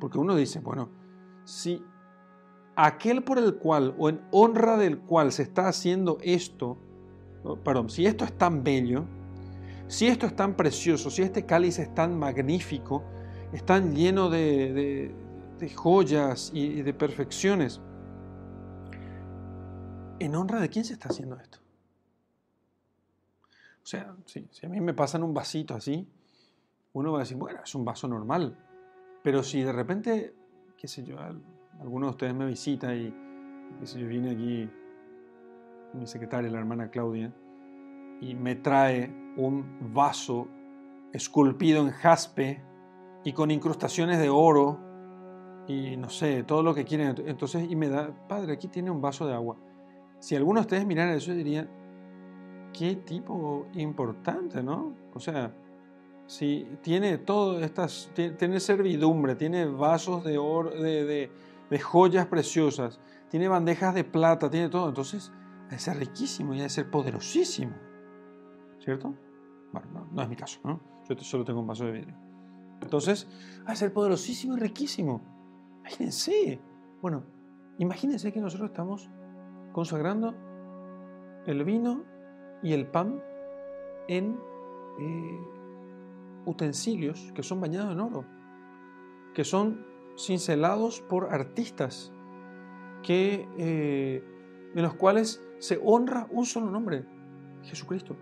Porque 0.00 0.18
uno 0.18 0.34
dice, 0.34 0.58
bueno, 0.58 0.88
si 1.44 1.80
aquel 2.76 3.22
por 3.22 3.38
el 3.38 3.56
cual 3.56 3.94
o 3.98 4.08
en 4.08 4.20
honra 4.30 4.76
del 4.76 4.98
cual 4.98 5.32
se 5.32 5.42
está 5.42 5.68
haciendo 5.68 6.18
esto, 6.22 6.78
perdón, 7.64 7.90
si 7.90 8.06
esto 8.06 8.24
es 8.24 8.36
tan 8.36 8.62
bello, 8.62 9.04
si 9.88 10.06
esto 10.06 10.26
es 10.26 10.36
tan 10.36 10.54
precioso, 10.54 11.10
si 11.10 11.22
este 11.22 11.46
cáliz 11.46 11.78
es 11.78 11.94
tan 11.94 12.18
magnífico, 12.18 13.02
es 13.52 13.64
tan 13.64 13.94
lleno 13.94 14.30
de, 14.30 15.14
joyas 15.74 16.50
y 16.52 16.82
de 16.82 16.92
perfecciones, 16.92 17.80
¿En 20.18 20.34
honra 20.34 20.60
de 20.60 20.68
quién 20.68 20.84
se 20.84 20.94
está 20.94 21.08
haciendo 21.10 21.36
esto? 21.36 21.58
O 23.82 23.86
sea, 23.86 24.16
si, 24.24 24.48
a 24.62 24.68
mí 24.68 24.80
me 24.80 24.94
pasan 24.94 25.22
un 25.22 25.34
vasito 25.34 25.74
así, 25.74 26.08
uno 26.94 27.12
va 27.12 27.18
a 27.18 27.22
decir, 27.22 27.36
bueno, 27.36 27.60
es 27.62 27.74
un 27.74 27.84
vaso 27.84 28.08
normal. 28.08 28.58
Pero 29.22 29.42
si 29.42 29.62
de 29.62 29.72
repente, 29.72 30.34
qué 30.76 30.88
sé 30.88 31.04
yo, 31.04 31.18
alguno 31.80 32.06
de 32.06 32.10
ustedes 32.10 32.34
me 32.34 32.46
visita 32.46 32.94
y, 32.94 33.14
qué 33.80 33.86
sé 33.86 34.00
yo, 34.00 34.08
viene 34.08 34.30
aquí 34.30 34.70
mi 35.94 36.06
secretaria, 36.06 36.50
la 36.50 36.58
hermana 36.58 36.90
Claudia, 36.90 37.32
y 38.20 38.34
me 38.34 38.54
trae 38.54 39.12
un 39.36 39.92
vaso 39.92 40.48
esculpido 41.12 41.82
en 41.82 41.90
jaspe 41.90 42.62
y 43.24 43.32
con 43.32 43.50
incrustaciones 43.50 44.18
de 44.18 44.28
oro 44.28 44.78
y 45.68 45.96
no 45.96 46.08
sé, 46.08 46.44
todo 46.44 46.62
lo 46.62 46.74
que 46.74 46.84
quieren. 46.84 47.14
Entonces, 47.26 47.70
y 47.70 47.76
me 47.76 47.88
da, 47.88 48.10
padre, 48.28 48.52
aquí 48.52 48.68
tiene 48.68 48.90
un 48.90 49.00
vaso 49.00 49.26
de 49.26 49.34
agua. 49.34 49.56
Si 50.18 50.36
alguno 50.36 50.60
de 50.60 50.62
ustedes 50.62 50.86
miraran 50.86 51.14
eso, 51.14 51.32
diría, 51.32 51.68
qué 52.72 52.96
tipo 52.96 53.66
importante, 53.74 54.62
¿no? 54.62 54.94
O 55.14 55.20
sea, 55.20 55.52
si 56.26 56.66
tiene 56.82 57.18
todo 57.18 57.60
estas, 57.60 58.10
tiene 58.14 58.60
servidumbre, 58.60 59.34
tiene 59.34 59.66
vasos 59.66 60.24
de 60.24 60.38
oro, 60.38 60.70
de, 60.70 61.30
joyas 61.70 62.26
preciosas, 62.26 63.00
tiene 63.28 63.48
bandejas 63.48 63.94
de 63.94 64.04
plata, 64.04 64.50
tiene 64.50 64.68
todo, 64.68 64.88
entonces 64.88 65.32
debe 65.64 65.78
ser 65.78 65.98
riquísimo 65.98 66.54
y 66.54 66.58
debe 66.58 66.68
ser 66.68 66.90
poderosísimo, 66.90 67.74
¿cierto? 68.78 69.14
Bueno, 69.72 70.08
no, 70.12 70.22
es 70.22 70.28
mi 70.28 70.36
caso, 70.36 70.60
¿no? 70.64 70.80
Yo 71.08 71.16
solo 71.18 71.44
tengo 71.44 71.60
un 71.60 71.66
vaso 71.66 71.84
de 71.84 71.92
vidrio. 71.92 72.14
Entonces, 72.80 73.28
va 73.66 73.72
a 73.72 73.76
ser 73.76 73.92
poderosísimo 73.92 74.56
y 74.56 74.60
riquísimo. 74.60 75.22
Imagínense. 75.80 76.60
Bueno, 77.00 77.24
imagínense 77.78 78.32
que 78.32 78.40
nosotros 78.40 78.70
estamos 78.70 79.08
consagrando 79.72 80.34
el 81.46 81.64
vino 81.64 82.04
y 82.62 82.72
el 82.72 82.86
pan 82.86 83.22
en 84.08 84.38
eh, 84.98 85.40
utensilios 86.46 87.32
que 87.34 87.42
son 87.42 87.60
bañados 87.60 87.92
en 87.92 88.00
oro, 88.00 88.24
que 89.34 89.44
son 89.44 89.84
cincelados 90.16 91.00
por 91.00 91.32
artistas, 91.32 92.12
que, 93.02 93.48
eh, 93.58 94.24
en 94.74 94.82
los 94.82 94.94
cuales 94.94 95.42
se 95.58 95.80
honra 95.82 96.26
un 96.30 96.44
solo 96.44 96.70
nombre, 96.70 97.04
Jesucristo, 97.62 98.16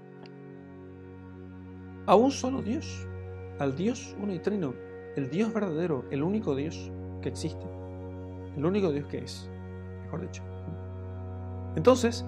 a 2.07 2.14
un 2.16 2.30
solo 2.30 2.62
Dios, 2.62 3.07
al 3.59 3.76
Dios 3.76 4.14
uno 4.20 4.34
y 4.34 4.38
trino. 4.38 4.74
el 5.16 5.30
Dios 5.30 5.55
verdadero, 5.55 6.05
el 6.11 6.24
único 6.24 6.57
Dios 6.57 6.90
que 7.22 7.28
existe, 7.28 7.64
el 8.57 8.66
único 8.66 8.90
Dios 8.90 9.07
que 9.07 9.18
es, 9.18 9.49
mejor 10.03 10.22
dicho. 10.22 10.42
Entonces, 11.76 12.24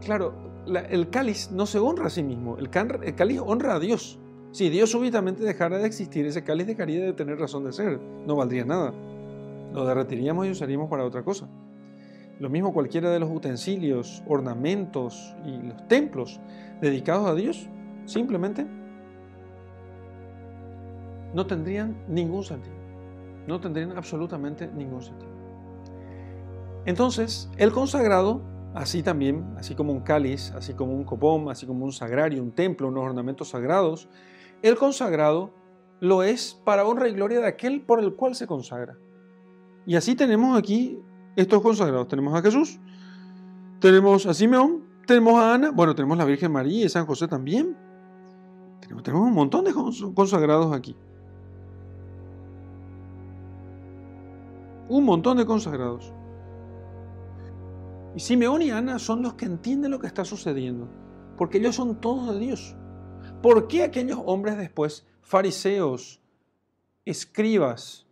claro, 0.00 0.34
el 0.66 1.10
cáliz 1.10 1.50
no 1.52 1.64
se 1.64 1.78
honra 1.78 2.06
a 2.06 2.10
sí 2.10 2.24
mismo, 2.24 2.58
el, 2.58 2.68
el 3.04 3.14
cáliz 3.14 3.40
honra 3.40 3.76
a 3.76 3.78
Dios. 3.78 4.18
Si 4.58 4.70
Dios 4.70 4.90
súbitamente 4.90 5.44
dejara 5.44 5.78
de 5.78 5.86
existir, 5.86 6.26
ese 6.26 6.42
cáliz 6.42 6.66
dejaría 6.66 7.00
de 7.00 7.12
tener 7.12 7.38
razón 7.38 7.62
de 7.62 7.72
ser, 7.72 8.00
no 8.26 8.34
valdría 8.34 8.64
nada. 8.64 8.92
Lo 9.72 9.86
derretiríamos 9.86 10.48
y 10.48 10.50
usaríamos 10.50 10.90
para 10.90 11.04
otra 11.04 11.22
cosa. 11.22 11.46
Lo 12.40 12.50
mismo 12.50 12.72
cualquiera 12.72 13.08
de 13.12 13.20
los 13.20 13.30
utensilios, 13.30 14.20
ornamentos 14.26 15.36
y 15.46 15.62
los 15.62 15.86
templos 15.86 16.40
dedicados 16.80 17.28
a 17.28 17.36
Dios, 17.36 17.68
simplemente 18.04 18.66
no 21.32 21.46
tendrían 21.46 21.96
ningún 22.08 22.42
sentido. 22.42 22.74
No 23.46 23.60
tendrían 23.60 23.96
absolutamente 23.96 24.66
ningún 24.66 25.02
sentido. 25.02 25.30
Entonces, 26.84 27.48
el 27.58 27.70
consagrado, 27.70 28.42
así 28.74 29.04
también, 29.04 29.54
así 29.56 29.76
como 29.76 29.92
un 29.92 30.00
cáliz, 30.00 30.50
así 30.56 30.74
como 30.74 30.94
un 30.94 31.04
copón, 31.04 31.48
así 31.48 31.64
como 31.64 31.84
un 31.84 31.92
sagrario, 31.92 32.42
un 32.42 32.50
templo, 32.50 32.88
unos 32.88 33.04
ornamentos 33.04 33.50
sagrados, 33.50 34.08
el 34.62 34.76
consagrado 34.76 35.52
lo 36.00 36.22
es 36.22 36.60
para 36.64 36.84
honra 36.84 37.08
y 37.08 37.12
gloria 37.12 37.40
de 37.40 37.46
aquel 37.46 37.80
por 37.80 38.00
el 38.00 38.14
cual 38.14 38.34
se 38.34 38.46
consagra. 38.46 38.96
Y 39.86 39.96
así 39.96 40.14
tenemos 40.14 40.56
aquí 40.56 41.00
estos 41.36 41.62
consagrados. 41.62 42.08
Tenemos 42.08 42.34
a 42.34 42.42
Jesús, 42.42 42.78
tenemos 43.80 44.26
a 44.26 44.34
Simeón, 44.34 44.84
tenemos 45.06 45.34
a 45.34 45.54
Ana, 45.54 45.70
bueno, 45.70 45.94
tenemos 45.94 46.16
a 46.16 46.18
la 46.18 46.24
Virgen 46.24 46.52
María 46.52 46.84
y 46.84 46.88
San 46.88 47.06
José 47.06 47.26
también. 47.26 47.76
Tenemos, 48.80 49.26
un 49.28 49.32
montón 49.32 49.64
de 49.64 49.72
consagrados 50.14 50.72
aquí. 50.72 50.96
Un 54.88 55.04
montón 55.04 55.36
de 55.36 55.46
consagrados. 55.46 56.12
Y 58.14 58.20
Simeón 58.20 58.62
y 58.62 58.70
Ana 58.70 58.98
son 58.98 59.22
los 59.22 59.34
que 59.34 59.44
entienden 59.44 59.90
lo 59.90 59.98
que 59.98 60.06
está 60.06 60.24
sucediendo, 60.24 60.88
porque 61.36 61.58
ellos 61.58 61.76
son 61.76 62.00
todos 62.00 62.34
de 62.34 62.40
Dios. 62.40 62.76
¿Por 63.42 63.68
qué 63.68 63.84
aquellos 63.84 64.18
hombres 64.24 64.58
después, 64.58 65.06
fariseos, 65.22 66.20
escribas, 67.04 68.04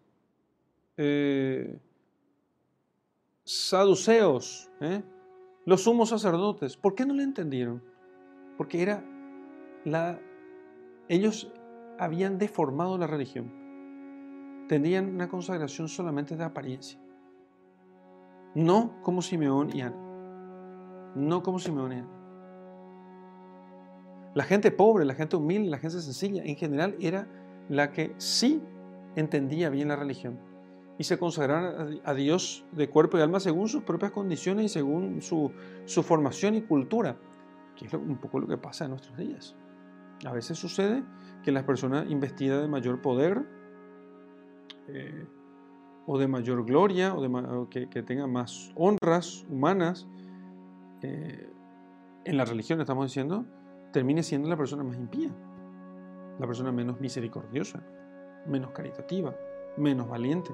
eh, 0.96 1.80
saduceos, 3.42 4.70
eh, 4.80 5.02
los 5.64 5.82
sumos 5.82 6.10
sacerdotes, 6.10 6.76
¿por 6.76 6.94
qué 6.94 7.04
no 7.04 7.14
le 7.14 7.24
entendieron? 7.24 7.82
Porque 8.56 8.82
era 8.82 9.04
la... 9.84 10.20
Ellos 11.08 11.52
habían 11.98 12.38
deformado 12.38 12.96
la 12.96 13.08
religión. 13.08 13.52
Tenían 14.68 15.12
una 15.12 15.28
consagración 15.28 15.88
solamente 15.88 16.36
de 16.36 16.44
apariencia. 16.44 17.00
No 18.54 19.02
como 19.02 19.22
Simeón 19.22 19.76
y 19.76 19.80
Ana. 19.80 19.96
No 21.16 21.42
como 21.42 21.58
Simeón 21.58 21.92
y 21.92 21.96
Ana. 21.96 22.15
La 24.36 24.44
gente 24.44 24.70
pobre, 24.70 25.06
la 25.06 25.14
gente 25.14 25.34
humilde, 25.34 25.70
la 25.70 25.78
gente 25.78 25.98
sencilla, 25.98 26.42
en 26.44 26.56
general 26.56 26.94
era 27.00 27.26
la 27.70 27.90
que 27.90 28.14
sí 28.18 28.62
entendía 29.16 29.70
bien 29.70 29.88
la 29.88 29.96
religión 29.96 30.38
y 30.98 31.04
se 31.04 31.18
consagraron 31.18 32.00
a 32.04 32.12
Dios 32.12 32.66
de 32.72 32.90
cuerpo 32.90 33.16
y 33.16 33.22
alma 33.22 33.40
según 33.40 33.66
sus 33.66 33.82
propias 33.82 34.10
condiciones 34.10 34.66
y 34.66 34.68
según 34.68 35.22
su, 35.22 35.50
formación 36.02 36.54
y 36.54 36.60
cultura, 36.60 37.16
que 37.76 37.86
es 37.86 37.94
un 37.94 38.18
poco 38.18 38.40
lo 38.40 38.46
que 38.46 38.58
pasa 38.58 38.84
en 38.84 38.90
nuestros 38.90 39.16
días. 39.16 39.56
A 40.26 40.32
veces 40.34 40.58
sucede 40.58 41.02
que 41.42 41.50
las 41.50 41.64
personas 41.64 42.10
investidas 42.10 42.60
de 42.60 42.68
mayor 42.68 43.00
poder 43.00 43.42
eh, 44.88 45.26
o 46.06 46.18
de 46.18 46.28
mayor 46.28 46.62
gloria 46.66 47.14
o, 47.14 47.70
que, 47.70 47.86
tengan 47.86 48.30
más 48.30 48.70
honras 48.76 49.46
humanas, 49.48 50.06
eh, 51.00 51.50
en 52.26 52.36
la 52.36 52.44
religión 52.44 52.82
estamos 52.82 53.06
diciendo, 53.06 53.46
termine 53.96 54.22
siendo 54.22 54.46
la 54.46 54.58
persona 54.58 54.84
más 54.84 54.98
impía, 54.98 55.30
la 56.38 56.46
persona 56.46 56.70
menos 56.70 57.00
misericordiosa, 57.00 57.82
menos 58.46 58.72
caritativa, 58.72 59.34
menos 59.78 60.06
valiente, 60.06 60.50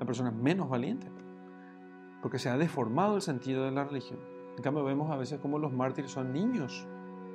la 0.00 0.04
persona 0.04 0.32
menos 0.32 0.68
valiente, 0.68 1.06
porque 2.20 2.40
se 2.40 2.48
ha 2.48 2.58
deformado 2.58 3.14
el 3.14 3.22
sentido 3.22 3.64
de 3.64 3.70
la 3.70 3.84
religión. 3.84 4.18
En 4.56 4.62
cambio 4.64 4.82
vemos 4.82 5.08
a 5.12 5.16
veces 5.16 5.38
como 5.38 5.60
los 5.60 5.72
mártires 5.72 6.10
son 6.10 6.32
niños, 6.32 6.84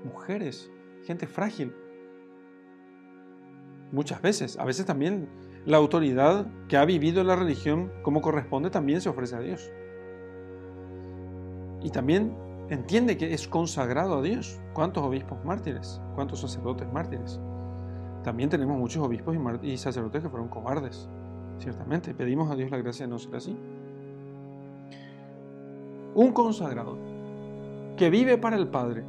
mujeres, 0.03 0.70
gente 1.05 1.26
frágil. 1.26 1.74
Muchas 3.93 4.22
veces, 4.22 4.60
a 4.60 4.66
veces 4.66 4.86
también 4.86 5.30
la 5.66 5.78
autoridad 5.78 6.47
que 6.68 6.76
ha 6.76 6.84
vivido 6.84 7.24
la 7.24 7.38
religión 7.38 7.93
como 8.01 8.20
corresponde 8.20 8.72
también 8.72 8.99
se 8.99 9.07
ofrece 9.07 9.38
a 9.38 9.39
Dios. 9.39 9.72
Y 11.82 11.91
también 11.91 12.49
entiende 12.70 13.17
que 13.17 13.34
es 13.34 13.47
consagrado 13.47 14.20
a 14.20 14.22
Dios. 14.22 14.59
¿Cuántos 14.74 15.03
obispos 15.03 15.43
mártires? 15.43 16.01
¿Cuántos 16.15 16.41
sacerdotes 16.41 16.91
mártires? 16.91 17.39
También 18.24 18.49
tenemos 18.49 18.78
muchos 18.78 19.03
obispos 19.03 19.36
y, 19.63 19.78
sacerdotes 19.78 20.24
que 20.24 20.30
fueron 20.30 20.49
cobardes, 20.49 21.09
ciertamente. 21.57 22.13
Pedimos 22.13 22.51
a 22.51 22.55
Dios 22.55 22.70
la 22.70 22.78
gracia 22.78 23.05
de 23.05 23.11
no 23.11 23.20
ser 23.20 23.36
así. 23.36 23.57
Un 26.15 26.32
consagrado 26.32 26.97
que 27.97 28.09
vive 28.09 28.38
para 28.38 28.55
el 28.55 28.67
Padre. 28.67 29.03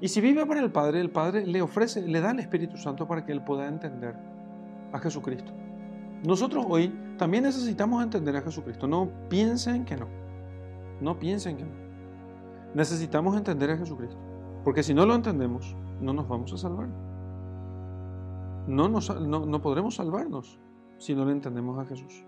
Y 0.00 0.08
si 0.08 0.20
vive 0.20 0.46
para 0.46 0.60
el 0.60 0.72
Padre, 0.72 1.00
el 1.00 1.10
Padre 1.10 1.46
le 1.46 1.62
ofrece, 1.62 2.02
le 2.02 2.20
da 2.20 2.32
el 2.32 2.40
Espíritu 2.40 2.76
Santo 2.76 3.06
para 3.06 3.24
que 3.24 3.32
él 3.32 3.42
pueda 3.42 3.68
entender 3.68 4.14
a 4.92 4.98
Jesucristo. 4.98 5.52
Nosotros 6.24 6.64
hoy 6.68 6.92
también 7.18 7.44
necesitamos 7.44 8.02
entender 8.02 8.36
a 8.36 8.42
Jesucristo. 8.42 8.86
No 8.86 9.08
piensen 9.28 9.84
que 9.84 9.96
no. 9.96 10.06
No 11.00 11.18
piensen 11.18 11.56
que 11.56 11.64
no 11.64 11.81
necesitamos 12.74 13.36
entender 13.36 13.70
a 13.70 13.76
Jesucristo. 13.76 14.18
Porque 14.64 14.82
si 14.82 14.94
no 14.94 15.06
lo 15.06 15.14
entendemos, 15.14 15.76
no 16.00 16.12
nos 16.12 16.28
vamos 16.28 16.52
a 16.52 16.58
salvar. 16.58 16.88
No, 18.66 18.88
no, 18.88 19.62
podremos 19.62 19.96
salvarnos 19.96 20.60
si 20.98 21.14
no 21.14 21.24
le 21.24 21.32
entendemos 21.32 21.78
a 21.78 21.84
Jesús. 21.84 22.24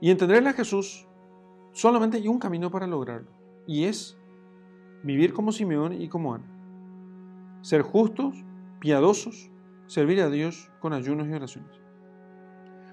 Y 0.00 0.10
entenderle 0.10 0.50
a 0.50 0.52
Jesús 0.52 1.08
solamente 1.72 2.18
hay 2.18 2.28
un 2.28 2.38
camino 2.38 2.70
para 2.70 2.86
lograrlo. 2.86 3.30
Y 3.66 3.84
es 3.84 4.18
vivir 5.02 5.32
como 5.32 5.52
Simeón 5.52 5.94
y 6.00 6.08
como 6.08 6.34
Ana. 6.34 7.58
Ser 7.62 7.82
justos, 7.82 8.44
piadosos, 8.80 9.50
servir 9.86 10.20
a 10.20 10.28
Dios 10.28 10.70
con 10.80 10.92
ayunos 10.92 11.26
y 11.28 11.32
oraciones. 11.32 11.80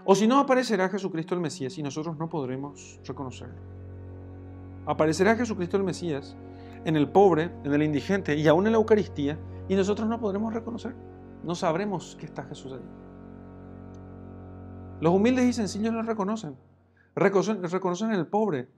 O 0.05 0.15
si 0.15 0.27
no, 0.27 0.39
aparecerá 0.39 0.87
Jesucristo 0.87 1.35
el 1.35 1.41
Mesías 1.41 1.77
y 1.77 1.83
nosotros 1.83 2.17
no 2.17 2.29
podremos 2.29 2.99
reconocerlo. 3.05 3.84
Aparecerá 4.85 5.35
Jesucristo 5.35 5.77
el 5.77 5.83
Mesías 5.83 6.35
en 6.85 6.95
el 6.95 7.09
pobre, 7.09 7.51
en 7.63 7.73
el 7.73 7.81
indigente 7.81 8.35
y 8.35 8.47
aún 8.47 8.67
en 8.67 8.73
la 8.73 8.77
Eucaristía, 8.77 9.39
y 9.67 9.75
nosotros 9.75 10.07
no 10.07 10.19
podremos 10.19 10.53
reconocer, 10.53 10.95
no 11.43 11.55
sabremos 11.55 12.15
que 12.19 12.27
está 12.27 12.43
Jesús 12.43 12.73
allí. 12.73 12.85
Los 15.01 15.13
humildes 15.13 15.45
y 15.45 15.53
sencillos 15.53 15.93
lo 15.93 16.03
reconocen, 16.03 16.55
reconocen, 17.15 17.63
reconocen 17.63 18.11
el 18.11 18.27
pobre. 18.27 18.69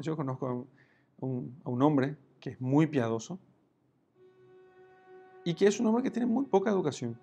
Yo 0.00 0.16
conozco 0.16 0.48
a 0.48 1.26
un, 1.26 1.60
a 1.64 1.70
un 1.70 1.82
hombre 1.82 2.16
que 2.40 2.50
es 2.50 2.60
muy 2.60 2.86
piadoso 2.86 3.38
y 5.44 5.54
que 5.54 5.66
es 5.66 5.78
un 5.78 5.86
hombre 5.86 6.02
que 6.02 6.10
tiene 6.10 6.26
muy 6.26 6.46
poca 6.46 6.70
educación. 6.70 7.18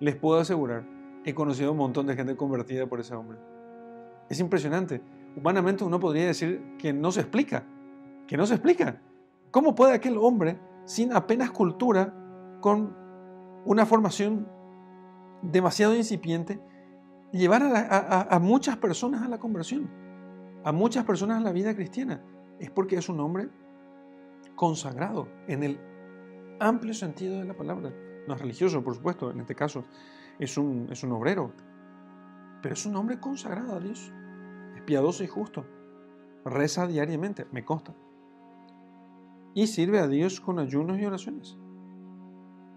Les 0.00 0.16
puedo 0.16 0.40
asegurar, 0.40 0.86
he 1.24 1.34
conocido 1.34 1.72
un 1.72 1.78
montón 1.78 2.06
de 2.06 2.16
gente 2.16 2.36
convertida 2.36 2.86
por 2.86 3.00
ese 3.00 3.14
hombre. 3.14 3.38
Es 4.28 4.40
impresionante 4.40 5.02
humanamente 5.36 5.84
uno 5.84 6.00
podría 6.00 6.26
decir 6.26 6.76
que 6.78 6.92
no 6.92 7.10
se 7.12 7.20
explica, 7.20 7.64
que 8.26 8.36
no 8.36 8.46
se 8.46 8.54
explica. 8.54 9.00
¿Cómo 9.50 9.74
puede 9.74 9.94
aquel 9.94 10.16
hombre, 10.18 10.58
sin 10.84 11.12
apenas 11.12 11.50
cultura, 11.50 12.14
con 12.60 12.96
una 13.64 13.86
formación 13.86 14.48
demasiado 15.42 15.94
incipiente, 15.94 16.60
llevar 17.32 17.62
a, 17.62 18.38
muchas 18.40 18.76
personas 18.76 19.22
a 19.22 19.28
la 19.28 19.38
conversión, 19.38 19.88
a 20.64 20.72
muchas 20.72 21.04
personas 21.04 21.38
a 21.38 21.40
la 21.40 21.52
vida 21.52 21.74
cristiana? 21.74 22.22
Es 22.58 22.70
porque 22.70 22.96
es 22.96 23.08
un 23.08 23.20
hombre 23.20 23.48
consagrado 24.54 25.28
en 25.48 25.62
el 25.62 25.80
amplio 26.60 26.94
sentido 26.94 27.38
de 27.38 27.44
la 27.44 27.54
palabra. 27.54 27.92
No 28.26 28.34
es 28.34 28.40
religioso, 28.40 28.82
por 28.82 28.94
supuesto, 28.94 29.30
en 29.30 29.40
este 29.40 29.54
caso 29.54 29.84
es 30.38 30.56
un, 30.56 30.88
es 30.90 31.02
un 31.02 31.12
obrero, 31.12 31.52
pero 32.62 32.74
es 32.74 32.86
un 32.86 32.96
hombre 32.96 33.20
consagrado 33.20 33.74
a 33.76 33.80
Dios 33.80 34.12
piadoso 34.84 35.24
y 35.24 35.26
justo. 35.26 35.64
Reza 36.44 36.86
diariamente, 36.86 37.46
me 37.52 37.64
consta. 37.64 37.94
Y 39.54 39.66
sirve 39.66 40.00
a 40.00 40.08
Dios 40.08 40.40
con 40.40 40.58
ayunos 40.58 40.98
y 40.98 41.04
oraciones. 41.04 41.56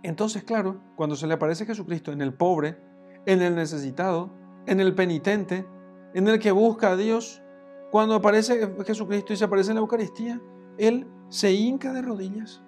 Entonces, 0.03 0.43
claro, 0.43 0.79
cuando 0.95 1.15
se 1.15 1.27
le 1.27 1.33
aparece 1.33 1.65
Jesucristo 1.65 2.11
en 2.11 2.21
el 2.21 2.33
pobre, 2.33 2.77
en 3.25 3.41
el 3.41 3.55
necesitado, 3.55 4.31
en 4.65 4.79
el 4.79 4.95
penitente, 4.95 5.65
en 6.13 6.27
el 6.27 6.39
que 6.39 6.51
busca 6.51 6.91
a 6.91 6.95
Dios, 6.95 7.41
cuando 7.91 8.15
aparece 8.15 8.73
Jesucristo 8.85 9.33
y 9.33 9.37
se 9.37 9.45
aparece 9.45 9.71
en 9.71 9.75
la 9.75 9.81
Eucaristía, 9.81 10.41
Él 10.77 11.07
se 11.29 11.51
hinca 11.51 11.91
de 11.93 12.01
rodillas 12.01 12.63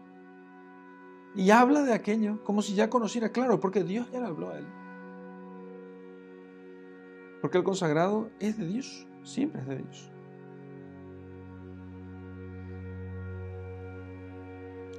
Y 1.36 1.52
habla 1.52 1.84
de 1.84 1.94
aquello 1.94 2.44
como 2.44 2.62
si 2.62 2.74
ya 2.74 2.90
conociera, 2.90 3.30
claro, 3.30 3.60
porque 3.60 3.84
Dios 3.84 4.10
ya 4.12 4.20
le 4.20 4.28
habló 4.28 4.50
a 4.50 4.58
él. 4.58 4.68
Porque 7.42 7.58
el 7.58 7.64
consagrado 7.64 8.30
es 8.40 8.58
de 8.58 8.66
Dios, 8.66 9.08
siempre 9.24 9.62
es 9.62 9.68
de 9.68 9.78
Dios. 9.78 10.12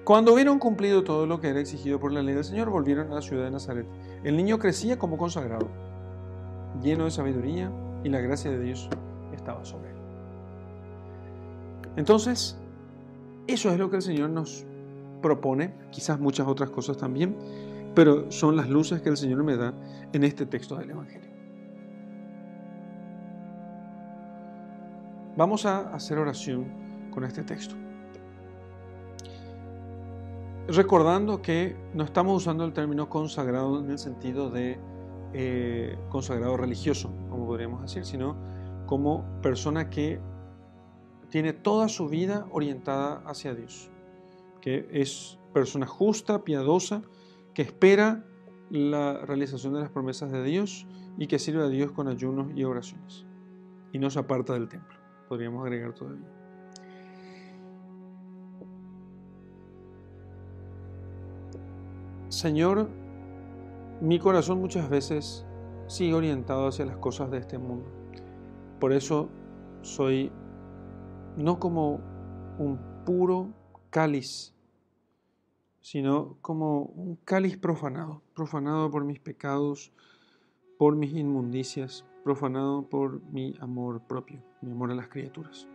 Cuando 0.04 0.32
hubieron 0.34 0.58
cumplido 0.58 1.04
todo 1.04 1.26
lo 1.26 1.40
que 1.40 1.48
era 1.48 1.60
exigido 1.60 2.00
por 2.00 2.12
la 2.12 2.22
ley 2.22 2.34
del 2.34 2.44
Señor, 2.44 2.70
volvieron 2.70 3.12
a 3.12 3.16
la 3.16 3.22
ciudad 3.22 3.44
de 3.44 3.50
Nazaret. 3.50 3.86
El 4.24 4.36
niño 4.36 4.58
crecía 4.58 4.98
como 4.98 5.16
consagrado, 5.16 5.68
lleno 6.82 7.04
de 7.04 7.10
sabiduría, 7.10 7.70
y 8.02 8.08
la 8.08 8.20
gracia 8.20 8.50
de 8.50 8.60
Dios 8.60 8.88
estaba 9.32 9.64
sobre 9.64 9.90
él. 9.90 9.96
Entonces, 11.96 12.58
eso 13.46 13.70
es 13.70 13.78
lo 13.78 13.90
que 13.90 13.96
el 13.96 14.02
Señor 14.02 14.30
nos 14.30 14.64
propone, 15.20 15.74
quizás 15.90 16.18
muchas 16.18 16.46
otras 16.48 16.70
cosas 16.70 16.96
también, 16.96 17.36
pero 17.94 18.30
son 18.30 18.56
las 18.56 18.68
luces 18.68 19.02
que 19.02 19.10
el 19.10 19.16
Señor 19.16 19.42
me 19.44 19.56
da 19.56 19.74
en 20.12 20.24
este 20.24 20.46
texto 20.46 20.76
del 20.76 20.90
Evangelio. 20.90 21.29
Vamos 25.36 25.66
a 25.66 25.94
hacer 25.94 26.18
oración 26.18 26.66
con 27.10 27.24
este 27.24 27.42
texto. 27.42 27.74
Recordando 30.68 31.42
que 31.42 31.76
no 31.94 32.04
estamos 32.04 32.36
usando 32.36 32.64
el 32.64 32.72
término 32.72 33.08
consagrado 33.08 33.80
en 33.80 33.90
el 33.90 33.98
sentido 33.98 34.50
de 34.50 34.78
eh, 35.32 35.98
consagrado 36.08 36.56
religioso, 36.56 37.12
como 37.28 37.46
podríamos 37.46 37.82
decir, 37.82 38.04
sino 38.04 38.36
como 38.86 39.24
persona 39.42 39.88
que 39.90 40.20
tiene 41.30 41.52
toda 41.52 41.88
su 41.88 42.08
vida 42.08 42.46
orientada 42.50 43.22
hacia 43.24 43.54
Dios, 43.54 43.90
que 44.60 44.88
es 44.90 45.38
persona 45.52 45.86
justa, 45.86 46.42
piadosa, 46.42 47.02
que 47.54 47.62
espera 47.62 48.24
la 48.70 49.24
realización 49.24 49.74
de 49.74 49.80
las 49.80 49.90
promesas 49.90 50.30
de 50.32 50.42
Dios 50.42 50.86
y 51.18 51.26
que 51.26 51.38
sirve 51.38 51.62
a 51.62 51.68
Dios 51.68 51.92
con 51.92 52.08
ayunos 52.08 52.52
y 52.54 52.64
oraciones. 52.64 53.26
Y 53.92 53.98
no 53.98 54.10
se 54.10 54.18
aparta 54.18 54.54
del 54.54 54.68
templo, 54.68 54.98
podríamos 55.30 55.64
agregar 55.64 55.92
todavía. 55.92 56.26
Señor, 62.28 62.88
mi 64.00 64.18
corazón 64.18 64.60
muchas 64.60 64.90
veces 64.90 65.46
sigue 65.86 66.14
orientado 66.14 66.66
hacia 66.66 66.84
las 66.84 66.96
cosas 66.96 67.30
de 67.30 67.38
este 67.38 67.58
mundo. 67.58 67.88
Por 68.80 68.92
eso 68.92 69.28
soy 69.82 70.32
no 71.36 71.60
como 71.60 72.00
un 72.58 72.80
puro 73.06 73.52
cáliz, 73.90 74.52
sino 75.80 76.38
como 76.40 76.86
un 76.86 77.14
cáliz 77.24 77.56
profanado, 77.56 78.20
profanado 78.34 78.90
por 78.90 79.04
mis 79.04 79.20
pecados, 79.20 79.92
por 80.76 80.96
mis 80.96 81.12
inmundicias, 81.12 82.04
profanado 82.24 82.88
por 82.88 83.22
mi 83.30 83.54
amor 83.60 84.00
propio, 84.08 84.42
mi 84.60 84.72
amor 84.72 84.90
a 84.90 84.94
las 84.94 85.08
criaturas. 85.08 85.68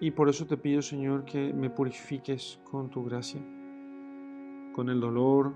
Y 0.00 0.10
por 0.10 0.28
eso 0.28 0.46
te 0.46 0.56
pido, 0.56 0.82
Señor, 0.82 1.24
que 1.24 1.52
me 1.52 1.70
purifiques 1.70 2.60
con 2.64 2.90
tu 2.90 3.04
gracia, 3.04 3.40
con 4.74 4.88
el 4.88 5.00
dolor, 5.00 5.54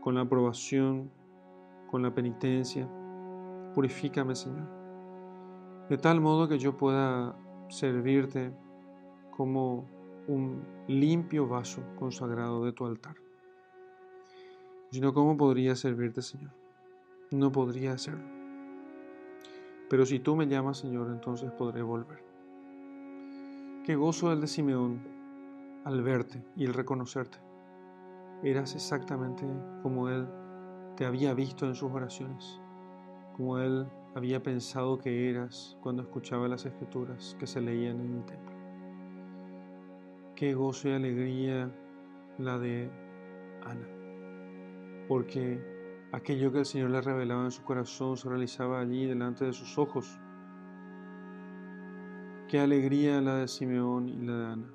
con 0.00 0.14
la 0.14 0.22
aprobación, 0.22 1.10
con 1.90 2.02
la 2.02 2.14
penitencia. 2.14 2.88
Purifícame, 3.74 4.34
Señor, 4.34 4.68
de 5.88 5.98
tal 5.98 6.20
modo 6.20 6.48
que 6.48 6.58
yo 6.58 6.76
pueda 6.76 7.36
servirte 7.68 8.52
como 9.30 9.84
un 10.28 10.62
limpio 10.86 11.46
vaso 11.46 11.82
consagrado 11.98 12.64
de 12.64 12.72
tu 12.72 12.86
altar. 12.86 13.16
Sino, 14.90 15.12
¿cómo 15.12 15.36
podría 15.36 15.74
servirte, 15.74 16.22
Señor? 16.22 16.52
No 17.32 17.50
podría 17.50 17.94
hacerlo. 17.94 18.43
Pero 19.88 20.06
si 20.06 20.18
tú 20.18 20.34
me 20.34 20.46
llamas, 20.46 20.78
Señor, 20.78 21.08
entonces 21.10 21.50
podré 21.52 21.82
volver. 21.82 22.24
Qué 23.84 23.96
gozo 23.96 24.32
el 24.32 24.40
de 24.40 24.46
Simeón 24.46 25.02
al 25.84 26.02
verte 26.02 26.42
y 26.56 26.64
el 26.64 26.72
reconocerte. 26.72 27.38
Eras 28.42 28.74
exactamente 28.74 29.44
como 29.82 30.08
él 30.08 30.26
te 30.96 31.04
había 31.04 31.34
visto 31.34 31.66
en 31.66 31.74
sus 31.74 31.92
oraciones, 31.92 32.60
como 33.36 33.58
él 33.58 33.86
había 34.14 34.42
pensado 34.42 34.98
que 34.98 35.28
eras 35.28 35.76
cuando 35.82 36.02
escuchaba 36.02 36.48
las 36.48 36.64
escrituras 36.64 37.36
que 37.38 37.46
se 37.46 37.60
leían 37.60 38.00
en 38.00 38.14
el 38.14 38.24
templo. 38.24 38.54
Qué 40.34 40.54
gozo 40.54 40.88
y 40.88 40.92
alegría 40.92 41.70
la 42.38 42.58
de 42.58 42.90
Ana, 43.64 43.88
porque 45.08 45.73
aquello 46.14 46.52
que 46.52 46.60
el 46.60 46.64
Señor 46.64 46.90
le 46.90 47.00
revelaba 47.00 47.44
en 47.44 47.50
su 47.50 47.62
corazón 47.64 48.16
se 48.16 48.28
realizaba 48.28 48.80
allí 48.80 49.06
delante 49.06 49.44
de 49.44 49.52
sus 49.52 49.76
ojos. 49.78 50.18
Qué 52.48 52.60
alegría 52.60 53.20
la 53.20 53.36
de 53.36 53.48
Simeón 53.48 54.08
y 54.08 54.22
la 54.22 54.36
de 54.36 54.46
Ana. 54.46 54.70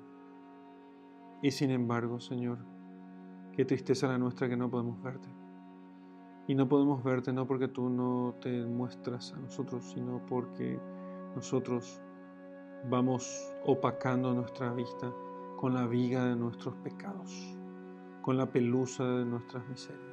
Y 1.42 1.50
sin 1.50 1.70
embargo, 1.70 2.20
Señor, 2.20 2.58
qué 3.54 3.64
tristeza 3.64 4.06
la 4.06 4.18
nuestra 4.18 4.50
que 4.50 4.56
no 4.56 4.70
podemos 4.70 5.02
verte. 5.02 5.28
Y 6.46 6.54
no 6.54 6.68
podemos 6.68 7.02
verte 7.02 7.32
no 7.32 7.46
porque 7.46 7.68
tú 7.68 7.88
no 7.88 8.34
te 8.42 8.66
muestras 8.66 9.32
a 9.32 9.38
nosotros, 9.38 9.84
sino 9.94 10.20
porque 10.26 10.78
nosotros 11.34 12.02
vamos 12.90 13.54
opacando 13.64 14.34
nuestra 14.34 14.74
vista 14.74 15.10
con 15.56 15.72
la 15.72 15.86
viga 15.86 16.24
de 16.24 16.36
nuestros 16.36 16.74
pecados, 16.76 17.56
con 18.20 18.36
la 18.36 18.50
pelusa 18.50 19.04
de 19.04 19.24
nuestras 19.24 19.66
miserias. 19.68 20.09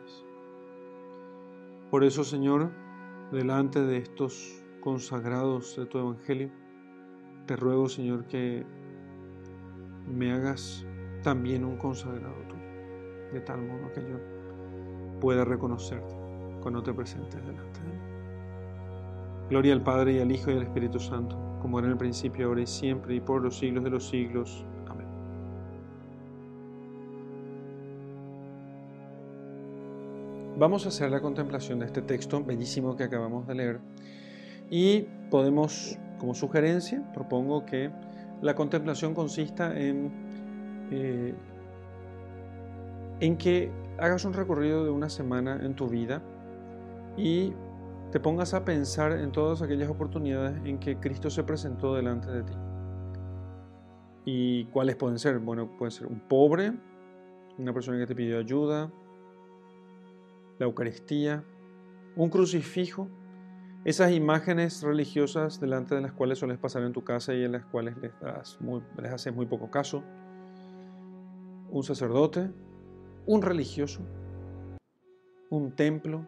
Por 1.90 2.04
eso, 2.04 2.26
Señor, 2.26 2.70
delante 3.32 3.82
de 3.82 3.98
estos 3.98 4.62
consagrados 4.82 5.76
de 5.78 5.86
tu 5.86 6.00
Evangelio, 6.00 6.52
te 7.46 7.56
ruego, 7.56 7.88
Señor, 7.88 8.26
que 8.26 8.66
me 10.06 10.34
hagas 10.34 10.86
también 11.24 11.64
un 11.64 11.78
consagrado 11.78 12.36
tuyo, 12.50 13.32
de 13.34 13.40
tal 13.40 13.62
modo 13.62 13.92
que 13.94 14.02
yo 14.02 14.18
pueda 15.22 15.46
reconocerte 15.46 16.14
cuando 16.62 16.84
te 16.84 16.94
presentes 16.94 17.46
delante 17.46 17.80
de 17.80 17.88
mí. 17.88 18.00
Gloria 19.50 19.74
al 19.74 19.82
Padre 19.82 20.14
y 20.14 20.20
al 20.20 20.30
Hijo 20.30 20.52
y 20.52 20.56
al 20.56 20.64
Espíritu 20.64 21.00
Santo, 21.00 21.38
como 21.62 21.80
era 21.80 21.88
en 21.88 21.94
el 21.94 21.98
principio, 21.98 22.48
ahora 22.48 22.62
y 22.62 22.68
siempre, 22.68 23.16
y 23.16 23.22
por 23.22 23.42
los 23.42 23.58
siglos 23.58 23.86
de 23.86 23.90
los 23.90 24.10
siglos. 24.10 24.66
Vamos 30.60 30.88
a 30.88 30.90
hacer 30.90 31.12
la 31.12 31.22
contemplación 31.22 31.78
de 31.78 31.86
este 31.86 32.02
texto 32.02 32.44
bellísimo 32.44 32.96
que 32.96 33.04
acabamos 33.04 33.46
de 33.46 33.54
leer 33.54 33.80
y 34.72 35.02
podemos, 35.30 36.00
como 36.18 36.34
sugerencia, 36.34 37.04
propongo 37.14 37.64
que 37.64 37.92
la 38.42 38.56
contemplación 38.56 39.14
consista 39.14 39.80
en, 39.80 40.12
eh, 40.90 41.36
en 43.20 43.38
que 43.38 43.72
hagas 44.00 44.26
un 44.26 44.34
recorrido 44.34 44.84
de 44.84 44.90
una 44.90 45.10
semana 45.10 45.60
en 45.64 45.76
tu 45.76 45.88
vida 45.88 46.24
y 47.18 47.54
te 48.12 48.20
pongas 48.20 48.56
a 48.56 48.66
pensar 48.66 49.12
en 49.12 49.32
todas 49.32 49.62
aquellas 49.62 49.92
oportunidades 49.92 50.60
en 50.66 50.80
que 50.80 50.98
Cristo 50.98 51.30
se 51.30 51.44
presentó 51.44 51.94
delante 51.94 52.32
de 52.32 52.42
ti. 52.42 52.54
¿Y 54.26 54.66
cuáles 54.66 54.96
pueden 54.96 55.20
ser? 55.20 55.38
Bueno, 55.38 55.70
puede 55.78 55.92
ser 55.92 56.08
un 56.08 56.20
pobre, 56.20 56.74
una 57.60 57.74
persona 57.74 58.00
que 58.00 58.08
te 58.08 58.16
pidió 58.16 58.40
ayuda, 58.40 58.92
la 60.60 60.66
Eucaristía, 60.66 61.44
un 62.16 62.30
crucifijo, 62.30 63.10
esas 63.86 64.12
imágenes 64.12 64.82
religiosas 64.84 65.60
delante 65.60 65.96
de 65.96 66.02
las 66.02 66.12
cuales 66.12 66.40
sueles 66.40 66.58
pasar 66.58 66.84
en 66.84 66.94
tu 66.94 67.04
casa 67.04 67.34
y 67.34 67.44
en 67.44 67.54
las 67.54 67.66
cuales 67.66 67.96
les, 67.98 68.12
das 68.20 68.58
les 68.98 69.12
haces 69.12 69.34
muy 69.34 69.46
poco 69.46 69.72
caso, 69.72 70.04
un 71.70 71.84
sacerdote, 71.84 72.50
un 73.26 73.42
religioso, 73.42 74.02
un 75.50 75.72
templo, 75.72 76.26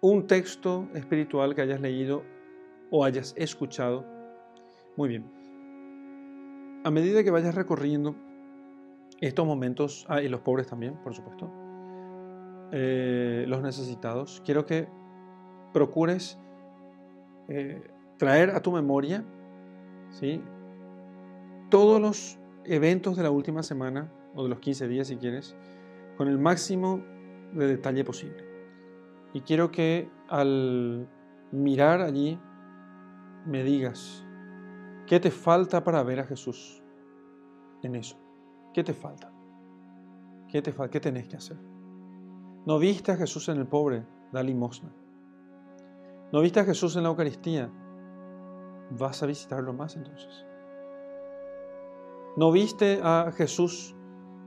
un 0.00 0.26
texto 0.26 0.88
espiritual 0.94 1.54
que 1.54 1.62
hayas 1.62 1.80
leído 1.80 2.22
o 2.90 3.04
hayas 3.04 3.34
escuchado. 3.36 4.04
Muy 4.96 5.08
bien. 5.08 5.24
A 6.84 6.90
medida 6.90 7.24
que 7.24 7.30
vayas 7.30 7.54
recorriendo 7.54 8.14
estos 9.20 9.46
momentos, 9.46 10.06
ah, 10.08 10.22
y 10.22 10.28
los 10.28 10.40
pobres 10.40 10.66
también, 10.66 10.96
por 11.02 11.14
supuesto, 11.14 11.50
eh, 12.72 13.44
los 13.48 13.62
necesitados, 13.62 14.42
quiero 14.44 14.66
que 14.66 14.88
procures 15.72 16.38
eh, 17.48 17.82
traer 18.16 18.50
a 18.50 18.60
tu 18.60 18.72
memoria 18.72 19.24
¿sí? 20.10 20.42
todos 21.70 22.00
los 22.00 22.38
eventos 22.64 23.16
de 23.16 23.22
la 23.22 23.30
última 23.30 23.62
semana 23.62 24.12
o 24.34 24.42
de 24.42 24.48
los 24.48 24.58
15 24.58 24.88
días 24.88 25.08
si 25.08 25.16
quieres, 25.16 25.56
con 26.16 26.28
el 26.28 26.38
máximo 26.38 27.00
de 27.52 27.66
detalle 27.66 28.04
posible. 28.04 28.44
Y 29.32 29.42
quiero 29.42 29.70
que 29.70 30.10
al 30.28 31.08
mirar 31.52 32.00
allí 32.00 32.38
me 33.46 33.62
digas, 33.62 34.26
¿qué 35.06 35.20
te 35.20 35.30
falta 35.30 35.84
para 35.84 36.02
ver 36.02 36.20
a 36.20 36.24
Jesús 36.24 36.82
en 37.82 37.96
eso. 37.96 38.25
¿Qué 38.76 38.84
te 38.84 38.92
falta? 38.92 39.32
¿Qué, 40.48 40.60
te 40.60 40.74
¿Qué 40.90 41.00
tenés 41.00 41.26
que 41.28 41.38
hacer? 41.38 41.56
¿No 42.66 42.78
viste 42.78 43.10
a 43.10 43.16
Jesús 43.16 43.48
en 43.48 43.56
el 43.56 43.66
pobre? 43.66 44.04
Da 44.32 44.42
limosna. 44.42 44.92
¿No 46.30 46.42
viste 46.42 46.60
a 46.60 46.64
Jesús 46.66 46.94
en 46.94 47.04
la 47.04 47.08
Eucaristía? 47.08 47.70
Vas 48.90 49.22
a 49.22 49.26
visitarlo 49.26 49.72
más 49.72 49.96
entonces. 49.96 50.44
¿No 52.36 52.52
viste 52.52 53.00
a 53.02 53.32
Jesús 53.34 53.96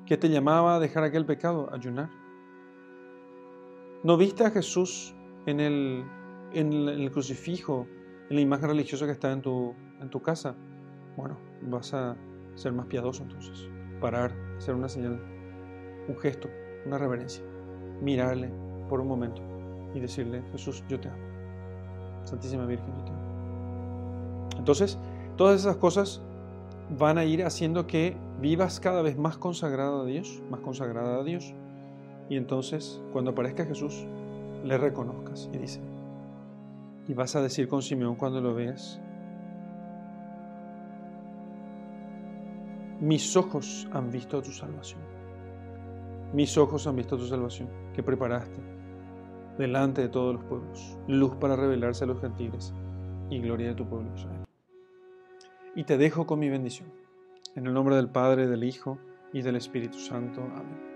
que 0.05 0.15
te 0.15 0.29
llamaba 0.29 0.75
a 0.75 0.79
dejar 0.79 1.03
aquel 1.05 1.25
pecado? 1.25 1.67
Ayunar. 1.73 2.11
¿No 4.03 4.15
viste 4.15 4.45
a 4.45 4.51
Jesús 4.51 5.15
en 5.47 5.59
el, 5.59 7.09
crucifijo, 7.11 7.87
en 8.29 8.35
la 8.35 8.41
imagen 8.41 8.69
religiosa 8.69 9.07
que 9.07 9.13
está 9.13 9.31
en 9.31 9.41
tu 9.41 10.21
casa? 10.23 10.55
Bueno, 11.17 11.39
vas 11.63 11.95
a 11.95 12.15
ser 12.53 12.73
más 12.73 12.85
piadoso 12.85 13.23
entonces. 13.23 13.71
Parar, 13.99 14.31
hacer 14.57 14.75
una 14.75 14.89
señal, 14.89 15.19
un 16.07 16.17
gesto, 16.17 16.49
una 16.85 16.97
reverencia. 16.97 17.43
Mirarle 18.01 18.49
por 18.89 19.01
un 19.01 19.07
momento 19.07 19.41
y 19.93 19.99
decirle, 19.99 20.41
Jesús, 20.51 20.83
yo 20.87 20.99
te 20.99 21.09
amo. 21.09 21.17
Santísima 22.23 22.65
Virgen, 22.65 22.87
yo 22.97 23.03
te 23.03 23.11
amo. 23.11 23.19
Entonces, 24.57 24.97
todas 25.35 25.59
esas 25.59 25.77
cosas 25.77 26.21
van 26.97 27.17
a 27.17 27.25
ir 27.25 27.43
haciendo 27.43 27.87
que 27.87 28.15
vivas 28.41 28.79
cada 28.79 29.01
vez 29.01 29.17
más 29.17 29.37
consagrado 29.37 30.01
a 30.01 30.05
Dios, 30.05 30.41
más 30.49 30.59
consagrada 30.61 31.19
a 31.19 31.23
Dios. 31.23 31.53
Y 32.29 32.37
entonces, 32.37 33.01
cuando 33.11 33.31
aparezca 33.31 33.65
Jesús, 33.65 34.05
le 34.63 34.77
reconozcas 34.77 35.49
y 35.53 35.57
dice, 35.57 35.81
y 37.07 37.13
vas 37.13 37.35
a 37.35 37.41
decir 37.41 37.67
con 37.67 37.81
Simeón 37.81 38.15
cuando 38.15 38.41
lo 38.41 38.53
veas, 38.53 38.99
mis 42.99 43.35
ojos 43.37 43.87
han 43.91 44.11
visto 44.11 44.41
tu 44.41 44.51
salvación. 44.51 45.01
Mis 46.33 46.57
ojos 46.57 46.85
han 46.85 46.95
visto 46.95 47.17
tu 47.17 47.25
salvación 47.25 47.69
que 47.93 48.03
preparaste 48.03 48.59
delante 49.57 50.01
de 50.01 50.09
todos 50.09 50.35
los 50.35 50.43
pueblos, 50.45 50.97
luz 51.07 51.35
para 51.35 51.55
revelarse 51.55 52.05
a 52.05 52.07
los 52.07 52.21
gentiles 52.21 52.73
y 53.29 53.39
gloria 53.39 53.69
de 53.69 53.75
tu 53.75 53.87
pueblo 53.87 54.09
Israel. 54.15 54.45
Y 55.75 55.83
te 55.83 55.97
dejo 55.97 56.25
con 56.25 56.39
mi 56.39 56.49
bendición. 56.49 56.91
En 57.55 57.67
el 57.67 57.73
nombre 57.73 57.95
del 57.95 58.09
Padre, 58.09 58.47
del 58.47 58.63
Hijo 58.63 58.97
y 59.33 59.41
del 59.41 59.55
Espíritu 59.55 59.99
Santo. 59.99 60.41
Amén. 60.41 60.88